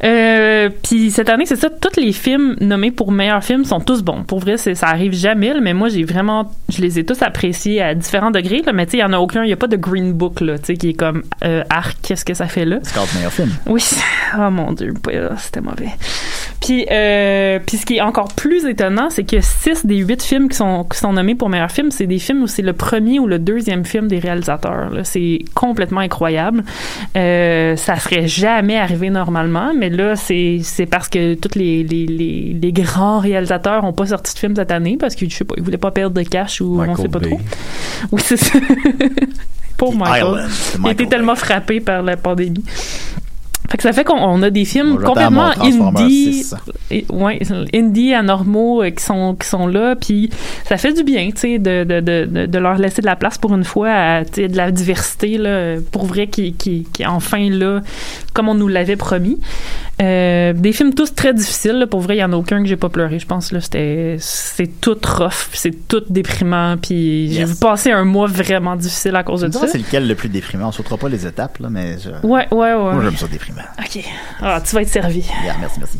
Euh, 0.04 0.68
puis 0.82 1.10
cette 1.10 1.28
année, 1.28 1.46
c'est 1.46 1.56
ça, 1.56 1.68
tous 1.70 1.98
les 2.00 2.12
films 2.12 2.56
nommés 2.60 2.90
pour 2.90 3.12
meilleur 3.12 3.42
film 3.42 3.64
sont 3.64 3.80
tous 3.80 4.02
bons. 4.02 4.24
Pour 4.24 4.40
vrai, 4.40 4.56
c'est- 4.56 4.74
ça 4.74 4.88
arrive 4.88 5.12
jamais, 5.14 5.52
mais 5.60 5.72
moi, 5.74 5.88
j'ai 5.88 6.04
vraiment, 6.04 6.52
je 6.68 6.80
les 6.82 6.98
ai 6.98 7.04
tous 7.04 7.22
appréciés 7.22 7.80
à 7.82 7.94
différents 7.94 8.30
degrés, 8.30 8.62
là, 8.64 8.72
mais 8.72 8.86
tu 8.86 8.92
sais, 8.92 8.96
il 8.98 9.00
y 9.00 9.04
en 9.04 9.12
a 9.12 9.18
aucun, 9.18 9.42
il 9.42 9.46
n'y 9.46 9.52
a 9.52 9.56
pas 9.56 9.66
de 9.68 9.76
Green 9.76 10.12
Book, 10.12 10.40
là, 10.40 10.58
tu 10.58 10.66
sais, 10.66 10.76
qui 10.76 10.90
est 10.90 10.94
comme, 10.94 11.22
euh, 11.44 11.62
arc, 11.70 11.96
qu'est-ce 12.02 12.24
que 12.24 12.34
ça 12.34 12.46
fait 12.46 12.64
là? 12.64 12.78
Scout 12.82 13.08
meilleur 13.14 13.32
film. 13.32 13.50
Oui. 13.66 13.82
Oh 14.38 14.50
mon 14.50 14.72
dieu, 14.72 14.92
c'était 15.38 15.60
mauvais. 15.60 15.90
Puis, 16.70 16.86
euh, 16.88 17.58
puis 17.66 17.78
ce 17.78 17.84
qui 17.84 17.96
est 17.96 18.00
encore 18.00 18.28
plus 18.28 18.64
étonnant, 18.64 19.10
c'est 19.10 19.24
que 19.24 19.40
six 19.40 19.84
des 19.84 19.96
huit 19.96 20.22
films 20.22 20.48
qui 20.48 20.56
sont, 20.56 20.84
qui 20.84 20.96
sont 20.96 21.12
nommés 21.12 21.34
pour 21.34 21.48
meilleur 21.48 21.72
film, 21.72 21.90
c'est 21.90 22.06
des 22.06 22.20
films 22.20 22.44
où 22.44 22.46
c'est 22.46 22.62
le 22.62 22.74
premier 22.74 23.18
ou 23.18 23.26
le 23.26 23.40
deuxième 23.40 23.84
film 23.84 24.06
des 24.06 24.20
réalisateurs. 24.20 24.88
là. 24.90 25.02
C'est 25.02 25.40
complètement 25.56 25.98
incroyable. 25.98 26.62
Euh, 27.16 27.74
ça 27.74 27.96
serait 27.96 28.28
jamais 28.28 28.78
arrivé 28.78 29.10
normalement, 29.10 29.72
mais 29.76 29.90
là, 29.90 30.14
c'est 30.14 30.60
c'est 30.62 30.86
parce 30.86 31.08
que 31.08 31.34
tous 31.34 31.58
les, 31.58 31.82
les, 31.82 32.06
les, 32.06 32.56
les 32.62 32.72
grands 32.72 33.18
réalisateurs 33.18 33.82
ont 33.82 33.92
pas 33.92 34.06
sorti 34.06 34.32
de 34.34 34.38
film 34.38 34.54
cette 34.54 34.70
année 34.70 34.96
parce 34.96 35.16
que, 35.16 35.28
je 35.28 35.34
sais 35.34 35.44
pas, 35.44 35.54
ils 35.56 35.64
voulaient 35.64 35.76
pas 35.76 35.90
perdre 35.90 36.14
de 36.14 36.22
cash 36.22 36.60
ou 36.60 36.80
on 36.82 36.86
Michael 36.86 36.96
sait 36.96 37.08
pas 37.08 37.18
Bay. 37.18 37.30
trop. 37.30 37.40
Oui, 38.12 38.22
c'est 38.24 38.36
ça. 38.36 38.60
Pauvre 39.76 39.96
Michael. 39.96 40.44
Il 40.76 40.80
Michael 40.82 41.08
tellement 41.08 41.32
Bay. 41.32 41.38
frappé 41.40 41.80
par 41.80 42.02
la 42.02 42.16
pandémie. 42.16 42.62
Fait 43.70 43.76
que 43.76 43.82
ça 43.84 43.92
fait 43.92 44.02
qu'on 44.02 44.18
on 44.18 44.42
a 44.42 44.50
des 44.50 44.64
films 44.64 44.90
Moi, 44.94 45.02
complètement 45.02 45.50
indie, 46.02 46.42
6. 46.42 46.54
et- 46.90 47.06
ouais, 47.08 47.38
indie 47.72 48.14
anormaux 48.14 48.82
euh, 48.82 48.90
qui 48.90 49.04
sont 49.04 49.36
qui 49.38 49.46
sont 49.46 49.68
là, 49.68 49.94
puis 49.94 50.28
ça 50.64 50.76
fait 50.76 50.92
du 50.92 51.04
bien, 51.04 51.30
tu 51.30 51.38
sais, 51.40 51.58
de, 51.60 51.84
de, 51.84 52.00
de, 52.00 52.46
de, 52.46 52.58
leur 52.58 52.78
laisser 52.78 53.00
de 53.00 53.06
la 53.06 53.14
place 53.14 53.38
pour 53.38 53.54
une 53.54 53.62
fois, 53.62 53.90
à, 53.90 54.24
tu 54.24 54.42
sais, 54.42 54.48
de 54.48 54.56
la 54.56 54.72
diversité 54.72 55.38
là, 55.38 55.76
pour 55.92 56.04
vrai 56.04 56.26
qui, 56.26 56.52
qui, 56.54 56.86
qui 56.92 57.02
est 57.02 57.06
enfin 57.06 57.48
là, 57.48 57.80
comme 58.34 58.48
on 58.48 58.54
nous 58.54 58.66
l'avait 58.68 58.96
promis. 58.96 59.38
Euh, 60.00 60.52
des 60.54 60.72
films 60.72 60.94
tous 60.94 61.14
très 61.14 61.34
difficiles, 61.34 61.72
là, 61.78 61.86
pour 61.86 62.00
vrai, 62.00 62.16
il 62.16 62.20
y 62.20 62.24
en 62.24 62.32
a 62.32 62.36
aucun 62.36 62.62
que 62.62 62.68
j'ai 62.68 62.76
pas 62.76 62.88
pleuré, 62.88 63.18
je 63.18 63.26
pense 63.26 63.52
là, 63.52 63.60
c'était 63.60 64.16
c'est 64.18 64.80
tout 64.80 64.96
rough, 65.04 65.48
c'est 65.52 65.86
tout 65.88 66.02
déprimant, 66.08 66.76
puis 66.78 67.30
j'ai 67.32 67.40
Yes. 67.40 67.50
vu 67.50 67.56
passer 67.56 67.90
un 67.90 68.04
mois 68.04 68.26
vraiment 68.26 68.76
difficile 68.76 69.14
à 69.16 69.22
cause 69.22 69.42
de 69.42 69.50
ça. 69.52 69.66
c'est 69.68 69.76
lequel 69.78 70.08
le 70.08 70.14
plus 70.14 70.28
déprimant? 70.30 70.68
On 70.68 70.72
sautera 70.72 70.96
pas 70.96 71.08
les 71.10 71.26
étapes, 71.26 71.58
là, 71.58 71.68
mais 71.70 71.96
je- 71.98 72.26
Ouais, 72.26 72.46
ouais, 72.50 72.56
ouais. 72.74 72.74
moi, 72.94 73.00
j'aime 73.02 73.16
ça 73.16 73.26
déprimant. 73.26 73.60
OK. 73.78 74.02
Ah, 74.40 74.62
tu 74.66 74.74
vas 74.74 74.82
être 74.82 74.88
servi. 74.88 75.20
Yeah, 75.44 75.56
merci, 75.60 75.78
merci. 75.78 75.98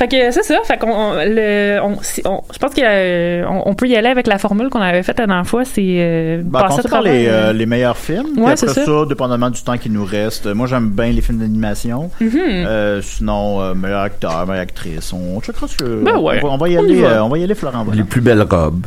Fait 0.00 0.08
que 0.08 0.30
c'est 0.30 0.42
ça. 0.42 0.56
Fait 0.64 0.78
qu'on 0.78 0.90
on- 0.90 1.14
le, 1.14 1.78
on, 1.82 1.98
si- 2.00 2.22
on- 2.24 2.40
je 2.54 2.58
pense 2.58 2.72
qu'on 2.74 3.62
on 3.70 3.74
peut 3.74 3.86
y 3.86 3.94
aller 3.96 4.08
avec 4.08 4.26
la 4.26 4.38
formule 4.38 4.70
qu'on 4.70 4.80
avait 4.80 5.02
faite 5.02 5.18
la 5.18 5.26
dernière 5.26 5.46
fois. 5.46 5.66
C'est 5.66 5.82
euh, 5.84 6.40
Ben, 6.42 6.58
passer 6.60 6.88
par 6.88 7.02
les, 7.02 7.26
euh, 7.26 7.30
euh, 7.50 7.52
les 7.52 7.66
meilleurs 7.66 7.98
films. 7.98 8.38
Ouais, 8.38 8.52
après 8.52 8.56
c'est 8.56 8.68
ça, 8.68 8.84
ça. 8.86 9.04
dépendamment 9.06 9.50
du 9.50 9.60
temps 9.62 9.76
qui 9.76 9.90
nous 9.90 10.06
reste. 10.06 10.46
Moi, 10.46 10.66
j'aime 10.66 10.88
bien 10.88 11.08
les 11.08 11.20
films 11.20 11.40
d'animation. 11.40 12.10
mhm. 12.18 12.30
Euh, 12.34 13.02
sinon, 13.02 13.60
euh, 13.60 13.74
meilleur 13.74 14.00
acteur, 14.00 14.46
meilleure 14.46 14.62
actrice. 14.62 15.12
On 15.12 15.38
checkera 15.42 15.68
ce 15.68 15.76
que. 15.76 16.02
Ben 16.02 16.16
ouais. 16.16 16.40
on, 16.42 16.46
va, 16.48 16.54
on 16.54 16.56
va 16.56 16.68
y 16.70 16.78
On 16.78 16.82
y 16.82 16.84
aller. 16.86 17.02
va. 17.02 17.08
euh, 17.08 17.20
on 17.22 17.28
va 17.28 17.36
y 17.36 17.44
aller, 17.44 17.54
Florent. 17.54 17.84
Les 17.92 18.02
plus 18.04 18.22
belles 18.22 18.46
robes. 18.50 18.86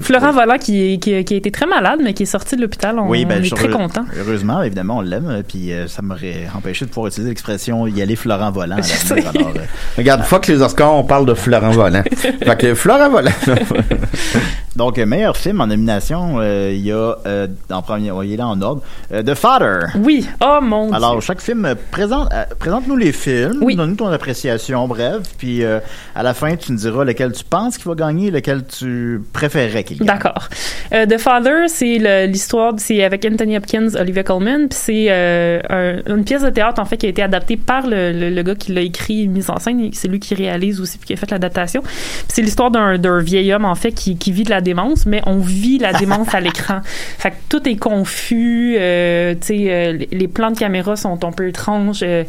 Florent 0.00 0.32
Volant 0.32 0.58
qui, 0.58 0.94
est- 0.94 0.98
qui, 0.98 1.14
a- 1.14 1.22
qui 1.22 1.34
a 1.34 1.36
été 1.36 1.50
très 1.50 1.66
malade, 1.66 2.00
mais 2.02 2.12
qui 2.14 2.24
est 2.24 2.26
sorti 2.26 2.56
de 2.56 2.60
l'hôpital. 2.62 2.98
On, 2.98 3.08
Oui, 3.08 3.24
ben, 3.24 3.40
on 3.40 3.44
est 3.44 3.54
très 3.56 3.68
content. 3.68 4.04
Heureusement, 4.18 4.62
évidemment, 4.62 4.98
on 4.98 5.00
l'aime. 5.02 5.28
euh, 5.28 5.42
Puis 5.46 5.72
euh, 5.72 5.86
ça 5.86 6.02
m'aurait 6.02 6.46
empêché 6.56 6.84
de 6.84 6.90
pouvoir 6.90 7.08
utiliser 7.08 7.30
l'expression 7.30 7.86
y 7.86 8.02
aller 8.02 8.16
Florent 8.16 8.50
volant. 8.50 8.76
à 8.76 8.82
Je 8.82 8.88
l'avenir. 9.10 9.32
sais. 9.32 9.38
Alors, 9.38 9.52
euh, 9.56 9.60
Regarde, 9.96 10.22
fuck 10.24 10.46
les 10.48 10.60
Oscars, 10.62 10.94
on 10.94 11.04
parle 11.04 11.26
de 11.26 11.34
Florent 11.34 11.70
Volant. 11.70 12.02
fait 12.16 12.58
que 12.58 12.74
Florent 12.74 13.10
Volant. 13.10 13.30
donc, 14.76 14.98
meilleur 14.98 15.36
film 15.36 15.60
en 15.60 15.66
nomination, 15.66 16.36
euh, 16.38 16.72
il 16.72 16.80
y 16.84 16.92
a, 16.92 17.16
euh, 17.26 17.46
en 17.70 17.82
premier, 17.82 18.10
on 18.12 18.18
va 18.18 18.24
y 18.26 18.32
aller 18.34 18.42
en 18.42 18.60
ordre, 18.62 18.82
euh, 19.12 19.22
The 19.22 19.34
Father. 19.34 19.86
Oui. 19.96 20.26
Oh 20.40 20.58
mon 20.62 20.92
Alors, 20.92 21.12
Dieu. 21.12 21.20
chaque 21.20 21.40
film, 21.40 21.64
euh, 21.64 21.74
présente, 21.90 22.28
présente-nous 22.58 22.96
les 22.96 23.12
films, 23.12 23.58
Oui. 23.62 23.74
donne-nous 23.76 23.96
ton 23.96 24.08
appréciation, 24.08 24.86
bref, 24.86 25.18
puis 25.38 25.64
euh, 25.64 25.80
à 26.14 26.22
la 26.22 26.34
fin, 26.34 26.54
tu 26.56 26.72
nous 26.72 26.78
diras 26.78 27.04
lequel 27.04 27.32
tu 27.32 27.44
penses 27.44 27.76
qu'il 27.78 27.88
va 27.88 27.94
gagner, 27.94 28.30
lequel 28.30 28.64
tu 28.66 29.20
préférerais 29.68 29.84
qu'il 29.84 29.98
gagne. 29.98 30.06
D'accord. 30.06 30.48
Euh, 30.92 31.06
The 31.06 31.18
Father, 31.18 31.68
c'est 31.68 32.26
l'histoire, 32.26 32.74
c'est 32.78 33.02
avec 33.04 33.24
Anthony 33.24 33.56
Hopkins, 33.56 33.88
Olivia 33.98 34.22
Colman, 34.22 34.68
puis 34.68 34.78
c'est 34.80 35.06
euh, 35.10 35.60
un- 35.68 36.14
une 36.14 36.24
pièce 36.24 36.42
de 36.42 36.50
théâtre 36.50 36.80
en 36.80 36.84
fait 36.84 36.96
qui 36.96 37.06
a 37.06 37.08
été 37.08 37.22
adaptée 37.22 37.56
par 37.56 37.86
le, 37.86 38.12
le, 38.12 38.30
le 38.30 38.42
gars 38.42 38.54
qui 38.54 38.72
l'a 38.72 38.80
écrit, 38.82 39.28
mise 39.28 39.50
en 39.50 39.58
scène, 39.58 39.90
c'est 39.92 40.08
lui 40.08 40.18
qui 40.20 40.34
réalise 40.34 40.80
aussi 40.80 40.98
puis 40.98 41.08
qui 41.08 41.12
a 41.12 41.16
fait 41.16 41.30
l'adaptation. 41.30 41.82
C'est 42.28 42.42
l'histoire 42.42 42.70
d'un 42.70 42.96
vieil 43.20 43.52
homme 43.52 43.64
en 43.64 43.74
fait 43.74 43.92
qui, 43.92 44.16
qui 44.16 44.32
vit 44.32 44.44
de 44.44 44.50
la 44.50 44.60
démence, 44.60 45.06
mais 45.06 45.20
on 45.26 45.38
vit 45.38 45.78
la 45.78 45.92
démence 45.92 46.34
à 46.34 46.40
l'écran. 46.40 46.80
Fait 47.18 47.30
que 47.30 47.36
tout 47.48 47.68
est 47.68 47.76
confus, 47.76 48.76
euh, 48.78 49.34
tu 49.40 49.46
sais, 49.48 49.92
les- 50.10 50.28
plans 50.28 50.50
de 50.50 50.58
caméra 50.58 50.94
sont 50.94 51.24
un 51.24 51.32
peu 51.32 51.48
étranges, 51.48 52.02
le, 52.02 52.24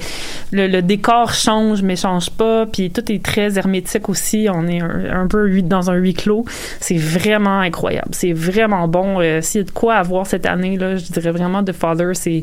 le 0.67 0.81
décor 0.81 1.33
change 1.33 1.81
mais 1.83 1.95
change 1.95 2.29
pas, 2.31 2.65
puis 2.65 2.89
tout 2.91 3.11
est 3.11 3.21
très 3.23 3.57
hermétique 3.57 4.09
aussi. 4.09 4.47
On 4.51 4.67
est 4.67 4.81
un, 4.81 5.21
un 5.23 5.27
peu 5.27 5.61
dans 5.61 5.91
un 5.91 5.95
huis 5.95 6.13
clos. 6.13 6.45
C'est 6.79 6.97
vraiment 6.97 7.28
incroyable. 7.33 8.09
C'est 8.11 8.33
vraiment 8.33 8.87
bon. 8.87 9.19
Euh, 9.19 9.41
S'il 9.41 9.61
y 9.61 9.63
a 9.63 9.65
de 9.65 9.71
quoi 9.71 9.95
à 9.95 10.03
voir 10.03 10.27
cette 10.27 10.45
année, 10.45 10.77
là, 10.77 10.95
je 10.95 11.05
dirais 11.05 11.31
vraiment 11.31 11.63
The 11.63 11.73
Father, 11.73 12.11
c'est 12.13 12.41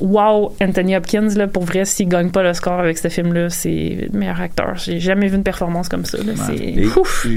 wow, 0.00 0.54
Anthony 0.62 0.96
Hopkins, 0.96 1.28
là, 1.36 1.46
pour 1.46 1.64
vrai, 1.64 1.84
s'il 1.84 2.08
gagne 2.08 2.30
pas 2.30 2.42
le 2.42 2.54
score 2.54 2.80
avec 2.80 2.98
ce 2.98 3.08
film-là, 3.08 3.50
c'est 3.50 4.08
le 4.12 4.18
meilleur 4.18 4.40
acteur. 4.40 4.74
J'ai 4.76 4.98
jamais 4.98 5.28
vu 5.28 5.36
une 5.36 5.42
performance 5.42 5.88
comme 5.88 6.04
ça. 6.04 6.18
C'est. 6.46 6.74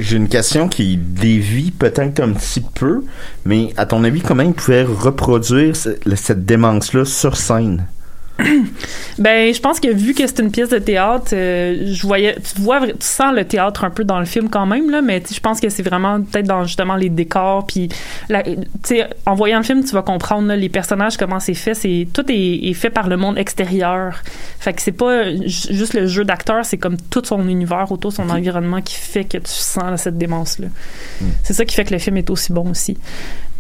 J'ai 0.02 0.18
une 0.18 0.30
question 0.30 0.68
qui 0.70 0.98
dévie 0.98 1.72
peut-être 1.72 2.20
un 2.22 2.32
petit 2.32 2.62
peu, 2.62 3.04
mais 3.46 3.70
à 3.78 3.86
ton 3.86 4.04
avis, 4.04 4.22
comment 4.22 4.44
il 4.44 4.54
pouvait 4.54 4.84
reproduire 4.84 5.76
cette 5.76 6.46
démence-là 6.46 7.06
sur 7.06 7.36
scène? 7.36 7.86
Ben, 9.20 9.54
je 9.54 9.60
pense 9.60 9.80
que 9.80 9.94
vu 9.94 10.14
que 10.16 10.26
c'est 10.26 10.40
une 10.40 10.50
pièce 10.52 10.70
de 10.70 10.80
théâtre, 10.80 11.28
euh, 11.34 11.92
je 11.94 12.02
voyais, 12.08 12.36
tu 12.36 12.62
vois, 12.62 12.82
tu 12.88 12.94
sens 13.02 13.34
le 13.34 13.46
théâtre 13.46 13.84
un 13.84 13.92
peu 13.92 14.04
dans 14.04 14.20
le 14.20 14.26
film 14.26 14.50
quand 14.50 14.66
même 14.66 14.90
là, 14.90 15.02
mais 15.04 15.22
je 15.32 15.40
pense 15.40 15.60
que 15.60 15.70
c'est 15.70 15.84
vraiment 15.84 16.20
peut-être 16.20 16.48
dans 16.48 16.64
justement 16.66 16.96
les 16.96 17.10
décors, 17.10 17.66
puis 17.68 17.90
la- 18.30 18.42
tu 18.44 18.56
sais, 18.84 19.08
en 19.28 19.36
voyant 19.36 19.60
le 19.60 19.64
film, 19.64 19.84
tu 19.84 19.92
vas 19.94 20.02
comprendre 20.02 20.48
là, 20.48 20.56
les 20.56 20.70
personnages 20.70 21.16
comment 21.18 21.40
c'est 21.40 21.54
fait, 21.54 21.76
c'est 21.76 22.08
tout 22.12 22.26
est, 22.30 22.56
est 22.70 22.74
fait 22.74 22.90
par 22.90 23.08
le 23.08 23.18
monde 23.18 23.38
extérieur. 23.38 24.22
Fait 24.60 24.74
que 24.74 24.82
c'est 24.82 24.92
pas 24.92 25.30
ju- 25.32 25.46
juste 25.72 25.94
le 25.94 26.08
jeu 26.08 26.26
d'acteur, 26.26 26.66
c'est 26.66 26.78
comme 26.78 26.98
tout 26.98 27.22
son 27.24 27.48
univers 27.48 27.92
autour, 27.92 28.12
son 28.12 28.24
environnement 28.34 28.82
qui 28.82 28.96
fait 28.96 29.26
que 29.26 29.38
tu 29.38 29.52
sens 29.52 29.84
là, 29.84 29.98
cette 29.98 30.18
démence 30.18 30.58
là. 30.58 30.68
C'est 31.44 31.54
ça 31.54 31.66
qui 31.66 31.76
fait 31.76 31.86
que 31.86 31.94
le 31.94 32.00
film 32.00 32.18
est 32.18 32.30
aussi 32.32 32.52
bon 32.52 32.70
aussi. 32.72 32.98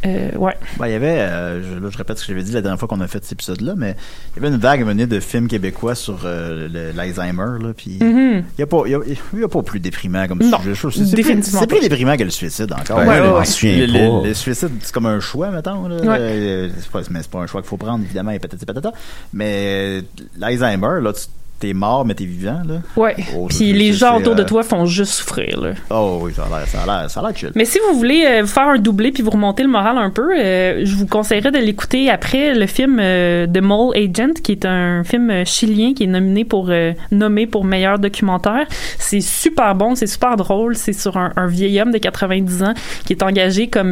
Euh, 0.05 0.31
ouais. 0.37 0.53
Ben, 0.77 0.87
il 0.87 0.91
y 0.91 0.95
avait, 0.95 1.19
euh, 1.19 1.61
je, 1.63 1.79
là, 1.79 1.89
je 1.89 1.97
répète 1.97 2.17
ce 2.17 2.23
que 2.25 2.33
j'avais 2.33 2.43
dit 2.43 2.51
la 2.51 2.61
dernière 2.61 2.77
fois 2.77 2.87
qu'on 2.87 2.99
a 3.01 3.07
fait 3.07 3.23
cet 3.23 3.33
épisode-là, 3.33 3.73
mais 3.77 3.95
il 4.35 4.41
y 4.41 4.45
avait 4.45 4.53
une 4.53 4.59
vague 4.61 4.85
venue 4.85 5.07
de 5.07 5.19
films 5.19 5.47
québécois 5.47 5.95
sur 5.95 6.19
euh, 6.25 6.91
l'Alzheimer, 6.93 7.63
là, 7.63 7.73
puis 7.75 7.97
il 8.01 8.05
Mhm. 8.05 8.43
y 8.59 8.61
a 8.61 8.67
pas, 8.67 8.81
il 8.85 8.91
y 8.91 8.95
a, 8.95 8.99
y 9.39 9.43
a 9.43 9.47
pas 9.47 9.63
plus 9.63 9.79
déprimant 9.79 10.27
comme 10.27 10.39
Non, 10.43 10.59
sujet. 10.59 10.75
C'est- 10.75 10.87
plus- 10.99 11.11
définitivement 11.13 11.59
C'est 11.61 11.67
plus 11.67 11.77
pas. 11.79 11.87
déprimant 11.87 12.17
que 12.17 12.23
le 12.23 12.29
suicide 12.31 12.73
encore. 12.73 12.97
Ouais, 12.99 13.07
Ouais, 13.07 13.15
je 13.17 13.21
ouais, 13.21 13.27
m'en 13.29 13.37
ouais. 13.39 13.45
souviens 13.45 13.77
Le, 13.87 13.93
pas. 13.93 14.21
le- 14.23 14.27
le 14.27 14.33
suicide, 14.33 14.69
c'est 14.81 14.93
comme 14.93 15.05
un 15.05 15.19
choix, 15.19 15.51
mettons. 15.51 15.87
Là. 15.87 15.95
Ouais. 16.01 16.17
Euh, 16.19 16.69
c'est 16.79 16.89
pas, 16.91 17.01
mais 17.09 17.19
c'est 17.21 17.31
pas 17.31 17.39
un 17.39 17.47
choix 17.47 17.61
qu'il 17.61 17.69
faut 17.69 17.77
prendre, 17.77 18.03
évidemment, 18.03 18.31
et 18.31 18.39
patati 18.39 18.65
patata. 18.65 18.91
Mais 19.31 20.01
l'Alzheimer, 20.37 21.01
là, 21.01 21.13
tu 21.13 21.21
t'es 21.59 21.73
mort, 21.73 22.03
mais 22.05 22.13
t'es 22.13 22.25
vivant, 22.25 22.61
là. 22.67 22.75
Ouais. 22.97 23.15
Oh, 23.35 23.47
Puis 23.47 23.71
les 23.71 23.93
gens 23.93 24.17
autour 24.17 24.35
de 24.35 24.41
euh, 24.41 24.45
toi 24.45 24.63
font 24.63 24.85
juste 24.85 25.13
souffrir, 25.13 25.61
là. 25.61 25.69
Oh 25.89 26.19
oui, 26.21 26.33
ça 26.33 26.43
a 26.43 26.49
l'air, 26.49 26.67
ça 26.67 26.83
a 26.83 26.85
l'air, 26.85 27.09
ça 27.09 27.21
a 27.21 27.23
l'air 27.23 27.37
chill. 27.37 27.51
Mais 27.55 27.63
si 27.63 27.79
vous 27.87 27.97
voulez 27.97 28.25
euh, 28.25 28.45
faire 28.45 28.67
un 28.67 28.77
doublé 28.77 29.13
puis 29.13 29.23
vous 29.23 29.29
remonter 29.29 29.63
le 29.63 29.69
moral 29.69 29.97
un 29.97 30.09
peu, 30.09 30.37
euh, 30.37 30.81
je 30.83 30.95
vous 30.95 31.07
conseillerais 31.07 31.51
de 31.51 31.59
l'écouter 31.59 32.09
après 32.09 32.53
le 32.53 32.65
film 32.67 32.97
The 32.97 33.61
Mole 33.61 33.95
Agent, 33.95 34.41
qui 34.43 34.51
est 34.51 34.65
un 34.65 35.03
film 35.05 35.45
chilien 35.45 35.93
qui 35.93 36.03
est 36.03 36.07
nominé 36.07 36.43
pour 36.43 36.69
nommé 37.11 37.47
pour 37.47 37.63
meilleur 37.63 37.97
documentaire. 37.97 38.65
C'est 38.99 39.21
super 39.21 39.75
bon, 39.75 39.95
c'est 39.95 40.07
super 40.07 40.35
drôle. 40.35 40.75
C'est 40.75 40.93
sur 40.93 41.17
un, 41.17 41.31
un 41.35 41.47
vieil 41.47 41.79
homme 41.79 41.91
de 41.91 41.97
90 41.97 42.63
ans 42.63 42.73
qui 43.05 43.13
est 43.13 43.23
engagé 43.23 43.67
comme 43.67 43.91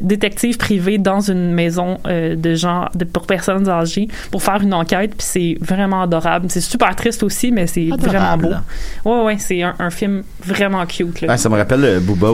détective 0.00 0.56
privé 0.56 0.98
dans 0.98 1.20
une 1.20 1.52
maison 1.52 1.98
de 2.04 2.54
gens 2.54 2.86
de, 2.94 3.04
pour 3.04 3.26
personnes 3.26 3.68
âgées 3.68 4.08
pour 4.30 4.42
faire 4.42 4.62
une 4.62 4.74
enquête. 4.74 5.14
Puis 5.16 5.26
c'est 5.26 5.58
vraiment 5.60 6.02
adorable. 6.02 6.46
C'est 6.48 6.60
super 6.60 6.94
triste 6.98 7.22
aussi, 7.22 7.50
mais 7.52 7.66
c'est 7.66 7.88
vraiment 7.98 8.36
beau. 8.36 8.50
Ouais, 9.04 9.22
ouais, 9.24 9.36
c'est 9.38 9.62
un, 9.62 9.74
un 9.78 9.90
film 9.90 10.22
vraiment 10.44 10.84
cute. 10.86 11.20
Là. 11.22 11.28
Ah, 11.32 11.36
ça 11.36 11.48
me 11.48 11.56
rappelle 11.56 11.84
euh, 11.84 12.00
Booba. 12.00 12.28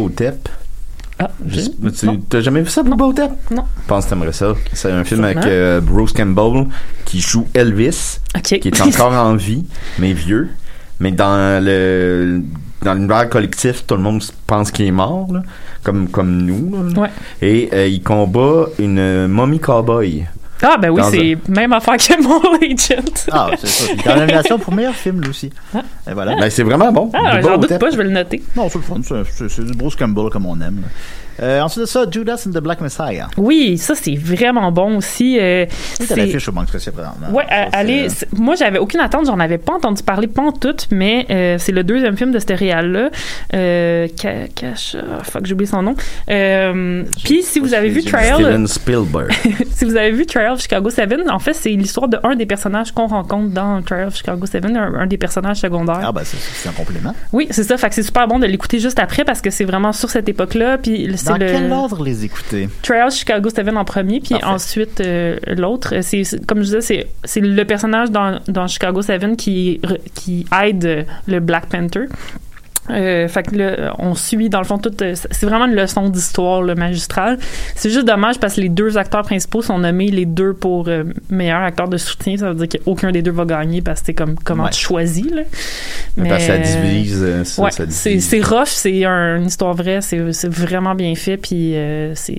Ah, 1.18 1.30
Je 1.46 1.60
sais- 1.60 1.70
non. 2.06 2.16
tu 2.16 2.20
t'as 2.28 2.40
jamais 2.40 2.60
vu 2.62 2.68
ça, 2.70 2.82
Booba 2.82 3.04
Otep? 3.04 3.30
Non. 3.52 3.64
Je 3.82 3.86
pense 3.86 4.04
que 4.04 4.10
t'aimerais 4.10 4.32
ça. 4.32 4.54
C'est 4.72 4.90
un 4.90 5.04
film 5.04 5.20
Sûrement. 5.22 5.38
avec 5.40 5.46
euh, 5.46 5.80
Bruce 5.80 6.12
Campbell 6.12 6.66
qui 7.04 7.20
joue 7.20 7.46
Elvis, 7.54 8.18
qui 8.42 8.54
est 8.56 8.80
encore 8.80 9.12
en 9.12 9.36
vie, 9.36 9.64
mais 10.00 10.12
vieux. 10.12 10.48
Mais 11.00 11.12
dans 11.12 11.62
le 11.64 12.40
dans 12.82 12.94
l'univers 12.94 13.28
collectif, 13.30 13.86
tout 13.86 13.94
le 13.94 14.02
monde 14.02 14.22
pense 14.46 14.70
qu'il 14.70 14.86
est 14.86 14.90
mort, 14.90 15.28
là, 15.32 15.42
comme 15.84 16.08
comme 16.08 16.42
nous. 16.42 16.70
là. 16.94 17.00
Ouais. 17.02 17.10
Et 17.40 17.68
euh, 17.72 17.86
il 17.86 18.02
combat 18.02 18.66
une 18.78 19.26
mommy 19.28 19.58
cowboy. 19.60 20.26
Ah, 20.66 20.76
ben 20.78 20.90
oui, 20.90 21.02
c'est 21.10 21.36
même 21.50 21.72
affaire 21.72 21.96
que 21.96 22.22
mon 22.22 22.40
agent. 22.62 23.24
Ah, 23.30 23.50
c'est 23.58 23.66
ça. 23.66 23.92
Il 23.92 24.00
est 24.00 24.12
en 24.12 24.16
nomination 24.16 24.58
pour 24.58 24.72
meilleur 24.72 24.94
film, 24.94 25.20
lui 25.20 25.30
aussi. 25.30 25.50
Et 26.08 26.12
voilà. 26.12 26.34
Ben, 26.36 26.48
c'est 26.50 26.62
vraiment 26.62 26.90
bon. 26.90 27.10
Ah, 27.14 27.40
j'en 27.42 27.58
doute 27.58 27.78
pas, 27.78 27.90
je 27.90 27.96
vais 27.96 28.04
le 28.04 28.10
noter. 28.10 28.42
Non, 28.56 28.68
c'est 28.68 28.78
le 28.78 28.84
fun. 28.84 29.00
C'est- 29.02 29.60
du 29.64 29.72
Bruce 29.76 29.94
Campbell 29.96 30.30
comme 30.30 30.46
on 30.46 30.54
aime. 30.60 30.82
là. 30.82 30.88
Euh, 31.42 31.60
ensuite 31.60 31.82
de 31.82 31.86
ça, 31.86 32.04
Judas 32.10 32.44
and 32.46 32.50
the 32.52 32.58
Black 32.62 32.80
Messiah. 32.80 33.28
Oui, 33.36 33.76
ça, 33.78 33.94
c'est 33.94 34.14
vraiment 34.14 34.70
bon 34.72 34.96
aussi. 34.98 35.38
euh, 35.40 35.66
C'est 35.70 36.04
à 36.04 36.06
c'est- 36.06 36.16
l'affiche 36.16 36.48
au 36.48 36.52
Banque 36.52 36.66
Pressier 36.68 36.92
présentement. 36.92 37.28
Ouais, 37.30 37.44
Ça, 37.48 37.54
euh, 37.54 37.64
c'est- 37.70 37.76
allez, 37.76 38.08
c'est- 38.08 38.32
moi 38.38 38.54
j'avais 38.54 38.78
aucune 38.78 39.00
attente, 39.00 39.26
j'en 39.26 39.38
avais 39.40 39.58
pas 39.58 39.74
entendu 39.74 40.02
parler 40.02 40.26
pas 40.28 40.42
en 40.42 40.52
tout, 40.52 40.76
mais 40.90 41.26
euh, 41.30 41.56
c'est 41.58 41.72
le 41.72 41.82
deuxième 41.84 42.16
film 42.16 42.30
de 42.32 42.38
ce 42.38 42.52
réal-là. 42.52 43.10
Euh, 43.54 44.08
Ka- 44.20 44.48
Kasha, 44.54 44.98
fuck, 45.22 45.46
j'ai 45.46 45.54
oublié 45.54 45.66
son 45.70 45.82
nom. 45.82 45.94
Euh, 46.30 47.02
Puis 47.24 47.42
si 47.42 47.58
vous 47.60 47.74
avez 47.74 47.88
vu 47.88 48.02
Trial, 48.02 48.34
Steven 48.36 48.66
Spielberg. 48.66 49.32
si 49.74 49.84
vous 49.84 49.96
avez 49.96 50.10
vu 50.10 50.26
Trial 50.26 50.52
of 50.52 50.60
Chicago 50.60 50.90
7, 50.90 51.12
en 51.30 51.38
fait 51.38 51.52
c'est 51.54 51.70
l'histoire 51.70 52.08
de 52.08 52.18
un 52.22 52.34
des 52.36 52.46
personnages 52.46 52.92
qu'on 52.92 53.06
rencontre 53.06 53.50
dans 53.52 53.82
Trial 53.82 54.08
of 54.08 54.16
Chicago 54.16 54.46
7, 54.46 54.64
un, 54.64 54.76
un 54.76 55.06
des 55.06 55.18
personnages 55.18 55.58
secondaires. 55.58 56.00
Ah, 56.02 56.12
ben, 56.12 56.22
c'est- 56.24 56.36
c'est 56.38 56.68
un 56.68 56.72
complément. 56.72 57.14
Oui, 57.32 57.46
c'est 57.50 57.64
ça, 57.64 57.76
fait 57.76 57.88
que 57.88 57.94
c'est 57.94 58.02
super 58.02 58.26
bon 58.28 58.38
de 58.38 58.46
l'écouter 58.46 58.78
juste 58.78 58.98
après 58.98 59.24
parce 59.24 59.40
que 59.40 59.50
c'est 59.50 59.64
vraiment 59.64 59.92
sur 59.92 60.10
cette 60.10 60.28
époque-là. 60.28 60.78
Puis 60.78 61.06
Dans 61.26 61.36
le 61.36 61.46
quel 61.46 61.72
ordre 61.72 62.02
les 62.02 62.24
écouter? 62.24 62.68
Trial 62.82 63.10
Chicago 63.10 63.48
7 63.50 63.68
en 63.68 63.84
premier, 63.84 64.20
puis 64.20 64.30
Parfait. 64.30 64.46
ensuite 64.46 65.00
euh, 65.00 65.36
l'autre. 65.46 65.94
C'est 66.02 66.22
comme 66.46 66.62
je 66.62 66.76
disais, 66.78 67.08
c'est 67.24 67.40
le 67.40 67.64
personnage 67.64 68.10
dans, 68.10 68.40
dans 68.48 68.66
Chicago 68.66 69.02
7 69.02 69.36
qui 69.36 69.80
qui 70.14 70.46
aide 70.62 71.06
le 71.26 71.40
Black 71.40 71.66
Panther. 71.66 72.06
Euh, 72.90 73.28
fait 73.28 73.42
que 73.44 73.56
là, 73.56 73.94
on 73.98 74.14
suit 74.14 74.50
dans 74.50 74.58
le 74.58 74.64
fond 74.66 74.76
toute. 74.76 75.00
euh, 75.00 75.14
C'est 75.30 75.46
vraiment 75.46 75.64
une 75.66 75.74
leçon 75.74 76.08
d'histoire 76.10 76.60
le 76.60 76.74
magistral. 76.74 77.38
C'est 77.74 77.88
juste 77.88 78.06
dommage 78.06 78.38
parce 78.38 78.56
que 78.56 78.60
les 78.60 78.68
deux 78.68 78.98
acteurs 78.98 79.22
principaux 79.22 79.62
sont 79.62 79.78
nommés 79.78 80.10
les 80.10 80.26
deux 80.26 80.52
pour 80.52 80.88
euh, 80.88 81.04
meilleur 81.30 81.62
acteur 81.62 81.88
de 81.88 81.96
soutien. 81.96 82.36
Ça 82.36 82.52
veut 82.52 82.66
dire 82.66 82.80
qu'aucun 82.84 83.10
des 83.10 83.22
deux 83.22 83.30
va 83.30 83.46
gagner 83.46 83.80
parce 83.80 84.00
que 84.00 84.06
c'est 84.06 84.14
comme 84.14 84.34
comment 84.44 84.64
Ouais. 84.64 84.70
tu 84.70 84.80
choisis 84.80 85.30
là. 85.30 85.42
Parce 86.16 86.28
que 86.36 86.40
ça 86.42 86.58
Mais- 86.58 86.64
divise. 86.88 87.20
euh, 87.22 87.44
ça, 87.44 87.62
Ouais, 87.62 87.70
ça 87.70 87.84
c'est 87.88 88.10
divise. 88.10 88.28
c'est 88.28 88.40
rough, 88.42 88.66
c'est 88.68 89.04
un- 89.06 89.36
une 89.38 89.46
histoire 89.46 89.72
vraie, 89.74 90.00
c'est 90.02 90.32
c'est 90.32 90.52
vraiment 90.52 90.94
bien 90.94 91.14
fait, 91.14 91.36
puis 91.38 91.74
euh, 91.76 92.14
c'est 92.14 92.36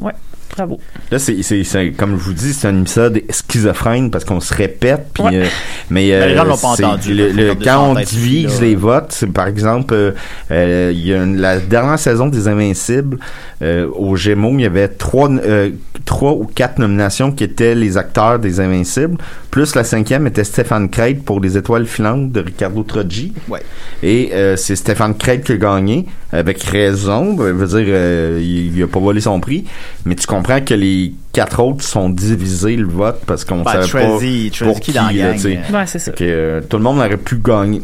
ouais, 0.00 0.12
bravo. 0.56 0.78
Là, 1.10 1.18
c'est, 1.18 1.42
c'est, 1.42 1.64
c'est- 1.64 1.90
comme 1.92 2.12
je 2.18 2.22
vous 2.24 2.32
dis, 2.32 2.52
c'est 2.52 2.68
un 2.68 2.80
épisode 2.80 3.20
schizophrène 3.30 4.10
parce 4.10 4.24
qu'on 4.24 4.40
se 4.40 4.52
répète. 4.54 5.06
Puis, 5.14 5.22
Ouais. 5.24 5.36
euh, 5.36 5.46
mais 5.90 6.10
Ben, 6.10 6.28
les 6.28 6.34
gens 6.36 6.42
euh, 6.44 6.48
l'ont 6.48 6.56
pas 6.56 6.68
entendu, 6.68 7.14
le- 7.14 7.30
le- 7.30 7.54
quand 7.54 7.90
on 7.90 7.94
divise 7.94 8.60
là. 8.60 8.66
les 8.66 8.74
votes, 8.76 9.06
c'est 9.10 9.26
par 9.32 9.46
exemple, 9.46 9.94
euh, 9.94 10.12
euh, 10.50 10.92
il 10.94 11.06
y 11.06 11.14
a 11.14 11.22
une- 11.22 11.38
la 11.38 11.58
dernière 11.58 11.98
saison 11.98 12.26
des 12.28 12.48
Invincibles 12.48 13.18
euh, 13.62 13.86
au 13.94 14.16
Gémeaux, 14.16 14.52
il 14.54 14.62
y 14.62 14.66
avait 14.66 14.88
trois, 14.88 15.30
euh, 15.30 15.70
trois 16.04 16.32
ou 16.32 16.44
quatre 16.52 16.78
nominations 16.78 17.30
qui 17.32 17.44
étaient 17.44 17.74
les 17.74 17.96
acteurs 17.96 18.38
des 18.38 18.60
Invincibles. 18.60 19.16
Plus 19.50 19.74
la 19.74 19.84
cinquième 19.84 20.26
était 20.26 20.44
Stéphane 20.44 20.88
Crête 20.88 21.24
pour 21.24 21.38
Les 21.40 21.56
Étoiles 21.56 21.86
filantes 21.86 22.32
de 22.32 22.40
Ricardo 22.40 22.82
Troggi. 22.82 23.32
Ouais. 23.48 23.60
Et 24.02 24.30
euh, 24.32 24.56
c'est 24.56 24.76
Stéphane 24.76 25.14
Crête 25.14 25.44
qui 25.44 25.52
a 25.52 25.56
gagné, 25.56 26.06
avec 26.32 26.62
raison. 26.62 27.36
Je 27.38 27.42
veux 27.52 27.66
dire, 27.66 27.86
euh, 27.94 28.38
il, 28.42 28.76
il 28.76 28.82
a 28.82 28.86
pas 28.86 28.98
volé 28.98 29.20
son 29.20 29.38
prix. 29.40 29.64
Mais 30.06 30.14
tu 30.14 30.26
comprends 30.26 30.41
que 30.42 30.74
les 30.74 31.14
quatre 31.32 31.60
autres 31.62 31.82
sont 31.82 32.08
divisés 32.10 32.76
le 32.76 32.86
vote 32.86 33.20
parce 33.26 33.44
qu'on 33.44 33.62
Ben, 33.62 33.82
savait 33.82 34.04
pas 34.04 34.18
pour 34.66 34.80
qui 34.80 34.92
dans 34.92 35.06
la 35.06 35.12
là. 35.12 35.32
Ouais, 35.32 35.86
c'est 35.86 35.98
ça. 35.98 36.12
Fait 36.12 36.18
que, 36.18 36.24
euh, 36.24 36.60
tout 36.60 36.76
le 36.76 36.82
monde 36.82 36.98
aurait 36.98 37.16
pu 37.16 37.36
gagner. 37.36 37.80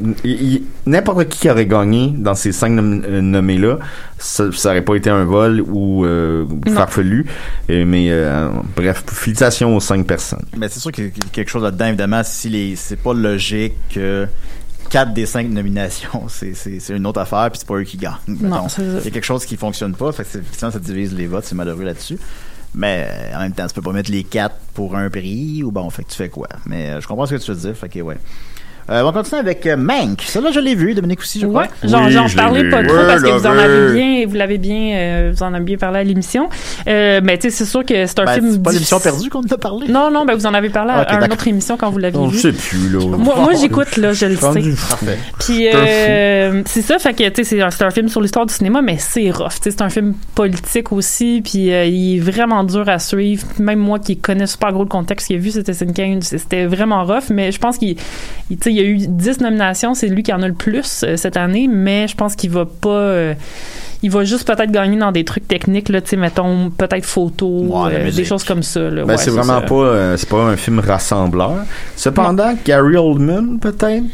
N'importe 0.87 1.29
qui 1.29 1.39
qui 1.41 1.51
aurait 1.51 1.67
gagné 1.67 2.13
dans 2.17 2.35
ces 2.35 2.53
cinq 2.53 2.71
nom- 2.73 3.03
euh, 3.05 3.21
nommés-là, 3.21 3.79
ça, 4.19 4.45
ça 4.53 4.71
aurait 4.71 4.83
pas 4.83 4.95
été 4.97 5.11
un 5.11 5.25
vol 5.25 5.61
ou 5.67 6.05
euh, 6.05 6.45
Non. 6.67 6.73
farfelu. 6.75 7.27
Euh, 7.71 7.85
mais 7.87 8.09
euh, 8.11 8.49
bref, 8.77 9.05
félicitations 9.07 9.77
aux 9.77 9.81
cinq 9.81 10.07
personnes. 10.07 10.45
Mais 10.57 10.69
c'est 10.69 10.81
sûr 10.81 10.93
qu'il 10.93 11.05
y 11.05 11.09
a 11.09 11.11
quelque 11.33 11.51
chose 11.51 11.63
là-dedans, 11.63 11.87
évidemment, 11.87 12.23
si 12.25 12.49
les, 12.49 12.77
c'est 12.77 12.97
pas 12.97 13.15
logique 13.15 13.75
que 13.95 14.27
quatre 14.91 15.13
des 15.13 15.27
cinq 15.27 15.49
nominations, 15.51 16.25
c'est, 16.29 16.55
une 16.89 17.07
autre 17.07 17.21
affaire, 17.21 17.51
puis 17.51 17.59
c'est 17.61 17.69
pas 17.69 17.75
eux 17.77 17.85
qui 17.85 17.99
gagnent. 17.99 18.15
ça. 18.69 18.83
Il 18.83 19.05
y 19.05 19.09
a 19.09 19.11
quelque 19.11 19.25
chose 19.25 19.45
qui 19.45 19.57
fonctionne 19.57 19.95
pas, 19.95 20.13
fait 20.13 20.25
que 20.25 20.39
ça 20.57 20.71
divise 20.79 21.15
les 21.15 21.27
votes, 21.27 21.45
c'est 21.45 21.55
malheureux 21.55 21.85
là-dessus. 21.85 22.19
Mais 22.75 23.07
euh, 23.09 23.37
en 23.37 23.41
même 23.41 23.53
temps, 23.53 23.67
tu 23.67 23.75
peux 23.75 23.83
pas 23.83 23.93
mettre 23.93 24.11
les 24.11 24.25
quatre 24.25 24.57
pour 24.75 24.97
un 24.97 25.09
prix, 25.11 25.63
ou 25.63 25.71
bon, 25.71 25.89
fait 25.91 26.05
que 26.05 26.11
tu 26.11 26.17
fais 26.17 26.29
quoi? 26.29 26.49
Mais 26.67 26.91
euh, 26.91 27.01
je 27.01 27.09
comprends 27.09 27.27
ce 27.27 27.35
que 27.35 27.41
tu 27.41 27.51
veux 27.51 27.57
dire, 27.57 27.77
fait 27.77 27.89
que 27.89 28.01
ouais. 28.01 28.19
Euh, 28.91 29.03
on 29.03 29.05
va 29.05 29.13
continuer 29.13 29.41
avec 29.41 29.67
euh, 29.67 29.77
Mank. 29.77 30.23
Celle-là, 30.27 30.51
je 30.51 30.61
l'ai 30.61 30.75
vu, 30.75 30.95
Dominique 30.95 31.21
aussi, 31.21 31.41
je 31.41 31.47
crois. 31.47 31.63
Ouais, 31.63 31.69
j'en 31.85 32.07
Oui, 32.07 32.13
j'en 32.13 32.27
je 32.27 32.37
l'ai 32.37 32.43
parlais 32.43 32.71
pas 32.71 32.83
trop 32.85 32.97
Ouais, 32.97 33.07
parce 33.07 33.23
que 33.23 33.29
vous 33.31 33.47
en 33.47 33.59
avez 33.59 33.93
bien, 33.93 34.27
vous 34.27 34.35
l'avez 34.35 34.57
bien, 34.59 34.97
euh, 34.97 35.33
vous 35.35 35.43
en 35.43 35.53
avez 35.53 35.65
bien 35.65 35.77
parlé 35.77 35.99
à 35.99 36.05
l'émission. 36.05 36.49
Euh, 36.87 37.21
mais 37.23 37.37
tu 37.37 37.51
sais, 37.51 37.57
c'est 37.57 37.65
sûr 37.67 37.85
que 37.85 38.07
c'est 38.07 38.19
un 38.19 38.25
Ben, 38.25 38.35
film. 38.35 38.53
c'est 38.53 38.63
pas 38.63 38.73
l'émission 38.73 38.99
perdue 38.99 39.29
qu'on 39.29 39.41
en 39.41 39.53
a 39.53 39.59
parlé. 39.59 39.89
Non, 39.89 40.11
non, 40.11 40.25
ben 40.25 40.35
vous 40.35 40.47
en 40.47 40.55
avez 40.55 40.71
parlé 40.71 40.93
Ah, 40.95 41.01
à, 41.03 41.25
une 41.27 41.33
autre 41.33 41.47
émission 41.47 41.77
quand 41.77 41.91
vous 41.91 41.99
l'aviez 41.99 42.27
vu. 42.29 42.39
sait 42.39 42.53
plus, 42.53 42.89
là. 42.91 43.01
Moi, 43.05 43.35
moi 43.37 43.53
j'écoute 43.61 43.97
là, 43.99 44.13
je 44.13 44.25
le 44.27 44.37
sais. 44.37 44.41
Parfait. 44.41 45.19
Puis 45.39 45.69
euh, 45.73 46.63
c'est 46.67 46.83
ça, 46.83 46.99
fait 46.99 47.13
que 47.13 47.29
tu 47.29 47.35
sais, 47.37 47.45
c'est 47.45 47.61
un, 47.63 47.71
c'est 47.71 47.85
un 47.85 47.91
film 47.91 48.09
sur 48.09 48.23
l'histoire 48.23 48.47
du 48.47 48.55
cinéma, 48.55 48.81
mais 48.81 48.97
c'est 48.99 49.31
rough. 49.31 49.49
Tu 49.63 49.65
sais, 49.65 49.71
C'est 49.73 49.83
un 49.83 49.91
film 49.91 50.15
politique 50.35 50.93
aussi, 50.93 51.43
puis 51.45 51.73
euh, 51.73 51.85
il 51.85 52.17
est 52.17 52.21
vraiment 52.21 52.65
dur 52.65 52.89
à 52.89 52.99
suivre. 52.99 53.47
Même 53.59 53.81
moi 53.81 53.99
qui 53.99 54.17
connais 54.17 54.47
super 54.47 54.73
gros 54.73 54.85
le 54.85 54.89
contexte, 54.89 55.27
qui 55.27 55.35
a 55.35 55.37
vu 55.37 55.51
Kane, 55.95 56.23
c'était 56.23 56.65
vraiment 56.67 57.05
rough. 57.05 57.31
Mais 57.31 57.53
je 57.53 57.59
pense 57.59 57.79
qu'il, 57.79 57.97
sais, 57.99 58.73
il 58.73 58.78
y 58.83 58.87
a 58.87 58.89
eu 58.89 58.97
10 59.09 59.41
nominations, 59.41 59.95
c'est 59.95 60.09
lui 60.09 60.23
qui 60.23 60.33
en 60.33 60.43
a 60.43 60.49
le 60.49 60.55
plus 60.55 61.05
euh, 61.05 61.17
cette 61.17 61.37
année, 61.37 61.69
mais 61.69 62.09
je 62.09 62.15
pense 62.17 62.35
qu'il 62.37 62.51
va 62.51 62.65
pas. 62.67 62.89
euh, 62.89 63.35
il 64.03 64.11
va 64.13 64.23
juste 64.23 64.47
peut-être 64.47 64.71
gagner 64.71 64.97
dans 64.97 65.11
des 65.11 65.25
trucs 65.25 65.49
techniques, 65.49 65.89
là, 65.89 66.01
tu 66.01 66.11
sais, 66.11 66.17
mettons, 66.17 66.71
peut-être 66.71 67.05
photo, 67.05 67.49
Ouais, 67.69 67.91
euh, 67.95 68.11
des 68.13 68.25
choses 68.25 68.45
comme 68.45 68.63
ça. 68.63 68.79
Là. 68.81 69.03
Ben, 69.05 69.09
Ouais, 69.09 69.17
c'est 69.17 69.31
vraiment 69.31 69.61
ça. 69.61 69.67
pas, 69.67 69.75
euh, 69.75 70.17
c'est 70.17 70.29
pas 70.29 70.43
un 70.45 70.57
film 70.57 70.79
rassembleur. 70.79 71.65
Cependant, 71.97 72.55
Gary 72.65 72.97
Oldman, 72.97 73.59
peut-être, 73.59 74.05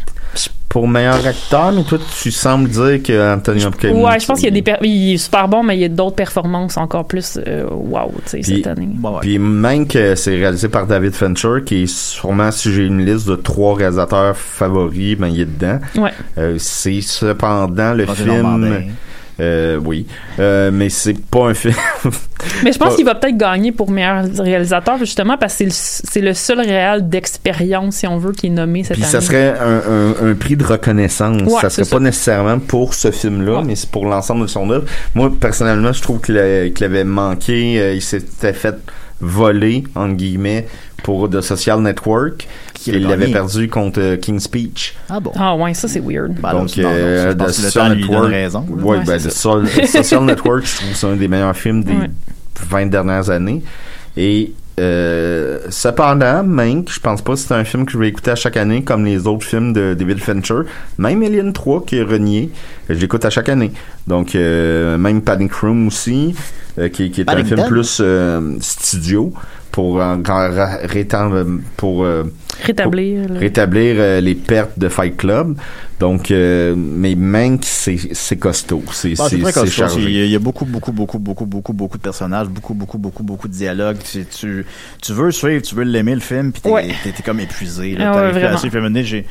pour 0.75 0.89
meilleur 0.89 1.25
acteur, 1.25 1.71
mais 1.71 1.85
toi, 1.85 1.99
tu 2.21 2.33
sembles 2.33 2.69
dire 2.69 3.01
que 3.01 3.33
Anthony 3.33 3.65
Hopkins. 3.65 3.93
Ouais, 3.93 4.19
je 4.19 4.27
pense 4.27 4.41
qu'il 4.41 4.49
y 4.49 4.51
a 4.51 4.55
des 4.55 4.61
per- 4.63 4.79
il 4.83 5.15
est 5.15 5.19
super 5.19 5.47
bon, 5.47 5.63
mais 5.63 5.77
il 5.77 5.81
y 5.81 5.85
a 5.85 5.89
d'autres 5.89 6.17
performances 6.17 6.77
encore 6.77 7.07
plus 7.07 7.39
euh, 7.47 7.65
wow, 7.71 8.11
tu 8.25 8.31
sais, 8.31 8.39
Puis- 8.41 8.57
cette 8.57 8.67
année. 8.67 8.89
Bon, 8.91 9.13
ouais. 9.13 9.21
Puis 9.21 9.39
même 9.39 9.87
que 9.87 10.17
c'est 10.17 10.35
réalisé 10.35 10.69
par 10.69 10.89
David 10.89 11.15
Fincher, 11.15 11.63
qui 11.65 11.85
est 11.85 11.87
sûrement, 11.87 12.51
si 12.51 12.73
j'ai 12.73 12.87
une 12.87 13.07
liste 13.07 13.29
de 13.29 13.37
trois 13.37 13.77
réalisateurs 13.77 14.37
favoris, 14.37 15.17
ben 15.17 15.29
il 15.29 15.43
est 15.43 15.45
dedans. 15.45 15.79
Ouais. 15.97 16.11
Euh, 16.39 16.57
c'est 16.59 17.01
cependant 17.03 17.95
le 17.95 18.05
film. 18.07 18.91
Euh, 19.41 19.77
oui. 19.85 20.07
Euh, 20.41 20.71
mais 20.73 20.89
c'est 20.89 21.25
pas 21.25 21.51
un 21.51 21.55
film. 21.55 21.75
Mais 22.63 22.73
je 22.73 22.79
pense 22.79 22.95
qu'il 22.97 23.05
va 23.05 23.15
peut-être 23.15 23.37
gagner 23.37 23.73
pour 23.73 23.91
meilleur 23.91 24.25
réalisateur, 24.39 24.99
justement, 24.99 25.37
parce 25.39 25.55
que 25.55 25.59
c'est 25.59 25.65
le, 25.67 25.71
c'est 25.73 26.21
le 26.21 26.35
seul 26.35 26.61
réal 26.61 27.09
d'expérience, 27.09 27.97
si 27.97 28.07
on 28.07 28.19
veut, 28.19 28.33
qui 28.33 28.47
est 28.47 28.51
nommé 28.51 28.85
cette 28.85 28.95
Puis 28.97 29.03
année. 29.05 29.13
ça 29.13 29.21
serait 29.21 29.55
un, 29.59 29.83
un, 30.27 30.31
un 30.31 30.35
prix 30.35 30.57
de 30.57 30.65
reconnaissance. 30.65 31.43
Ouais, 31.43 31.61
ça 31.61 31.71
serait 31.71 31.83
pas 31.85 31.97
ça. 31.97 32.01
nécessairement 32.01 32.59
pour 32.59 32.95
ce 32.95 33.11
film-là, 33.11 33.63
mais 33.65 33.75
c'est 33.77 33.91
pour 33.91 34.07
l'ensemble 34.07 34.43
de 34.43 34.47
son 34.47 34.69
œuvre. 34.71 34.85
Moi, 35.15 35.31
personnellement, 35.39 35.93
je 35.93 36.03
trouve 36.03 36.21
qu'il 36.21 36.39
avait 36.39 37.05
manqué. 37.05 37.81
euh, 37.81 37.95
il 37.95 38.03
s'était 38.03 38.53
fait 38.53 38.77
voler, 39.21 39.85
entre 39.95 40.15
guillemets, 40.15 40.67
pour 41.03 41.29
The 41.31 41.41
Social 41.41 41.81
Network. 41.81 42.47
Il 42.87 43.07
l'avait 43.07 43.29
perdu 43.29 43.69
contre 43.69 44.01
euh, 44.01 44.17
King's 44.17 44.45
Speech. 44.45 44.95
Ah 45.09 45.21
bon? 45.21 45.33
Ah 45.37 45.55
ouais, 45.57 45.73
ça 45.73 45.89
c'est 45.89 46.01
weird. 46.01 46.35
Ben 46.41 46.51
alors, 46.51 46.63
Donc, 46.63 46.77
euh, 46.79 47.33
The 47.35 47.49
Social 47.49 47.97
Network. 47.97 48.31
raison. 48.31 48.67
là. 48.77 48.83
Ouais, 48.85 48.99
Ouais, 48.99 49.05
ben, 49.07 49.19
c'est 49.19 49.29
The 49.29 49.87
Social 49.87 50.25
Network, 50.25 50.65
je 50.67 50.77
trouve 50.77 50.95
c'est 50.95 51.07
un 51.07 51.17
des 51.17 51.29
meilleurs 51.29 51.57
films 51.57 51.83
des 51.85 51.93
Ouais. 51.93 52.11
20 52.61 52.87
dernières 52.87 53.31
années. 53.31 53.63
Et 54.17 54.53
euh, 54.81 55.61
cependant, 55.71 56.43
Mank, 56.43 56.91
je 56.91 56.99
pense 56.99 57.23
pas 57.23 57.35
que 57.35 57.39
c'est 57.39 57.55
un 57.55 57.65
film 57.65 57.87
que 57.87 57.93
je 57.93 57.99
vais 57.99 58.09
écouter 58.09 58.33
à 58.33 58.35
chaque 58.35 58.57
année 58.57 58.83
comme 58.83 59.05
les 59.05 59.27
autres 59.27 59.47
films 59.47 59.73
de 59.73 59.95
David 59.95 60.19
Fincher. 60.19 60.63
Même 60.99 61.23
Alien 61.23 61.53
3 61.53 61.85
qui 61.85 61.99
est 61.99 62.03
renié, 62.03 62.51
je 62.89 62.95
l'écoute 62.95 63.25
à 63.25 63.31
chaque 63.31 63.49
année. 63.49 63.73
Donc 64.07 64.35
euh, 64.35 64.99
même 64.99 65.23
Panic 65.23 65.53
Room 65.55 65.87
aussi, 65.87 66.35
euh, 66.79 66.89
qui, 66.89 67.11
qui 67.11 67.21
est 67.21 67.31
un 67.31 67.45
film 67.45 67.65
plus 67.69 67.99
euh, 68.01 68.57
studio 68.61 69.33
pour 69.75 70.01
euh, 70.01 70.17
pour 71.77 72.05
euh, 72.05 72.23
Rétablir. 72.63 73.29
rétablir 73.29 73.97
euh, 73.99 74.21
les 74.21 74.37
pertes 74.37 74.79
de 74.79 74.89
Fight 74.89 75.17
Club. 75.17 75.57
Donc, 75.99 76.31
euh, 76.31 76.75
mais 76.77 77.17
Mank, 77.17 77.63
c'est 77.65 77.99
c'est 78.13 78.37
costaud. 78.37 78.85
C'est 78.93 79.15
Ah, 79.19 79.27
c'est 79.29 79.67
chargé. 79.67 80.01
Il 80.03 80.31
y 80.31 80.37
a- 80.37 80.39
beaucoup, 80.39 80.65
beaucoup, 80.65 80.93
beaucoup, 80.93 81.19
beaucoup, 81.19 81.45
beaucoup, 81.47 81.73
beaucoup 81.73 81.97
de 81.99 82.03
personnages, 82.03 82.47
beaucoup, 82.47 82.75
beaucoup, 82.75 82.99
beaucoup, 82.99 83.25
beaucoup 83.25 83.49
de 83.49 83.53
dialogues. 83.53 83.97
Tu, 84.09 84.25
tu, 84.27 84.65
tu 85.03 85.13
veux 85.13 85.27
le 85.27 85.33
suivre, 85.33 85.61
tu 85.63 85.75
veux 85.75 85.83
l'aimer 85.83 86.15
le 86.15 86.21
film, 86.21 86.53
puis 86.53 86.63
t'es 86.63 86.71
Ouais. 86.71 86.95
comme 87.25 87.41
épuisé. 87.41 87.97
Ah 87.99 87.99
Là, 87.99 88.11
ouais, 88.11 88.15
T'arrives 88.17 88.35
plus 88.35 88.45
à 88.45 88.57
suivre. 88.59 89.03
J'ai 89.03 89.27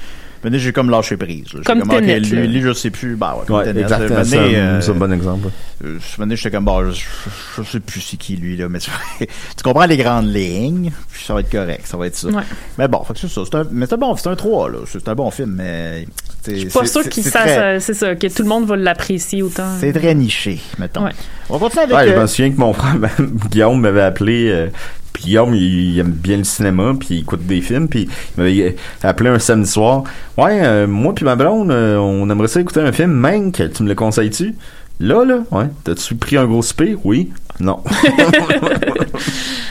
donné, 0.49 0.59
j'ai 0.59 0.73
comme 0.73 0.89
lâché 0.89 1.17
prise. 1.17 1.53
là. 1.53 1.61
Comme 1.65 1.81
comme, 1.87 1.99
lui, 1.99 2.47
lui, 2.47 2.61
je 2.61 2.73
sais 2.73 2.89
plus. 2.89 3.15
Bah 3.15 3.37
ouais, 3.39 3.45
comme 3.45 3.77
exactement. 3.77 4.23
C'est 4.23 4.37
un, 4.37 4.53
euh, 4.53 4.81
un 4.87 4.93
bon 4.93 5.11
exemple. 5.13 5.47
euh, 5.85 5.97
donné, 6.17 6.35
j'étais 6.35 6.51
comme, 6.55 6.65
bah, 6.65 6.79
je, 6.91 7.61
je, 7.61 7.69
sais 7.69 7.79
plus 7.79 8.01
c'est 8.01 8.17
qui 8.17 8.35
lui, 8.35 8.57
là, 8.57 8.67
mais 8.69 8.79
tu, 8.79 8.89
tu 9.19 9.63
comprends 9.63 9.85
les 9.85 9.97
grandes 9.97 10.33
lignes, 10.33 10.91
puis 11.11 11.23
ça 11.25 11.33
va 11.33 11.39
être 11.41 11.51
correct, 11.51 11.81
ça 11.85 11.97
va 11.97 12.07
être 12.07 12.15
ça. 12.15 12.27
Ouais. 12.27 12.43
Mais 12.77 12.87
bon, 12.87 13.03
c'est 13.15 13.27
ça. 13.27 13.41
C'est 13.45 13.55
un, 13.55 13.65
mais 13.71 13.85
c'est 13.85 13.93
un 13.93 13.97
bon, 13.97 14.15
c'est 14.15 14.29
un 14.29 14.35
3, 14.35 14.69
là. 14.69 14.77
C'est 14.87 15.07
un 15.07 15.15
bon 15.15 15.31
film, 15.31 15.55
mais. 15.57 16.07
Je 16.45 16.55
suis 16.55 16.65
pas 16.67 16.85
sûr 16.85 17.07
qu'il 17.07 17.23
ça, 17.23 17.47
ça- 17.47 17.79
c'est 17.79 17.93
ça, 17.93 18.15
que 18.15 18.27
tout 18.27 18.43
le 18.43 18.49
monde 18.49 18.65
va 18.65 18.75
l'apprécier 18.75 19.41
autant. 19.43 19.69
C'est 19.79 19.93
très 19.93 20.13
niché, 20.13 20.59
mettons. 20.77 21.05
Ouais. 21.05 21.11
On 21.49 21.57
continue 21.57 21.83
avec. 21.83 21.95
Ouais, 21.95 22.07
je 22.07 22.13
euh, 22.13 22.21
me 22.21 22.27
souviens 22.27 22.51
que 22.51 22.57
mon 22.59 22.73
frère 22.73 22.97
Guillaume 23.49 23.79
m'avait 23.79 24.01
appelé. 24.01 24.49
euh, 24.49 24.67
puis 25.13 25.25
Guillaume, 25.25 25.53
il, 25.53 25.93
il 25.93 25.99
aime 25.99 26.11
bien 26.11 26.37
le 26.37 26.43
cinéma, 26.43 26.93
puis 26.99 27.09
il 27.11 27.19
écoute 27.19 27.45
des 27.45 27.61
films, 27.61 27.87
puis 27.87 28.09
il 28.35 28.41
m'avait 28.41 28.75
appelé 29.03 29.29
un 29.29 29.39
samedi 29.39 29.69
soir. 29.69 30.03
Ouais, 30.37 30.59
euh, 30.63 30.87
moi 30.87 31.13
puis 31.13 31.23
ma 31.23 31.35
blonde, 31.35 31.71
euh, 31.71 31.97
on 31.97 32.29
aimerait 32.29 32.47
ça 32.47 32.59
écouter 32.59 32.81
un 32.81 32.91
film. 32.91 33.11
Mank, 33.11 33.61
tu 33.73 33.83
me 33.83 33.89
le 33.89 33.95
conseilles-tu? 33.95 34.55
Là, 34.99 35.23
là, 35.25 35.39
ouais. 35.51 35.65
T'as-tu 35.83 36.15
pris 36.15 36.37
un 36.37 36.45
gros 36.45 36.61
spé? 36.61 36.97
Oui. 37.03 37.31
Non. 37.59 37.83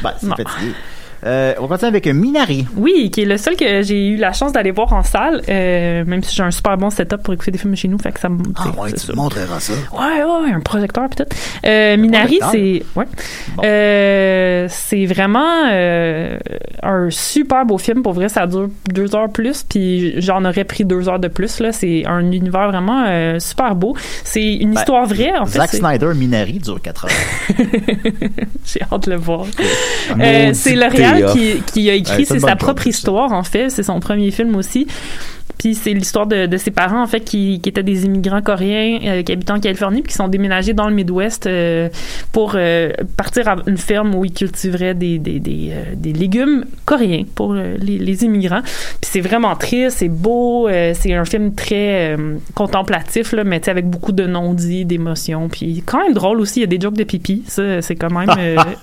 Ben, 0.02 0.10
c'est 0.20 0.26
fatigué. 0.26 0.72
Euh, 1.24 1.54
on 1.60 1.68
continue 1.68 1.88
avec 1.88 2.06
Minari. 2.06 2.66
Oui, 2.76 3.10
qui 3.12 3.22
est 3.22 3.24
le 3.24 3.36
seul 3.36 3.54
que 3.56 3.82
j'ai 3.82 4.08
eu 4.08 4.16
la 4.16 4.32
chance 4.32 4.52
d'aller 4.52 4.72
voir 4.72 4.92
en 4.92 5.02
salle, 5.04 5.40
euh, 5.48 6.04
même 6.04 6.22
si 6.22 6.34
j'ai 6.34 6.42
un 6.42 6.50
super 6.50 6.76
bon 6.76 6.90
setup 6.90 7.22
pour 7.22 7.32
écouter 7.34 7.52
des 7.52 7.58
films 7.58 7.76
chez 7.76 7.86
nous, 7.88 7.98
fait 7.98 8.10
que 8.12 8.18
ça 8.20 8.28
me. 8.28 8.38
Ah 8.56 8.70
ouais, 8.80 8.92
tu 8.92 9.12
montreras 9.14 9.60
ça. 9.60 9.72
Ouais, 9.92 10.24
ouais, 10.24 10.52
un 10.52 10.60
projecteur 10.60 11.08
peut-être. 11.08 11.34
Euh, 11.64 11.96
Minari, 11.96 12.40
c'est 12.50 12.82
ouais, 12.96 13.04
Bon. 13.56 13.62
Euh, 13.64 14.66
c'est 14.68 15.06
vraiment 15.06 15.68
euh, 15.70 16.38
un 16.82 17.08
super 17.10 17.64
beau 17.66 17.78
film. 17.78 18.02
Pour 18.02 18.14
vrai, 18.14 18.28
ça 18.28 18.46
dure 18.46 18.68
deux 18.92 19.14
heures 19.14 19.30
plus, 19.30 19.62
puis 19.62 20.20
j'en 20.20 20.44
aurais 20.44 20.64
pris 20.64 20.84
deux 20.84 21.08
heures 21.08 21.20
de 21.20 21.28
plus. 21.28 21.60
Là, 21.60 21.70
c'est 21.72 22.04
un 22.06 22.32
univers 22.32 22.68
vraiment 22.68 23.38
super 23.38 23.74
beau. 23.76 23.94
C'est 24.24 24.54
une 24.56 24.72
Ben, 24.74 24.80
histoire 24.80 25.06
vraie. 25.06 25.32
En 25.38 25.46
fait, 25.46 25.58
Zack 25.58 25.70
c'est- 25.70 25.76
Snyder, 25.78 26.12
Minari, 26.16 26.58
dure 26.58 26.80
4 26.82 27.04
heures. 27.04 27.10
J'ai 28.64 28.80
hâte 28.90 29.04
de 29.06 29.10
le 29.12 29.16
voir. 29.18 29.46
C'est 30.54 30.74
le 30.74 30.86
réal 30.90 31.11
Qui, 31.32 31.62
qui 31.72 31.90
a 31.90 31.94
écrit, 31.94 32.18
Ouais, 32.18 32.24
c'est 32.24 32.40
sa 32.40 32.56
propre 32.56 32.86
histoire 32.86 33.32
en 33.32 33.42
fait, 33.42 33.70
c'est 33.70 33.82
son 33.82 34.00
premier 34.00 34.30
film 34.30 34.56
aussi. 34.56 34.86
Puis 35.58 35.74
c'est 35.74 35.92
l'histoire 35.92 36.26
de, 36.26 36.46
de 36.46 36.56
ses 36.56 36.70
parents 36.70 37.02
en 37.02 37.06
fait 37.06 37.20
qui, 37.20 37.60
qui 37.60 37.68
étaient 37.68 37.82
des 37.82 38.04
immigrants 38.04 38.42
coréens 38.42 38.98
euh, 39.04 39.22
qui 39.22 39.32
habitaient 39.32 39.52
en 39.52 39.60
Californie 39.60 40.02
puis 40.02 40.10
qui 40.10 40.16
sont 40.16 40.28
déménagés 40.28 40.72
dans 40.72 40.88
le 40.88 40.94
Midwest 40.94 41.46
euh, 41.46 41.88
pour 42.32 42.52
euh, 42.54 42.92
partir 43.16 43.48
à 43.48 43.56
une 43.66 43.78
ferme 43.78 44.14
où 44.14 44.24
ils 44.24 44.32
cultiveraient 44.32 44.94
des, 44.94 45.18
des, 45.18 45.38
des, 45.40 45.72
des 45.94 46.12
légumes 46.12 46.64
coréens 46.84 47.24
pour 47.34 47.54
les, 47.54 47.98
les 47.98 48.24
immigrants. 48.24 48.62
Puis 48.62 49.10
c'est 49.10 49.20
vraiment 49.20 49.54
triste, 49.56 49.98
c'est 49.98 50.08
beau, 50.08 50.68
c'est 50.68 51.14
un 51.14 51.24
film 51.24 51.54
très 51.54 52.16
contemplatif 52.54 53.32
là, 53.32 53.44
mais 53.44 53.60
tu 53.60 53.66
sais, 53.66 53.70
avec 53.70 53.88
beaucoup 53.88 54.12
de 54.12 54.26
non-dits, 54.26 54.84
d'émotions, 54.84 55.48
puis 55.48 55.82
quand 55.84 55.98
même 55.98 56.14
drôle 56.14 56.40
aussi. 56.40 56.60
Il 56.60 56.62
y 56.62 56.64
a 56.64 56.66
des 56.66 56.80
jokes 56.80 56.96
de 56.96 57.04
pipi, 57.04 57.42
ça 57.46 57.82
c'est 57.82 57.96
quand 57.96 58.10
même 58.10 58.30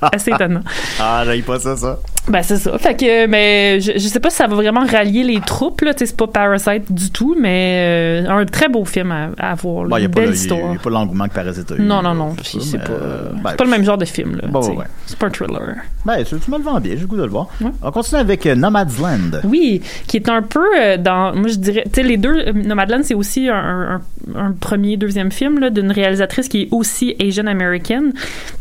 assez 0.02 0.32
étonnant. 0.32 0.62
Ah, 1.02 1.24
j'aille 1.26 1.42
pas 1.42 1.60
ça, 1.60 1.76
ça. 1.76 2.00
Ben 2.28 2.44
c'est 2.44 2.58
ça. 2.58 2.78
Fait 2.78 2.96
que 2.96 3.26
mais 3.28 3.80
je, 3.80 3.94
je 3.94 4.08
sais 4.08 4.20
pas 4.20 4.30
si 4.30 4.38
ça 4.38 4.48
va 4.48 4.56
vraiment 4.56 4.86
rallier 4.86 5.24
les 5.24 5.40
troupes 5.40 5.82
là, 5.82 5.94
tu 5.94 6.00
sais 6.00 6.06
c'est 6.08 6.18
pas 6.18 6.28
Parasite 6.60 6.91
du 6.91 7.10
tout 7.12 7.36
mais 7.39 8.24
euh, 8.26 8.30
un 8.30 8.45
très 8.45 8.68
beau 8.70 8.86
film 8.86 9.12
à, 9.12 9.30
à 9.38 9.55
voir, 9.55 9.84
là. 9.84 9.89
Bon, 9.89 9.97
il 9.97 9.99
n'y 9.99 10.05
a, 10.05 10.07
une 10.07 10.14
pas 10.14 10.20
belle 10.22 10.30
le- 10.30 10.36
y 10.36 10.39
histoire. 10.39 10.74
y 10.74 10.76
a 10.76 10.80
pas 10.80 10.89
l'engouement 10.89 11.28
que 11.28 11.34
Parasite 11.34 11.72
a 11.72 11.76
eu. 11.76 11.82
Non 11.82 12.01
non 12.01 12.14
non, 12.14 12.36
c'est 12.43 12.78
pas 12.84 12.91
euh, 12.91 13.30
ben, 13.43 13.53
pas 13.53 13.64
le 13.64 13.70
même 13.70 13.84
genre 13.84 13.97
de 13.97 14.05
film 14.05 14.36
là, 14.41 14.47
Bon, 14.47 14.62
ouais. 14.76 14.86
C'est 15.05 15.18
pas 15.18 15.28
un 15.28 15.30
thriller. 15.32 15.76
Ben, 16.05 16.24
tu, 16.24 16.38
tu 16.39 16.51
me 16.51 16.57
le 16.57 16.64
vends 16.64 16.80
bien, 16.80 16.93
j'ai 16.95 17.01
le 17.01 17.07
goût 17.07 17.18
de 17.18 17.24
le 17.24 17.30
voir. 17.30 17.47
Ouais. 17.62 17.72
On 17.82 17.91
continue 17.91 18.22
avec 18.22 18.45
euh, 18.45 18.55
Nomadland. 18.55 19.41
Oui, 19.43 19.82
qui 20.07 20.18
est 20.18 20.30
un 20.30 20.41
peu 20.41 20.97
dans. 20.97 21.36
Moi, 21.36 21.49
je 21.49 21.55
dirais. 21.55 21.84
Tu 21.91 22.01
sais, 22.01 22.03
les 22.07 22.18
deux. 22.18 22.51
Nomadland, 22.53 23.01
c'est 23.03 23.14
aussi 23.14 23.49
un, 23.49 23.55
un- 23.55 24.01
un 24.36 24.51
premier, 24.51 24.97
deuxième 24.97 25.32
film 25.32 25.70
d'une 25.70 25.91
réalisatrice 25.91 26.47
qui 26.47 26.64
est 26.64 26.68
aussi 26.72 27.16
Asian 27.20 27.47
American. 27.47 28.10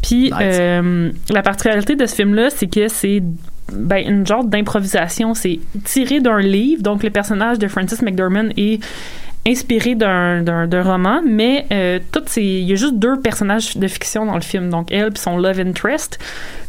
Puis, 0.02 0.32
Nice. 0.38 1.12
la 1.30 1.42
particularité 1.42 1.94
de 1.96 2.06
ce 2.06 2.14
film-là, 2.14 2.50
c'est 2.50 2.66
que 2.68 2.88
c'est. 2.88 3.22
Ben, 3.72 4.06
une 4.06 4.26
genre 4.26 4.44
d'improvisation. 4.44 5.34
C'est 5.34 5.60
tiré 5.84 6.20
d'un 6.20 6.40
livre. 6.40 6.82
Donc, 6.82 7.02
le 7.02 7.10
personnage 7.10 7.58
de 7.58 7.68
Francis 7.68 8.02
McDormand 8.02 8.48
est 8.56 8.80
inspiré 9.46 9.94
d'un, 9.94 10.82
roman, 10.82 11.20
mais 11.24 11.66
euh, 11.72 11.98
toutes 12.12 12.28
ces, 12.28 12.42
il 12.42 12.68
y 12.68 12.72
a 12.72 12.76
juste 12.76 12.96
deux 12.96 13.18
personnages 13.20 13.76
de 13.76 13.88
fiction 13.88 14.26
dans 14.26 14.34
le 14.34 14.42
film, 14.42 14.68
donc 14.68 14.92
elle 14.92 15.10
puis 15.10 15.22
son 15.22 15.38
love 15.38 15.60
interest. 15.60 16.18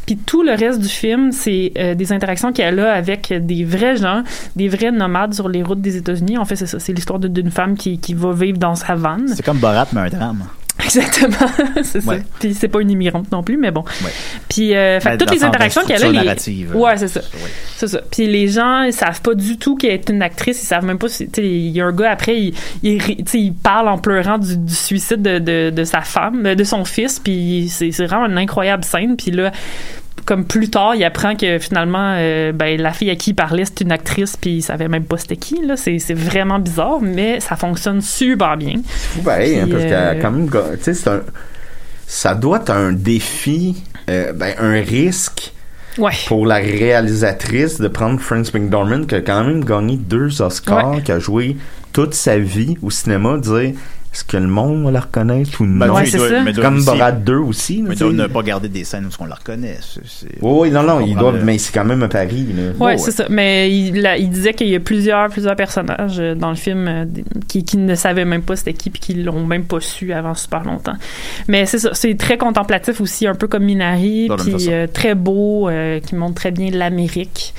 Puis 0.06 0.16
tout 0.16 0.42
le 0.42 0.52
reste 0.52 0.80
du 0.80 0.88
film, 0.88 1.30
c'est 1.30 1.72
euh, 1.78 1.94
des 1.94 2.12
interactions 2.12 2.52
qu'elle 2.52 2.80
a 2.80 2.92
avec 2.92 3.32
des 3.32 3.64
vrais 3.64 3.96
gens, 3.96 4.22
des 4.56 4.68
vrais 4.68 4.90
nomades 4.90 5.34
sur 5.34 5.48
les 5.48 5.62
routes 5.62 5.80
des 5.80 5.96
États-Unis. 5.96 6.38
En 6.38 6.44
fait, 6.44 6.56
c'est 6.56 6.66
ça, 6.66 6.78
c'est 6.78 6.92
l'histoire 6.92 7.18
d'une 7.18 7.50
femme 7.50 7.76
qui, 7.76 7.98
qui 7.98 8.14
va 8.14 8.32
vivre 8.32 8.58
dans 8.58 8.74
sa 8.74 8.94
vanne. 8.94 9.28
C'est 9.28 9.44
comme 9.44 9.58
Borat, 9.58 9.88
mais 9.92 10.00
un 10.00 10.08
drame. 10.08 10.44
Exactement, 10.84 11.36
c'est 11.82 12.04
Ouais. 12.06 12.18
ça. 12.18 12.24
Puis 12.38 12.54
c'est 12.54 12.68
pas 12.68 12.80
une 12.80 12.90
immigrante 12.90 13.30
non 13.32 13.42
plus, 13.42 13.56
mais 13.56 13.70
bon. 13.70 13.82
Ouais. 14.02 14.10
Puis 14.48 14.74
euh, 14.74 15.00
fait 15.00 15.10
Ben, 15.10 15.18
toutes 15.18 15.30
les 15.32 15.44
interactions 15.44 15.82
qu'elle 15.84 16.02
a, 16.04 16.08
les... 16.08 16.18
narrative. 16.18 16.74
ouais, 16.76 16.96
c'est 16.96 17.08
ça. 17.08 17.20
Ouais. 17.20 17.50
C'est 17.76 17.88
ça. 17.88 18.00
Puis 18.10 18.26
les 18.26 18.48
gens, 18.48 18.82
ils 18.82 18.92
savent 18.92 19.20
pas 19.20 19.34
du 19.34 19.58
tout 19.58 19.76
qu'elle 19.76 19.92
est 19.92 20.08
une 20.08 20.22
actrice. 20.22 20.62
Ils 20.62 20.66
savent 20.66 20.84
même 20.84 20.98
pas 20.98 21.08
si. 21.08 21.26
Tu 21.28 21.40
sais, 21.42 21.46
il 21.48 21.70
y 21.70 21.80
a 21.80 21.86
un 21.86 21.92
gars 21.92 22.10
après, 22.12 22.36
il, 22.38 22.54
il, 22.82 23.00
il 23.34 23.54
parle 23.54 23.88
en 23.88 23.98
pleurant 23.98 24.38
du, 24.38 24.56
du 24.56 24.74
suicide 24.74 25.22
de, 25.22 25.38
de, 25.38 25.70
de 25.70 25.84
sa 25.84 26.00
femme, 26.02 26.42
de 26.54 26.64
son 26.64 26.84
fils. 26.84 27.18
Puis 27.18 27.68
c'est 27.70 27.90
c'est 27.92 28.06
vraiment 28.06 28.26
une 28.26 28.38
incroyable 28.38 28.84
scène. 28.84 29.16
Puis 29.16 29.30
là, 29.30 29.52
comme 30.24 30.44
plus 30.44 30.70
tard, 30.70 30.94
il 30.94 31.04
apprend 31.04 31.34
que 31.36 31.58
finalement, 31.58 32.14
euh, 32.16 32.52
ben, 32.52 32.80
la 32.80 32.92
fille 32.92 33.10
à 33.10 33.16
qui 33.16 33.30
il 33.30 33.34
parlait, 33.34 33.64
c'est 33.64 33.80
une 33.82 33.92
actrice. 33.92 34.36
Puis 34.36 34.56
il 34.56 34.62
savait 34.62 34.88
même 34.88 35.04
pas 35.04 35.16
c'était 35.18 35.36
qui. 35.36 35.64
Là, 35.64 35.76
c'est 35.76 35.98
c'est 35.98 36.14
vraiment 36.14 36.58
bizarre, 36.58 37.00
mais 37.00 37.40
ça 37.40 37.56
fonctionne 37.56 38.00
super 38.00 38.56
bien. 38.56 38.74
fou 38.86 39.22
pareil, 39.22 39.58
hein, 39.58 39.68
parce 39.70 39.82
qu'elle 39.82 39.94
a 39.94 40.10
euh, 40.10 40.20
quand 40.20 40.30
même, 40.30 40.48
tu 40.50 40.58
sais, 40.82 40.94
c'est 40.94 41.08
un, 41.10 41.22
ça 42.06 42.34
doit 42.34 42.58
être 42.58 42.70
un 42.70 42.92
défi, 42.92 43.82
euh, 44.08 44.32
ben, 44.32 44.54
un 44.58 44.80
risque 44.80 45.52
Ouais. 45.98 46.12
pour 46.28 46.46
la 46.46 46.56
réalisatrice 46.56 47.80
de 47.80 47.88
prendre 47.88 48.20
Frances 48.20 48.54
McDormand, 48.54 49.04
qui 49.06 49.16
a 49.16 49.20
quand 49.20 49.44
même 49.44 49.64
gagné 49.64 49.96
deux 49.96 50.40
Oscars, 50.40 51.02
qui 51.02 51.10
a 51.10 51.18
joué 51.18 51.56
toute 51.92 52.14
sa 52.14 52.38
vie 52.38 52.76
au 52.80 52.90
cinéma, 52.90 53.38
dire 53.38 53.72
est-ce 54.12 54.24
que 54.24 54.36
le 54.36 54.48
monde 54.48 54.84
va 54.84 54.90
la 54.90 55.00
reconnaître 55.00 55.60
ou 55.60 55.66
non? 55.66 55.78
Ben, 55.78 55.90
Ouais, 55.92 56.00
oui, 56.02 56.08
c'est 56.10 56.18
ça. 56.18 56.42
doit 56.42 56.52
Comme 56.64 56.76
aussi- 56.78 56.86
Borat 56.86 57.12
2 57.12 57.36
aussi. 57.36 57.82
Mais 57.82 57.90
tu 57.90 57.94
ils 57.94 57.98
doivent 58.00 58.10
sais. 58.16 58.22
ne 58.22 58.26
pas 58.26 58.42
garder 58.42 58.68
des 58.68 58.82
scènes 58.82 59.06
où 59.06 59.10
on 59.20 59.26
la 59.26 59.36
reconnaît. 59.36 59.78
Oui, 60.42 60.52
oui, 60.62 60.70
non, 60.72 60.82
non, 60.82 60.98
le- 60.98 61.44
mais 61.44 61.58
c'est 61.58 61.72
quand 61.72 61.84
même 61.84 62.02
un 62.02 62.08
pari. 62.08 62.46
Là. 62.56 62.62
Ouais, 62.78 62.92
ouais. 62.92 62.98
c'est 62.98 63.12
ça. 63.12 63.26
Mais 63.30 63.70
il, 63.70 64.02
là, 64.02 64.16
il 64.16 64.28
disait 64.30 64.52
qu'il 64.52 64.66
y 64.68 64.74
a 64.74 64.80
plusieurs, 64.80 65.28
plusieurs 65.28 65.54
personnages 65.54 66.18
euh, 66.18 66.34
dans 66.34 66.50
le 66.50 66.56
film 66.56 66.88
euh, 66.88 67.04
qui, 67.46 67.62
qui 67.64 67.76
ne 67.76 67.94
savaient 67.94 68.24
même 68.24 68.42
pas 68.42 68.56
c'était 68.56 68.72
qui 68.74 68.90
puis 68.90 69.00
qui 69.00 69.14
l'ont 69.14 69.46
même 69.46 69.64
pas 69.64 69.78
su 69.80 70.12
avant 70.12 70.34
super 70.34 70.64
longtemps. 70.64 70.96
Mais 71.46 71.64
c'est 71.66 71.78
ça, 71.78 71.90
c'est 71.92 72.16
très 72.16 72.36
contemplatif 72.36 73.00
aussi, 73.00 73.26
un 73.28 73.34
peu 73.36 73.46
comme 73.46 73.62
Minari, 73.64 74.28
puis 74.38 74.66
euh, 74.72 74.86
très 74.92 75.14
beau, 75.14 75.68
euh, 75.68 76.00
qui 76.00 76.16
montre 76.16 76.34
très 76.34 76.50
bien 76.50 76.70
l'Amérique. 76.72 77.54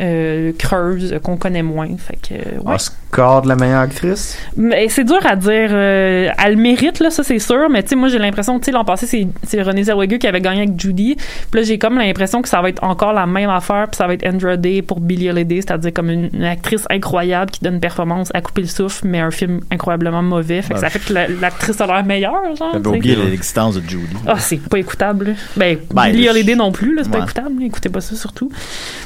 euh, 0.00 0.52
creuse 0.56 1.18
qu'on 1.24 1.36
connaît 1.36 1.64
moins 1.64 1.88
fait 1.98 2.16
que 2.22 2.34
ouais. 2.34 2.62
Ah, 2.66 2.76
ce 3.10 3.20
Oscar 3.20 3.42
de 3.42 3.48
la 3.48 3.56
meilleure 3.56 3.80
actrice? 3.80 4.36
Mais 4.56 4.88
c'est 4.88 5.04
dur 5.04 5.18
à 5.24 5.34
dire. 5.36 5.68
euh, 5.72 6.28
elle 6.44 6.54
le 6.54 6.60
mérite, 6.60 7.00
là, 7.00 7.10
ça, 7.10 7.22
c'est 7.22 7.38
sûr. 7.38 7.68
Mais 7.70 7.82
tu 7.82 7.90
sais, 7.90 7.96
moi, 7.96 8.08
j'ai 8.08 8.18
l'impression, 8.18 8.58
tu 8.58 8.66
sais, 8.66 8.70
l'an 8.72 8.84
passé, 8.84 9.06
c'est, 9.06 9.26
c'est 9.44 9.62
Renée 9.62 9.84
Zellweger 9.84 10.18
qui 10.18 10.26
avait 10.26 10.40
gagné 10.40 10.62
avec 10.62 10.80
Judy. 10.80 11.16
Puis 11.50 11.60
là, 11.60 11.66
j'ai 11.66 11.78
comme 11.78 11.98
l'impression 11.98 12.42
que 12.42 12.48
ça 12.48 12.60
va 12.60 12.68
être 12.68 12.82
encore 12.84 13.12
la 13.12 13.26
même 13.26 13.50
affaire. 13.50 13.86
Puis 13.90 13.96
ça 13.96 14.06
va 14.06 14.14
être 14.14 14.26
Andra 14.26 14.56
Day 14.56 14.82
pour 14.82 15.00
Billie 15.00 15.30
Holiday, 15.30 15.56
c'est-à-dire 15.62 15.92
comme 15.92 16.10
une, 16.10 16.30
une 16.32 16.44
actrice 16.44 16.84
incroyable 16.90 17.50
qui 17.50 17.60
donne 17.64 17.74
une 17.74 17.80
performance 17.80 18.30
à 18.34 18.40
couper 18.40 18.62
le 18.62 18.68
souffle, 18.68 19.06
mais 19.06 19.20
un 19.20 19.30
film 19.30 19.60
incroyablement 19.70 20.22
mauvais. 20.22 20.62
Fait 20.62 20.74
que 20.74 20.74
Ben, 20.74 20.80
ça 20.80 20.90
fait 20.90 20.98
que 21.00 21.12
la- 21.12 21.28
l'actrice 21.28 21.80
a 21.80 21.86
l'air 21.86 22.04
meilleure, 22.04 22.56
genre. 22.56 22.70
J'avais 22.74 22.88
oublié 22.88 23.16
l'existence 23.16 23.76
de 23.76 23.88
Judy. 23.88 24.16
Ah, 24.26 24.38
c'est 24.38 24.60
pas 24.68 24.78
écoutable. 24.78 25.26
là. 25.28 25.32
Ben, 25.56 25.78
Ben, 25.92 26.10
Billie 26.12 26.28
Holiday 26.28 26.54
non 26.54 26.72
plus, 26.72 26.94
là, 26.94 27.02
c'est 27.04 27.10
pas 27.10 27.18
écoutable. 27.20 27.62
Écoutez 27.62 27.88
pas 27.88 28.00
ça 28.00 28.14
surtout. 28.16 28.50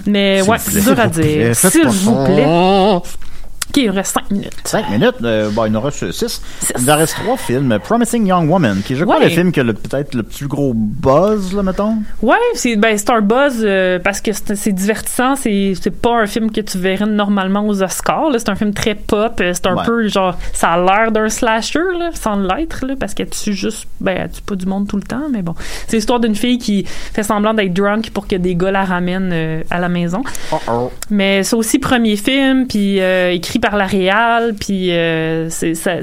Mais 0.06 0.40
S'il 0.40 0.50
ouais, 0.50 0.56
c'est 0.58 0.80
dur 0.80 0.98
à 0.98 1.04
s'il 1.04 1.12
vous 1.12 1.20
plaît, 1.20 1.44
dire. 1.44 1.56
S'il 1.56 1.86
vous 1.88 2.24
plaît. 2.24 2.46
OK, 3.74 3.82
il 3.82 3.90
reste 3.90 4.12
5 4.14 4.30
minutes? 4.30 4.52
5 4.64 4.90
minutes, 4.90 5.14
euh, 5.22 5.48
bon, 5.50 5.64
il 5.64 5.72
nous 5.72 5.78
en 5.78 5.82
reste 5.82 6.12
6. 6.12 6.42
Six. 6.60 6.72
Il 6.76 6.82
nous 6.84 6.90
en 6.90 6.96
reste 6.96 7.14
3 7.16 7.36
films. 7.38 7.78
Promising 7.82 8.26
Young 8.26 8.50
Woman, 8.50 8.82
qui 8.84 8.92
est, 8.92 8.96
je 8.96 9.04
crois, 9.04 9.16
Ouais. 9.18 9.24
le 9.24 9.30
film 9.30 9.50
qui 9.50 9.60
a 9.60 9.64
peut-être 9.64 10.14
le 10.14 10.22
plus 10.24 10.46
gros 10.46 10.72
buzz, 10.74 11.54
là, 11.54 11.62
mettons. 11.62 11.96
Ouais, 12.20 12.36
c'est 12.54 12.76
ben 12.76 12.96
un 13.08 13.20
buzz 13.22 13.62
euh, 13.64 13.98
parce 13.98 14.20
que 14.20 14.30
c'est 14.32 14.72
divertissant, 14.72 15.36
c'est 15.36 15.74
pas 16.02 16.20
un 16.20 16.26
film 16.26 16.50
que 16.50 16.60
tu 16.60 16.76
verrais 16.78 17.06
normalement 17.06 17.66
aux 17.66 17.82
Oscars, 17.82 18.28
c'est 18.36 18.48
un 18.50 18.54
film 18.56 18.74
très 18.74 18.94
pop, 18.94 19.40
euh, 19.40 19.52
c'est 19.54 19.66
un 19.66 19.76
Ouais. 19.76 19.82
peu 19.86 20.06
genre 20.08 20.36
ça 20.52 20.72
a 20.72 20.78
l'air 20.78 21.10
d'un 21.12 21.28
slasher 21.30 21.78
là, 21.98 22.10
sans 22.12 22.36
l'être 22.36 22.84
parce 23.00 23.14
qu'elle 23.14 23.30
tue 23.30 23.54
juste 23.54 23.86
ben 24.00 24.16
elle 24.24 24.30
tue 24.30 24.42
pas 24.42 24.54
du 24.54 24.66
monde 24.66 24.86
tout 24.86 24.96
le 24.96 25.02
temps, 25.02 25.28
mais 25.30 25.40
bon, 25.42 25.54
c'est 25.88 25.96
l'histoire 25.96 26.20
d'une 26.20 26.34
fille 26.34 26.58
qui 26.58 26.84
fait 26.86 27.22
semblant 27.22 27.54
d'être 27.54 27.72
drunk 27.72 28.10
pour 28.10 28.26
que 28.26 28.36
des 28.36 28.54
gars 28.54 28.70
la 28.70 28.84
ramènent 28.84 29.30
euh, 29.32 29.62
à 29.70 29.78
la 29.80 29.88
maison. 29.88 30.22
Mais 31.10 31.42
c'est 31.42 31.56
aussi 31.56 31.78
premier 31.78 32.16
film, 32.16 32.66
puis 32.66 32.98
écrit 32.98 33.58
par 33.62 33.76
la 33.76 33.86
Réal, 33.86 34.54
puis 34.60 34.92
euh, 34.92 35.48
c'est 35.48 35.74
c'est 35.74 36.02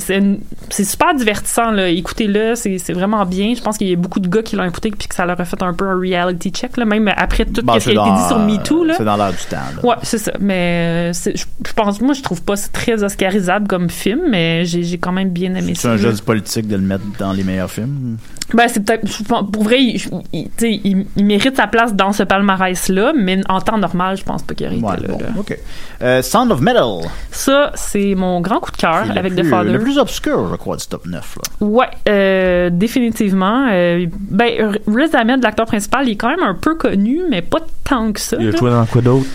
c'est 0.70 0.84
super 0.84 1.14
divertissant. 1.14 1.70
là. 1.70 1.90
Écoutez-le, 1.90 2.56
c'est 2.56 2.80
c'est 2.80 2.94
vraiment 2.94 3.24
bien. 3.26 3.54
Je 3.56 3.62
pense 3.62 3.78
qu'il 3.78 3.88
y 3.88 3.94
a 3.94 3.96
beaucoup 3.96 4.20
de 4.20 4.28
gars 4.28 4.42
qui 4.42 4.56
l'ont 4.56 4.64
écouté 4.64 4.90
puis 4.90 5.08
que 5.08 5.14
ça 5.14 5.26
leur 5.28 5.40
a 5.40 5.46
fait 5.46 5.62
un 5.62 5.74
peu 5.74 5.86
un 5.88 6.00
reality 6.00 6.50
check, 6.50 6.78
là, 6.78 6.86
même 6.86 7.08
après 7.16 7.46
tout 7.46 7.62
Bon, 7.62 7.74
ce 7.80 7.90
qui 7.92 7.98
a 7.98 8.04
c'est 8.04 8.10
été 8.10 8.20
dit 8.22 8.28
sur 8.28 8.40
MeToo. 8.40 8.84
Là. 8.86 8.94
C'est 8.98 9.06
dans 9.06 9.18
l'air 9.18 9.32
du 9.32 9.38
temps, 9.50 9.58
là. 9.58 9.86
Ouais, 9.88 9.96
c'est 10.02 10.18
ça. 10.18 10.32
Mais 10.40 11.10
euh, 11.10 11.14
c'est- 11.14 11.38
je 11.38 11.46
je 11.68 11.74
pense, 11.74 12.02
moi, 12.02 12.14
je 12.14 12.22
trouve 12.24 12.42
pas 12.42 12.56
ça 12.56 12.70
très 12.74 13.04
oscarisable 13.04 13.68
comme 13.68 13.90
film, 13.90 14.22
mais 14.30 14.66
j'ai 14.66 14.98
quand 14.98 15.12
même 15.12 15.30
bien 15.30 15.54
aimé 15.54 15.74
C'est 15.76 15.84
ça. 15.84 15.90
un 15.92 15.96
là. 15.98 16.02
jeu 16.02 16.14
politique 16.26 16.68
de 16.68 16.76
le 16.78 16.82
mettre 16.82 17.04
dans 17.20 17.34
les 17.34 17.44
meilleurs 17.44 17.70
films? 17.70 18.18
Ben, 18.54 18.68
c'est 18.68 18.80
peut-être. 18.84 19.08
Pour 19.52 19.64
vrai, 19.64 19.82
il, 19.82 20.02
il- 20.34 20.46
tu 20.46 20.52
sais, 20.58 20.72
il- 20.84 21.06
il 21.16 21.26
mérite 21.26 21.56
sa 21.56 21.68
place 21.68 21.94
dans 21.94 22.12
ce 22.14 22.24
palmarès-là, 22.24 23.14
mais 23.16 23.40
en 23.48 23.62
temps 23.62 23.78
normal, 23.78 24.18
je 24.18 24.24
pense 24.24 24.42
pas 24.44 24.54
qu'il 24.56 24.66
aurait 24.68 24.78
été 24.78 24.86
Ouais, 24.86 24.98
là, 24.98 25.08
bon, 25.08 25.20
là. 25.20 25.26
OK. 25.40 25.58
Euh, 26.02 26.22
Sound 26.22 26.52
of 26.52 26.62
Metal. 26.62 27.02
Ça, 27.32 27.72
c'est 27.76 28.16
mon 28.16 28.42
grand 28.42 28.60
coup 28.60 28.72
de 28.72 28.78
cœur 28.78 29.06
avec 29.16 29.34
plus- 29.34 29.44
The 29.44 29.50
Father. 29.50 29.72
Le 29.74 29.80
plus 29.80 29.98
obscur, 29.98 30.48
je 30.50 30.56
crois, 30.56 30.78
du 30.78 30.86
top 30.88 31.06
9. 31.06 31.38
Là. 31.62 31.68
Ouais, 31.68 31.88
euh, 32.08 32.70
définitivement. 32.72 33.68
Euh, 33.72 34.06
ben, 34.12 34.76
Riz 34.88 35.16
Ahmed, 35.16 35.44
l'acteur 35.44 35.66
principal, 35.66 36.08
il 36.08 36.12
est 36.14 36.16
quand 36.16 36.30
même 36.30 36.44
un 36.44 36.56
peu 36.56 36.76
connu, 36.76 37.22
mais 37.30 37.42
pas 37.42 37.60
tant 37.88 38.12
que 38.12 38.20
ça. 38.20 38.38
Il 38.40 38.48
a 38.48 38.52
là. 38.52 38.58
joué 38.58 38.72
dans 38.72 38.86
quoi 38.86 39.02
d'autre? 39.02 39.26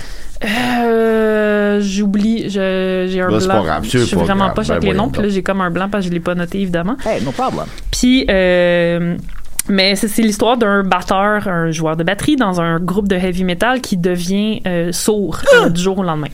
Euh, 0.45 1.81
j'oublie, 1.81 2.49
je- 2.51 3.07
j'ai 3.11 3.21
un 3.21 3.29
Ben, 3.29 3.41
c'est 3.41 3.47
blanc. 3.47 3.57
pas 3.59 3.65
grave, 3.65 3.85
je 3.91 3.99
suis 3.99 4.17
pas 4.17 4.23
vraiment 4.23 4.45
grave. 4.45 4.55
pas 4.57 4.63
Ben, 4.63 4.67
chaque 4.69 4.83
les 4.83 4.89
voyons 4.89 5.03
noms, 5.05 5.09
puis 5.11 5.23
là 5.23 5.29
j'ai 5.29 5.43
comme 5.43 5.61
un 5.61 5.71
blanc 5.71 5.89
parce 5.91 6.05
que 6.05 6.11
je 6.11 6.15
l'ai 6.15 6.21
pas 6.21 6.35
noté 6.35 6.61
évidemment. 6.61 6.97
Hey, 7.07 7.23
no 7.25 7.33
problem. 7.33 7.67
Puis, 7.91 8.27
euh, 8.31 9.17
mais 9.69 9.97
c'est 9.97 10.23
l'histoire 10.23 10.57
d'un 10.57 10.83
batteur, 10.83 11.49
un 11.49 11.71
joueur 11.71 11.97
de 11.97 12.05
batterie 12.05 12.37
dans 12.37 12.61
un 12.61 12.79
groupe 12.81 13.09
de 13.09 13.17
heavy 13.17 13.45
metal 13.45 13.81
qui 13.81 13.97
devient 13.97 14.61
euh, 14.67 14.93
sourd 14.93 15.41
euh, 15.55 15.69
du 15.71 15.81
jour 15.81 15.99
au 15.99 16.03
lendemain. 16.03 16.29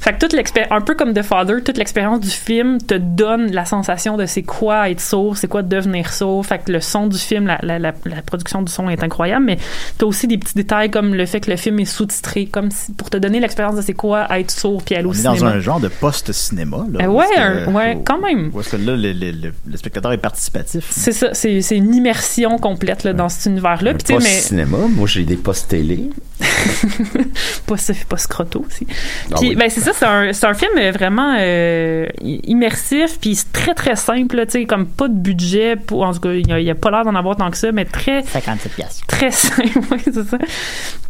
Fait 0.00 0.12
que 0.12 0.18
toute 0.18 0.32
l'expérience, 0.32 0.72
un 0.72 0.80
peu 0.80 0.94
comme 0.94 1.12
The 1.12 1.22
Father, 1.22 1.62
toute 1.64 1.76
l'expérience 1.78 2.20
du 2.20 2.30
film 2.30 2.78
te 2.80 2.94
donne 2.94 3.50
la 3.52 3.64
sensation 3.64 4.16
de 4.16 4.26
c'est 4.26 4.42
quoi 4.42 4.88
être 4.90 5.00
sourd, 5.00 5.36
c'est 5.36 5.48
quoi 5.48 5.62
devenir 5.62 6.12
sourd. 6.12 6.46
Fait 6.46 6.58
que 6.58 6.70
le 6.70 6.80
son 6.80 7.06
du 7.08 7.18
film, 7.18 7.46
la, 7.46 7.58
la, 7.62 7.78
la, 7.78 7.92
la 8.04 8.22
production 8.22 8.62
du 8.62 8.70
son 8.72 8.88
est 8.88 9.02
incroyable, 9.02 9.44
mais 9.44 9.58
t'as 9.98 10.06
aussi 10.06 10.26
des 10.28 10.38
petits 10.38 10.54
détails 10.54 10.90
comme 10.90 11.14
le 11.14 11.26
fait 11.26 11.40
que 11.40 11.50
le 11.50 11.56
film 11.56 11.80
est 11.80 11.84
sous-titré, 11.86 12.46
comme 12.46 12.70
si, 12.70 12.92
pour 12.92 13.10
te 13.10 13.16
donner 13.16 13.40
l'expérience 13.40 13.76
de 13.76 13.82
c'est 13.82 13.94
quoi 13.94 14.26
être 14.38 14.50
sourd 14.50 14.82
puis 14.82 14.94
aller 14.94 15.06
On 15.06 15.10
au 15.10 15.14
est 15.14 15.22
dans 15.22 15.34
cinéma. 15.34 15.54
un 15.56 15.60
genre 15.60 15.80
de 15.80 15.88
post-cinéma. 15.88 16.78
là, 16.92 17.04
Euh, 17.04 17.08
où 17.08 17.18
ouais, 17.18 17.24
que- 17.34 17.70
ouais, 17.70 17.98
quand 18.04 18.18
même. 18.20 18.50
Est-ce 18.58 18.70
que 18.70 18.76
là, 18.76 18.96
le, 18.96 19.12
le- 19.12 19.30
le- 19.32 19.52
le 19.66 19.76
spectateur 19.76 20.12
est 20.12 20.18
participatif? 20.18 20.86
C'est 20.90 21.12
ça, 21.12 21.30
c'est 21.32 21.60
une 21.76 21.94
immersion 21.94 22.58
complète 22.76 23.04
là, 23.04 23.12
dans 23.12 23.28
cet 23.28 23.46
univers-là. 23.46 23.94
Puis 23.94 24.06
sais, 24.06 24.14
mais 24.18 24.40
cinéma, 24.40 24.78
moi 24.88 25.06
j'ai 25.06 25.24
des 25.24 25.36
postes 25.36 25.68
télé. 25.68 26.10
pas, 27.66 27.76
pas 28.08 28.16
scroto 28.18 28.64
aussi. 28.66 28.86
Ah 29.32 29.36
Puis, 29.38 29.50
oui. 29.50 29.56
ben, 29.56 29.70
c'est 29.70 29.80
ça, 29.80 29.92
c'est 29.94 30.04
un, 30.04 30.32
c'est 30.32 30.46
un 30.46 30.54
film 30.54 30.70
euh, 30.78 30.90
vraiment 30.92 31.36
euh, 31.38 32.06
immersif, 32.22 33.18
puis 33.20 33.34
c'est 33.34 33.52
très, 33.52 33.74
très 33.74 33.96
simple, 33.96 34.36
là, 34.36 34.46
tu 34.46 34.52
sais, 34.52 34.64
comme 34.66 34.86
pas 34.86 35.08
de 35.08 35.14
budget, 35.14 35.76
pour, 35.76 36.02
en 36.02 36.12
tout 36.12 36.20
cas, 36.20 36.32
il 36.32 36.46
y 36.48 36.70
a, 36.70 36.74
pas 36.74 36.90
l'air 36.90 37.04
d'en 37.04 37.14
avoir 37.14 37.36
tant 37.36 37.50
que 37.50 37.56
ça, 37.56 37.72
mais 37.72 37.84
très, 37.84 38.22
57 38.22 38.72
piastres. 38.74 39.06
très 39.06 39.30
simple, 39.32 39.78
ouais, 39.90 39.98
c'est 40.04 40.12
ça. 40.14 40.38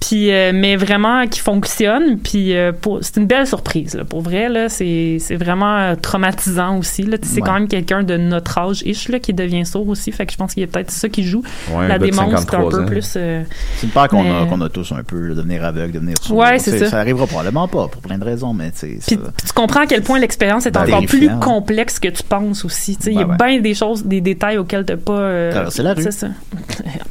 Puis, 0.00 0.30
euh, 0.32 0.52
mais 0.54 0.76
vraiment 0.76 1.26
qui 1.26 1.40
fonctionne, 1.40 2.18
puis 2.18 2.54
euh, 2.54 2.72
pour- 2.72 2.98
c'est 3.02 3.16
une 3.16 3.26
belle 3.26 3.46
surprise, 3.46 3.94
là, 3.94 4.04
pour 4.04 4.20
vrai, 4.22 4.48
là, 4.48 4.68
c'est, 4.68 5.16
c'est 5.20 5.36
vraiment 5.36 5.94
traumatisant 5.96 6.78
aussi, 6.78 7.02
là, 7.02 7.16
c'est 7.22 7.36
Ouais. 7.36 7.42
quand 7.44 7.54
même 7.54 7.68
quelqu'un 7.68 8.02
de 8.02 8.16
notre 8.16 8.56
âge, 8.58 8.82
ish, 8.86 9.08
là, 9.08 9.18
qui 9.18 9.34
devient 9.34 9.66
sourd 9.66 9.88
aussi, 9.88 10.12
fait 10.12 10.24
que 10.26 10.32
je 10.32 10.36
pense 10.36 10.54
qu'il 10.54 10.62
y 10.62 10.64
a 10.64 10.68
peut-être 10.68 10.90
ça 10.90 11.08
qui 11.08 11.24
joue. 11.24 11.42
Ouais, 11.72 11.88
La 11.88 11.98
c'est 11.98 12.08
un 12.12 12.12
53 12.30 12.68
peu 12.70 12.82
ans. 12.82 12.86
plus... 12.86 13.12
euh, 13.16 13.42
C'est 13.76 13.86
une 13.86 13.92
peur 13.92 14.08
qu'on 14.08 14.42
a, 14.42 14.46
qu'on 14.46 14.60
a 14.60 14.68
tous 14.68 14.92
un 14.92 15.02
peu, 15.02 15.18
là, 15.28 15.34
devenir 15.34 15.64
aveugle, 15.64 15.92
devenir 15.92 16.16
sourd. 16.22 16.36
Ouais, 16.36 16.58
c'est 16.58 16.72
Tu 16.72 16.78
ça. 16.78 16.90
Ça 16.90 16.98
arrivera 17.00 17.26
probablement 17.26 17.68
pas, 17.68 17.88
pour 17.88 18.00
plein 18.02 18.18
de 18.18 18.24
raisons, 18.24 18.52
mais 18.54 18.70
tu 18.72 18.98
sais, 19.00 19.16
tu 19.16 19.18
comprends 19.54 19.80
à 19.80 19.86
quel 19.86 20.02
point 20.02 20.18
l'expérience 20.18 20.66
est 20.66 20.70
Ben, 20.70 20.82
encore 20.82 21.06
plus 21.06 21.28
complexe 21.40 21.98
que 21.98 22.08
tu 22.08 22.22
penses 22.22 22.64
aussi. 22.64 22.96
Tu 22.96 23.04
sais, 23.04 23.10
Il 23.12 23.18
y 23.18 23.22
a 23.22 23.24
Ben 23.24 23.30
ouais. 23.46 23.52
bien 23.52 23.60
des 23.60 23.74
choses, 23.74 24.04
des 24.04 24.20
détails 24.20 24.58
auxquels 24.58 24.84
t'as 24.84 24.96
pas. 24.96 25.12
euh, 25.12 25.50
Traverser 25.52 25.82
la 25.82 25.94
rue. 25.94 26.02
C'est 26.02 26.10
ça. 26.12 26.28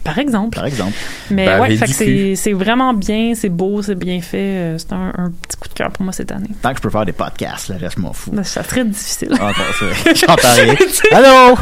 Par 0.04 0.20
exemple. 0.20 0.56
par 0.56 0.66
exemple. 0.66 0.94
Mais 1.32 1.46
Baver 1.46 1.78
ouais, 1.80 2.36
c'est 2.36 2.54
vraiment 2.54 2.94
bien, 2.94 3.34
c'est 3.36 3.50
beau, 3.50 3.82
c'est 3.82 3.96
bien 3.96 4.22
fait. 4.22 4.38
euh, 4.38 4.78
C'est 4.78 4.94
un, 4.94 5.12
un 5.18 5.32
petit 5.42 5.58
coup 5.58 5.68
de 5.68 5.74
cœur 5.74 5.92
pour 5.92 6.04
moi 6.04 6.14
cette 6.14 6.32
année. 6.32 6.50
Tant 6.62 6.70
que 6.72 6.78
je 6.78 6.82
peux 6.82 6.90
faire 6.90 7.06
des 7.06 7.12
podcasts, 7.12 7.70
là, 7.70 7.76
reste-moi 7.80 8.12
fou. 8.14 8.32
Mais 8.34 8.44
Ça 8.44 8.64
serait 8.64 8.86
difficile. 8.86 9.30
Ah, 9.42 9.52
J'entends 10.16 10.54
rien. 10.56 10.76
Allô? 11.12 11.56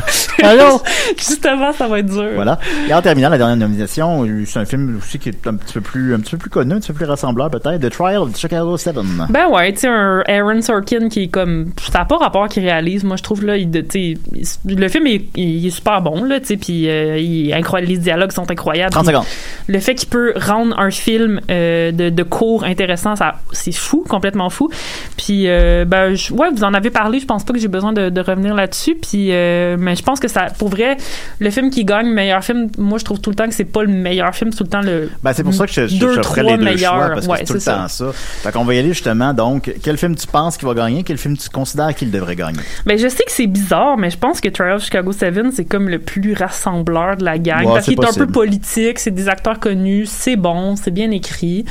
Allô? 0.43 0.81
Justement, 1.17 1.71
ça 1.73 1.87
va 1.87 1.99
être 1.99 2.07
dur. 2.07 2.29
Voilà. 2.35 2.59
Et 2.89 2.93
en 2.93 3.01
terminant, 3.01 3.29
la 3.29 3.37
dernière 3.37 3.55
nomination, 3.57 4.25
c'est 4.45 4.59
un 4.59 4.65
film 4.65 4.97
aussi 4.97 5.19
qui 5.19 5.29
est 5.29 5.47
un 5.47 5.55
petit 5.55 5.73
peu 5.73 5.81
plus, 5.81 6.13
un 6.13 6.19
petit 6.19 6.31
peu 6.31 6.37
plus 6.37 6.49
connu, 6.49 6.73
un 6.73 6.79
petit 6.79 6.87
peu 6.91 6.97
plus 6.97 7.05
rassembleur 7.05 7.49
peut-être, 7.49 7.79
The 7.79 7.89
Trial 7.89 8.17
of 8.21 8.37
Chicago 8.37 8.75
7. 8.77 8.95
Ben 9.29 9.47
ouais, 9.49 9.71
tu 9.73 9.79
sais, 9.81 9.87
un 9.87 10.21
Aaron 10.27 10.61
Sorkin 10.61 11.09
qui 11.09 11.23
est 11.23 11.27
comme. 11.27 11.71
Ça 11.91 11.99
n'a 11.99 12.05
pas 12.05 12.17
rapport 12.17 12.47
qu'il 12.47 12.63
réalise. 12.63 13.03
Moi, 13.03 13.15
je 13.17 13.23
trouve, 13.23 13.45
là, 13.45 13.57
il, 13.57 13.71
le 13.71 14.87
film 14.89 15.07
est, 15.07 15.25
il 15.35 15.65
est 15.65 15.69
super 15.71 16.01
bon, 16.01 16.23
là, 16.23 16.39
tu 16.39 16.47
sais, 16.47 16.57
puis 16.57 16.89
euh, 16.89 17.17
il. 17.17 17.53
Les 17.83 17.97
dialogues 17.97 18.31
sont 18.31 18.49
incroyables. 18.51 18.91
30 18.91 19.05
Puis 19.05 19.13
secondes. 19.13 19.25
le 19.67 19.79
fait 19.79 19.95
qu'il 19.95 20.09
peut 20.09 20.33
rendre 20.35 20.77
un 20.79 20.91
film 20.91 21.39
euh, 21.49 21.91
de, 21.91 22.09
de 22.09 22.23
cours 22.23 22.63
intéressant, 22.65 23.15
ça, 23.15 23.35
c'est 23.51 23.71
fou, 23.71 24.03
complètement 24.07 24.49
fou. 24.49 24.69
Puis, 25.17 25.47
euh, 25.47 25.85
ben, 25.85 26.13
je- 26.15 26.33
ouais, 26.33 26.49
vous 26.55 26.63
en 26.63 26.73
avez 26.73 26.89
parlé. 26.89 27.19
Je 27.19 27.25
pense 27.25 27.43
pas 27.43 27.53
que 27.53 27.59
j'ai 27.59 27.67
besoin 27.67 27.93
de, 27.93 28.09
de 28.09 28.21
revenir 28.21 28.53
là-dessus. 28.53 28.95
Puis, 28.95 29.29
euh, 29.31 29.75
mais 29.79 29.95
je 29.95 30.03
pense 30.03 30.19
que 30.19 30.27
ça, 30.27 30.47
pour 30.57 30.69
vrai, 30.69 30.97
le 31.39 31.49
film 31.49 31.69
qui 31.69 31.83
gagne 31.85 32.07
meilleur 32.09 32.43
film, 32.43 32.62
moi, 32.77 32.97
je 32.97 33.05
trouve 33.05 33.19
tout 33.19 33.29
le 33.29 33.35
temps 33.35 33.47
que 33.47 33.53
c'est 33.53 33.65
pas 33.65 33.83
le 33.83 33.89
meilleur 33.89 34.33
film, 34.35 34.51
c'est 34.51 34.57
tout 34.57 34.63
le 34.63 34.69
temps 34.69 34.81
le. 34.81 35.09
Ben, 35.23 35.33
c'est 35.33 35.43
pour 35.43 35.53
ça 35.53 35.65
que 35.65 35.71
je, 35.71 35.87
je, 35.87 35.97
Deux, 35.99 36.09
je 36.15 36.21
ferais 36.21 36.41
trois 36.41 36.43
les 36.43 36.57
deux 36.57 36.63
meilleurs. 36.63 36.93
choix, 36.95 37.09
parce 37.13 37.25
que 37.27 37.31
Ouais, 37.31 37.37
c'est 37.39 37.45
tout 37.45 37.53
le 37.53 37.59
c'est 37.59 37.71
temps 37.71 37.87
ça. 37.87 38.11
Fait 38.13 38.51
qu'on 38.51 38.63
va 38.65 38.73
y 38.75 38.79
aller 38.79 38.89
justement, 38.89 39.33
donc, 39.33 39.73
quel 39.83 39.97
film 39.97 40.15
tu 40.15 40.27
penses 40.27 40.57
qu'il 40.57 40.67
va 40.67 40.73
gagner, 40.73 41.03
quel 41.03 41.17
film 41.17 41.37
tu 41.37 41.49
considères 41.49 41.93
qu'il 41.95 42.11
devrait 42.11 42.35
gagner? 42.35 42.59
Ben, 42.85 42.97
je 42.97 43.07
sais 43.07 43.23
que 43.23 43.31
c'est 43.31 43.47
bizarre, 43.47 43.97
mais 43.97 44.09
je 44.09 44.17
pense 44.17 44.41
que 44.41 44.49
Trial 44.49 44.73
of 44.75 44.83
Chicago 44.83 45.11
7, 45.11 45.33
c'est 45.53 45.65
comme 45.65 45.89
le 45.89 45.99
plus 45.99 46.33
rassembleur 46.33 47.17
de 47.17 47.23
la 47.23 47.37
gang. 47.37 47.65
Ouais, 47.65 47.73
parce 47.73 47.85
qu'il 47.85 47.99
est 47.99 48.05
un 48.05 48.13
peu 48.13 48.27
politique, 48.27 48.99
c'est 48.99 49.11
des 49.11 49.29
acteurs 49.29 49.59
connus, 49.59 50.05
c'est 50.07 50.35
bon, 50.35 50.75
c'est 50.75 50.91
bien 50.91 51.11
écrit. 51.11 51.65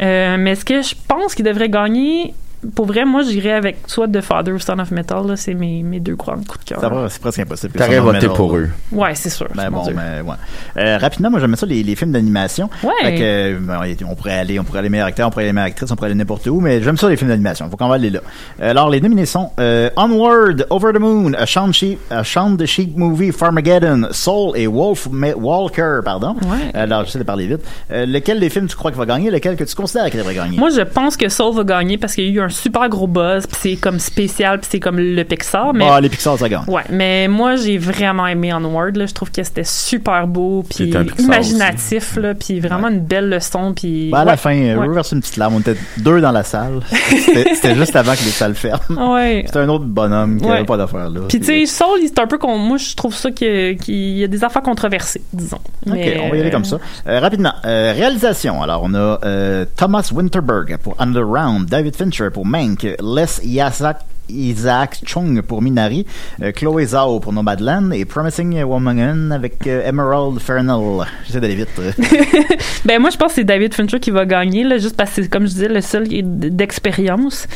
Euh, 0.00 0.36
mais 0.38 0.52
est-ce 0.52 0.64
que 0.64 0.82
je 0.82 0.94
pense 1.08 1.34
qu'il 1.34 1.44
devrait 1.44 1.68
gagner? 1.68 2.34
Pour 2.74 2.86
vrai, 2.86 3.04
moi, 3.04 3.22
j'irais 3.22 3.52
avec 3.52 3.78
soit 3.86 4.06
The 4.08 4.20
Father 4.20 4.52
ou 4.52 4.58
Son 4.58 4.78
of 4.78 4.90
Metal. 4.90 5.26
là, 5.26 5.36
C'est 5.36 5.54
mes, 5.54 5.82
mes 5.82 5.98
deux 6.00 6.14
grands 6.14 6.34
coups 6.36 6.58
de 6.60 6.64
cœur. 6.70 6.80
Ça 6.80 6.88
va, 6.88 7.08
C'est 7.08 7.20
presque 7.20 7.38
impossible. 7.38 7.72
T'aurais 7.72 8.00
voté 8.00 8.18
Metal- 8.20 8.32
pour 8.34 8.56
eux. 8.56 8.68
Ouais, 8.92 9.14
c'est 9.14 9.30
sûr. 9.30 9.48
Ben 9.54 9.70
bon, 9.70 9.82
mais 9.86 10.20
ouais. 10.20 10.36
Euh, 10.76 10.98
rapidement, 10.98 11.30
moi 11.30 11.40
j'aimais 11.40 11.56
ça 11.56 11.64
les, 11.66 11.82
les 11.82 11.96
films 11.96 12.12
d'animation. 12.12 12.68
Ouais. 12.82 12.90
Fait 13.02 13.14
que, 13.14 13.22
euh, 13.22 13.58
ben, 13.60 13.80
on 14.06 14.14
pourrait 14.14 14.38
aller, 14.38 14.58
on 14.58 14.64
pourrait 14.64 14.80
aller 14.80 14.88
meilleur 14.90 15.06
acteur, 15.06 15.26
on 15.26 15.30
pourrait 15.30 15.44
aller 15.44 15.52
meilleure 15.52 15.68
actrice, 15.68 15.90
on 15.90 15.96
pourrait 15.96 16.08
aller 16.08 16.14
n'importe 16.18 16.46
où, 16.48 16.60
mais 16.60 16.82
j'aime 16.82 16.96
ça 16.98 17.08
les 17.08 17.16
films 17.16 17.30
d'animation. 17.30 17.68
Faut 17.70 17.76
qu'on 17.78 17.88
va 17.88 17.94
aller 17.94 18.10
là. 18.10 18.20
Euh, 18.60 18.70
Alors 18.70 18.90
les 18.90 19.00
nominés 19.00 19.26
sont 19.26 19.50
euh, 19.58 19.88
Onward, 19.96 20.66
Over 20.70 20.92
the 20.94 21.00
Moon, 21.00 21.32
A 21.34 21.46
Shaun, 21.46 21.72
Sheep, 21.72 21.98
A 22.10 22.22
Shaun 22.22 22.56
the 22.56 22.66
Sheep 22.66 22.96
Movie, 22.96 23.32
Farmageddon, 23.32 24.08
Soul 24.10 24.56
et 24.56 24.66
Wolf 24.66 25.08
Ma- 25.10 25.32
Walker, 25.34 26.00
pardon. 26.04 26.36
Ouais. 26.42 26.70
Alors 26.74 27.04
j'essaie 27.06 27.18
de 27.18 27.24
parler 27.24 27.46
vite. 27.46 27.60
Euh, 27.90 28.04
lequel 28.06 28.38
des 28.38 28.50
films 28.50 28.66
tu 28.66 28.76
crois 28.76 28.90
qu'il 28.90 28.98
va 28.98 29.06
gagner, 29.06 29.30
lequel 29.30 29.56
que 29.56 29.64
tu 29.64 29.74
considères 29.74 30.10
qu'il 30.10 30.18
devrait 30.18 30.34
gagner? 30.34 30.58
Moi, 30.58 30.68
je 30.70 30.82
pense 30.82 31.16
que 31.16 31.28
Soul 31.30 31.54
va 31.54 31.64
gagner 31.64 31.96
parce 31.96 32.14
qu'il 32.14 32.24
y 32.26 32.28
a 32.28 32.30
eu 32.32 32.40
un 32.40 32.49
super 32.50 32.88
gros 32.88 33.06
buzz, 33.06 33.46
puis 33.46 33.56
c'est 33.60 33.76
comme 33.76 33.98
spécial, 33.98 34.58
puis 34.60 34.68
c'est 34.70 34.80
comme 34.80 34.98
le 34.98 35.22
Pixar. 35.24 35.72
Mais 35.74 35.86
Ah, 35.90 36.00
les 36.00 36.08
Pixar, 36.08 36.38
ça 36.38 36.48
gagne. 36.48 36.64
Ouais, 36.68 36.82
mais 36.90 37.28
moi 37.28 37.56
j'ai 37.56 37.78
vraiment 37.78 38.26
aimé 38.26 38.52
Onward. 38.52 38.96
Là. 38.96 39.06
Je 39.06 39.14
trouve 39.14 39.30
que 39.30 39.42
c'était 39.42 39.64
super 39.64 40.26
beau, 40.26 40.64
puis 40.68 40.92
imaginatif, 41.18 42.16
là, 42.16 42.34
puis 42.34 42.60
vraiment 42.60 42.88
une 42.88 43.00
belle 43.00 43.28
leçon. 43.28 43.72
Puis 43.74 44.10
Ben, 44.10 44.18
à 44.20 44.24
la 44.24 44.36
fin, 44.36 44.54
euh, 44.56 44.76
ouais. 44.76 44.88
verser 44.94 45.14
une 45.16 45.22
petite 45.22 45.36
larme. 45.36 45.54
On 45.56 45.60
était 45.60 45.76
deux 45.98 46.20
dans 46.20 46.32
la 46.32 46.42
salle. 46.44 46.80
C'était 46.90 47.74
juste 47.74 47.96
avant 47.96 48.12
que 48.12 48.24
les 48.24 48.30
salles 48.30 48.54
ferment. 48.54 49.12
Ouais. 49.14 49.42
C'était 49.46 49.58
un 49.60 49.68
autre 49.68 49.84
bonhomme 49.84 50.38
qui 50.38 50.44
Ouais. 50.44 50.52
n'avait 50.52 50.64
pas 50.64 50.76
d'affaires 50.76 51.10
là. 51.10 51.20
Puis 51.28 51.40
tu 51.40 51.46
sais, 51.46 51.66
Soul, 51.66 52.00
c'est 52.04 52.18
un 52.18 52.26
peu 52.26 52.38
con. 52.38 52.58
Moi, 52.58 52.76
je 52.78 52.94
trouve 52.94 53.14
ça 53.14 53.30
qu'il 53.30 53.78
y 53.88 54.24
a 54.24 54.26
des 54.26 54.44
affaires 54.44 54.62
controversées, 54.62 55.22
disons. 55.32 55.58
Ok, 55.86 55.92
on 55.94 55.94
va 55.94 55.96
y 56.36 56.40
aller 56.40 56.44
euh, 56.44 56.50
comme 56.50 56.64
ça. 56.64 56.78
Euh, 57.06 57.20
rapidement, 57.20 57.52
euh, 57.64 57.92
réalisation. 57.96 58.62
Alors, 58.62 58.82
on 58.84 58.94
a 58.94 59.18
euh, 59.24 59.64
Thomas 59.76 60.10
Winterberg 60.12 60.76
pour 60.82 60.94
Underground, 60.98 61.66
David 61.68 61.96
Fincher 61.96 62.28
pour 62.32 62.39
Mank, 62.44 62.86
Les 63.00 63.40
Yasak 63.44 64.09
Isaac 64.30 65.00
Chung 65.04 65.42
pour 65.42 65.62
Minari, 65.62 66.06
euh, 66.42 66.52
Chloé 66.52 66.86
Zhao 66.86 67.20
pour 67.20 67.32
Nomadland 67.32 67.92
et 67.92 68.04
Promising 68.04 68.62
Woman 68.62 69.32
avec 69.32 69.66
euh, 69.66 69.86
Emerald 69.88 70.38
Fernal. 70.40 71.06
J'essaie 71.26 71.40
d'aller 71.40 71.54
vite. 71.56 71.68
Ben 72.84 72.98
moi 73.00 73.10
je 73.10 73.16
pense 73.16 73.28
que 73.28 73.34
c'est 73.36 73.44
David 73.44 73.74
Fincher 73.74 74.00
qui 74.00 74.10
va 74.10 74.24
gagner 74.24 74.64
là, 74.64 74.78
juste 74.78 74.96
parce 74.96 75.10
que 75.12 75.22
c'est 75.22 75.28
comme 75.28 75.42
je 75.46 75.52
disais 75.52 75.68
le 75.68 75.80
seul 75.80 76.08
qui 76.08 76.18
est 76.18 76.22
d- 76.22 76.50
d'expérience. 76.50 77.46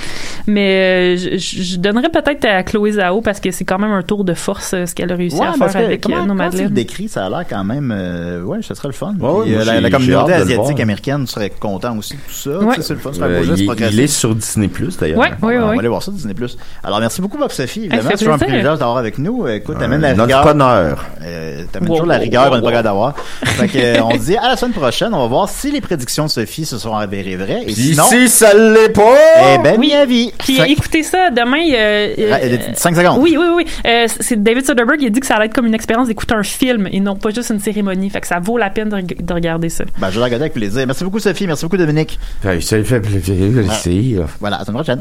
Mais 0.46 1.16
euh, 1.16 1.38
je, 1.38 1.76
donnerais 1.78 2.10
peut-être 2.10 2.44
à 2.44 2.62
Chloé 2.62 2.92
Zhao 2.92 3.20
parce 3.20 3.40
que 3.40 3.50
c'est 3.50 3.64
quand 3.64 3.78
même 3.78 3.90
un 3.92 4.02
tour 4.02 4.24
de 4.24 4.34
force 4.34 4.72
euh, 4.74 4.86
ce 4.86 4.94
qu'elle 4.94 5.10
a 5.12 5.16
réussi 5.16 5.36
Ouais, 5.38 5.46
à 5.46 5.52
faire 5.54 5.72
que 5.72 5.78
avec 5.86 6.00
comment, 6.02 6.16
euh, 6.16 6.20
comment 6.20 6.34
Nomadland. 6.34 6.70
décris, 6.70 7.08
ça 7.08 7.26
a 7.26 7.30
l'air 7.30 7.44
quand 7.48 7.64
même, 7.64 7.92
euh, 7.96 8.42
ouais, 8.42 8.58
ce 8.62 8.74
serait 8.74 8.88
le 8.88 8.94
fun. 8.94 9.14
Ouais, 9.18 9.28
ouais, 9.30 9.42
Puis, 9.44 9.54
moi, 9.54 9.64
la, 9.64 9.80
la 9.80 9.90
communauté 9.90 10.32
asiatique 10.34 10.80
américaine 10.80 11.26
serait 11.26 11.50
content 11.50 11.96
aussi 11.96 12.14
de 12.14 12.18
tout 12.20 12.32
ça. 12.34 12.58
Ouais. 12.58 12.74
Tu 12.74 12.82
sais, 12.82 12.88
C'est 12.88 12.94
le 12.94 13.00
fun, 13.00 13.10
c'est 13.12 13.22
Euh, 13.22 13.42
il, 13.56 13.92
il 13.92 14.00
est 14.00 14.06
sur 14.06 14.34
Disney 14.34 14.68
Plus 14.68 14.96
d'ailleurs. 14.98 15.18
Ouais, 15.18 15.30
oui, 15.42 15.54
On 15.56 15.60
va 15.66 15.70
oui. 15.70 15.78
aller 15.78 15.88
voir 15.88 16.02
ça, 16.02 16.12
Disney+. 16.12 16.34
Alors, 16.82 17.00
merci 17.00 17.20
beaucoup, 17.20 17.38
Bob 17.38 17.50
Sophie. 17.50 17.80
Évidemment, 17.84 18.02
c'est 18.10 18.18
toujours 18.18 18.34
un 18.34 18.38
plaisir. 18.38 18.54
privilège 18.54 18.78
d'avoir 18.78 18.98
avec 18.98 19.18
nous. 19.18 19.46
Écoute, 19.48 19.78
t'amènes 19.78 20.00
la 20.00 20.10
rigueur. 20.10 20.46
Euh, 21.22 21.62
t'amènes 21.72 21.88
Wow, 21.88 21.94
toujours 21.96 22.06
la 22.06 22.18
rigueur 22.18 22.44
wow, 22.44 22.50
qu'on 22.50 22.56
n'est 22.56 22.62
pas 22.62 22.68
capable 22.70 22.84
d'avoir. 22.84 23.14
Fait 23.44 23.68
que, 23.68 23.78
euh, 23.78 24.02
on 24.02 24.10
se 24.12 24.18
dit 24.18 24.36
à 24.36 24.48
la 24.48 24.56
semaine 24.56 24.72
prochaine. 24.74 25.14
On 25.14 25.20
va 25.20 25.26
voir 25.26 25.48
si 25.48 25.70
les 25.70 25.80
prédictions 25.80 26.24
de 26.26 26.30
Sophie 26.30 26.66
se 26.66 26.78
sont 26.78 26.94
avérées 26.94 27.36
vraies. 27.36 27.62
Et 27.62 27.72
Puis 27.72 27.74
sinon, 27.74 28.04
si 28.04 28.28
ça 28.28 28.52
l'est 28.54 28.90
pas, 28.90 29.14
eh 29.54 29.58
ben, 29.62 29.76
Oui. 29.78 29.92
avis. 29.94 30.32
Puis 30.38 30.56
Fait- 30.56 30.70
écoutez 30.70 31.02
ça 31.02 31.30
demain. 31.30 31.62
euh, 31.72 32.14
euh, 32.18 32.30
Ah, 32.32 32.38
euh, 32.42 32.56
cinq 32.74 32.96
secondes. 32.96 33.18
Oui, 33.20 33.36
oui, 33.38 33.46
oui. 33.56 33.64
Euh, 33.86 34.06
c'est 34.20 34.42
David 34.42 34.66
Soderbergh. 34.66 35.00
Il 35.02 35.06
a 35.06 35.10
dit 35.10 35.20
que 35.20 35.26
ça 35.26 35.36
allait 35.36 35.46
être 35.46 35.54
comme 35.54 35.66
une 35.66 35.74
expérience 35.74 36.08
d'écouter 36.08 36.34
un 36.34 36.42
film 36.42 36.88
et 36.92 37.00
non 37.00 37.16
pas 37.16 37.30
juste 37.30 37.50
une 37.50 37.60
cérémonie. 37.60 38.10
Fait 38.10 38.20
que 38.20 38.26
ça 38.26 38.40
vaut 38.40 38.58
la 38.58 38.70
peine 38.70 38.88
de, 38.90 38.96
reg- 38.96 39.24
de 39.24 39.34
regarder 39.34 39.68
ça. 39.68 39.84
Ben, 39.98 40.10
je 40.10 40.18
vais 40.18 40.24
regarder 40.24 40.44
avec 40.44 40.54
plaisir. 40.54 40.86
Merci 40.86 41.04
beaucoup, 41.04 41.18
Sophie. 41.20 41.46
Merci 41.46 41.64
beaucoup, 41.64 41.76
Dominique. 41.76 42.18
ça 42.42 42.76
lui 42.76 42.84
fait 42.84 43.00
plaisir. 43.00 44.26
Voilà, 44.40 44.56
à 44.56 44.58
la 44.60 44.64
semaine 44.64 44.82
prochaine. 44.82 45.00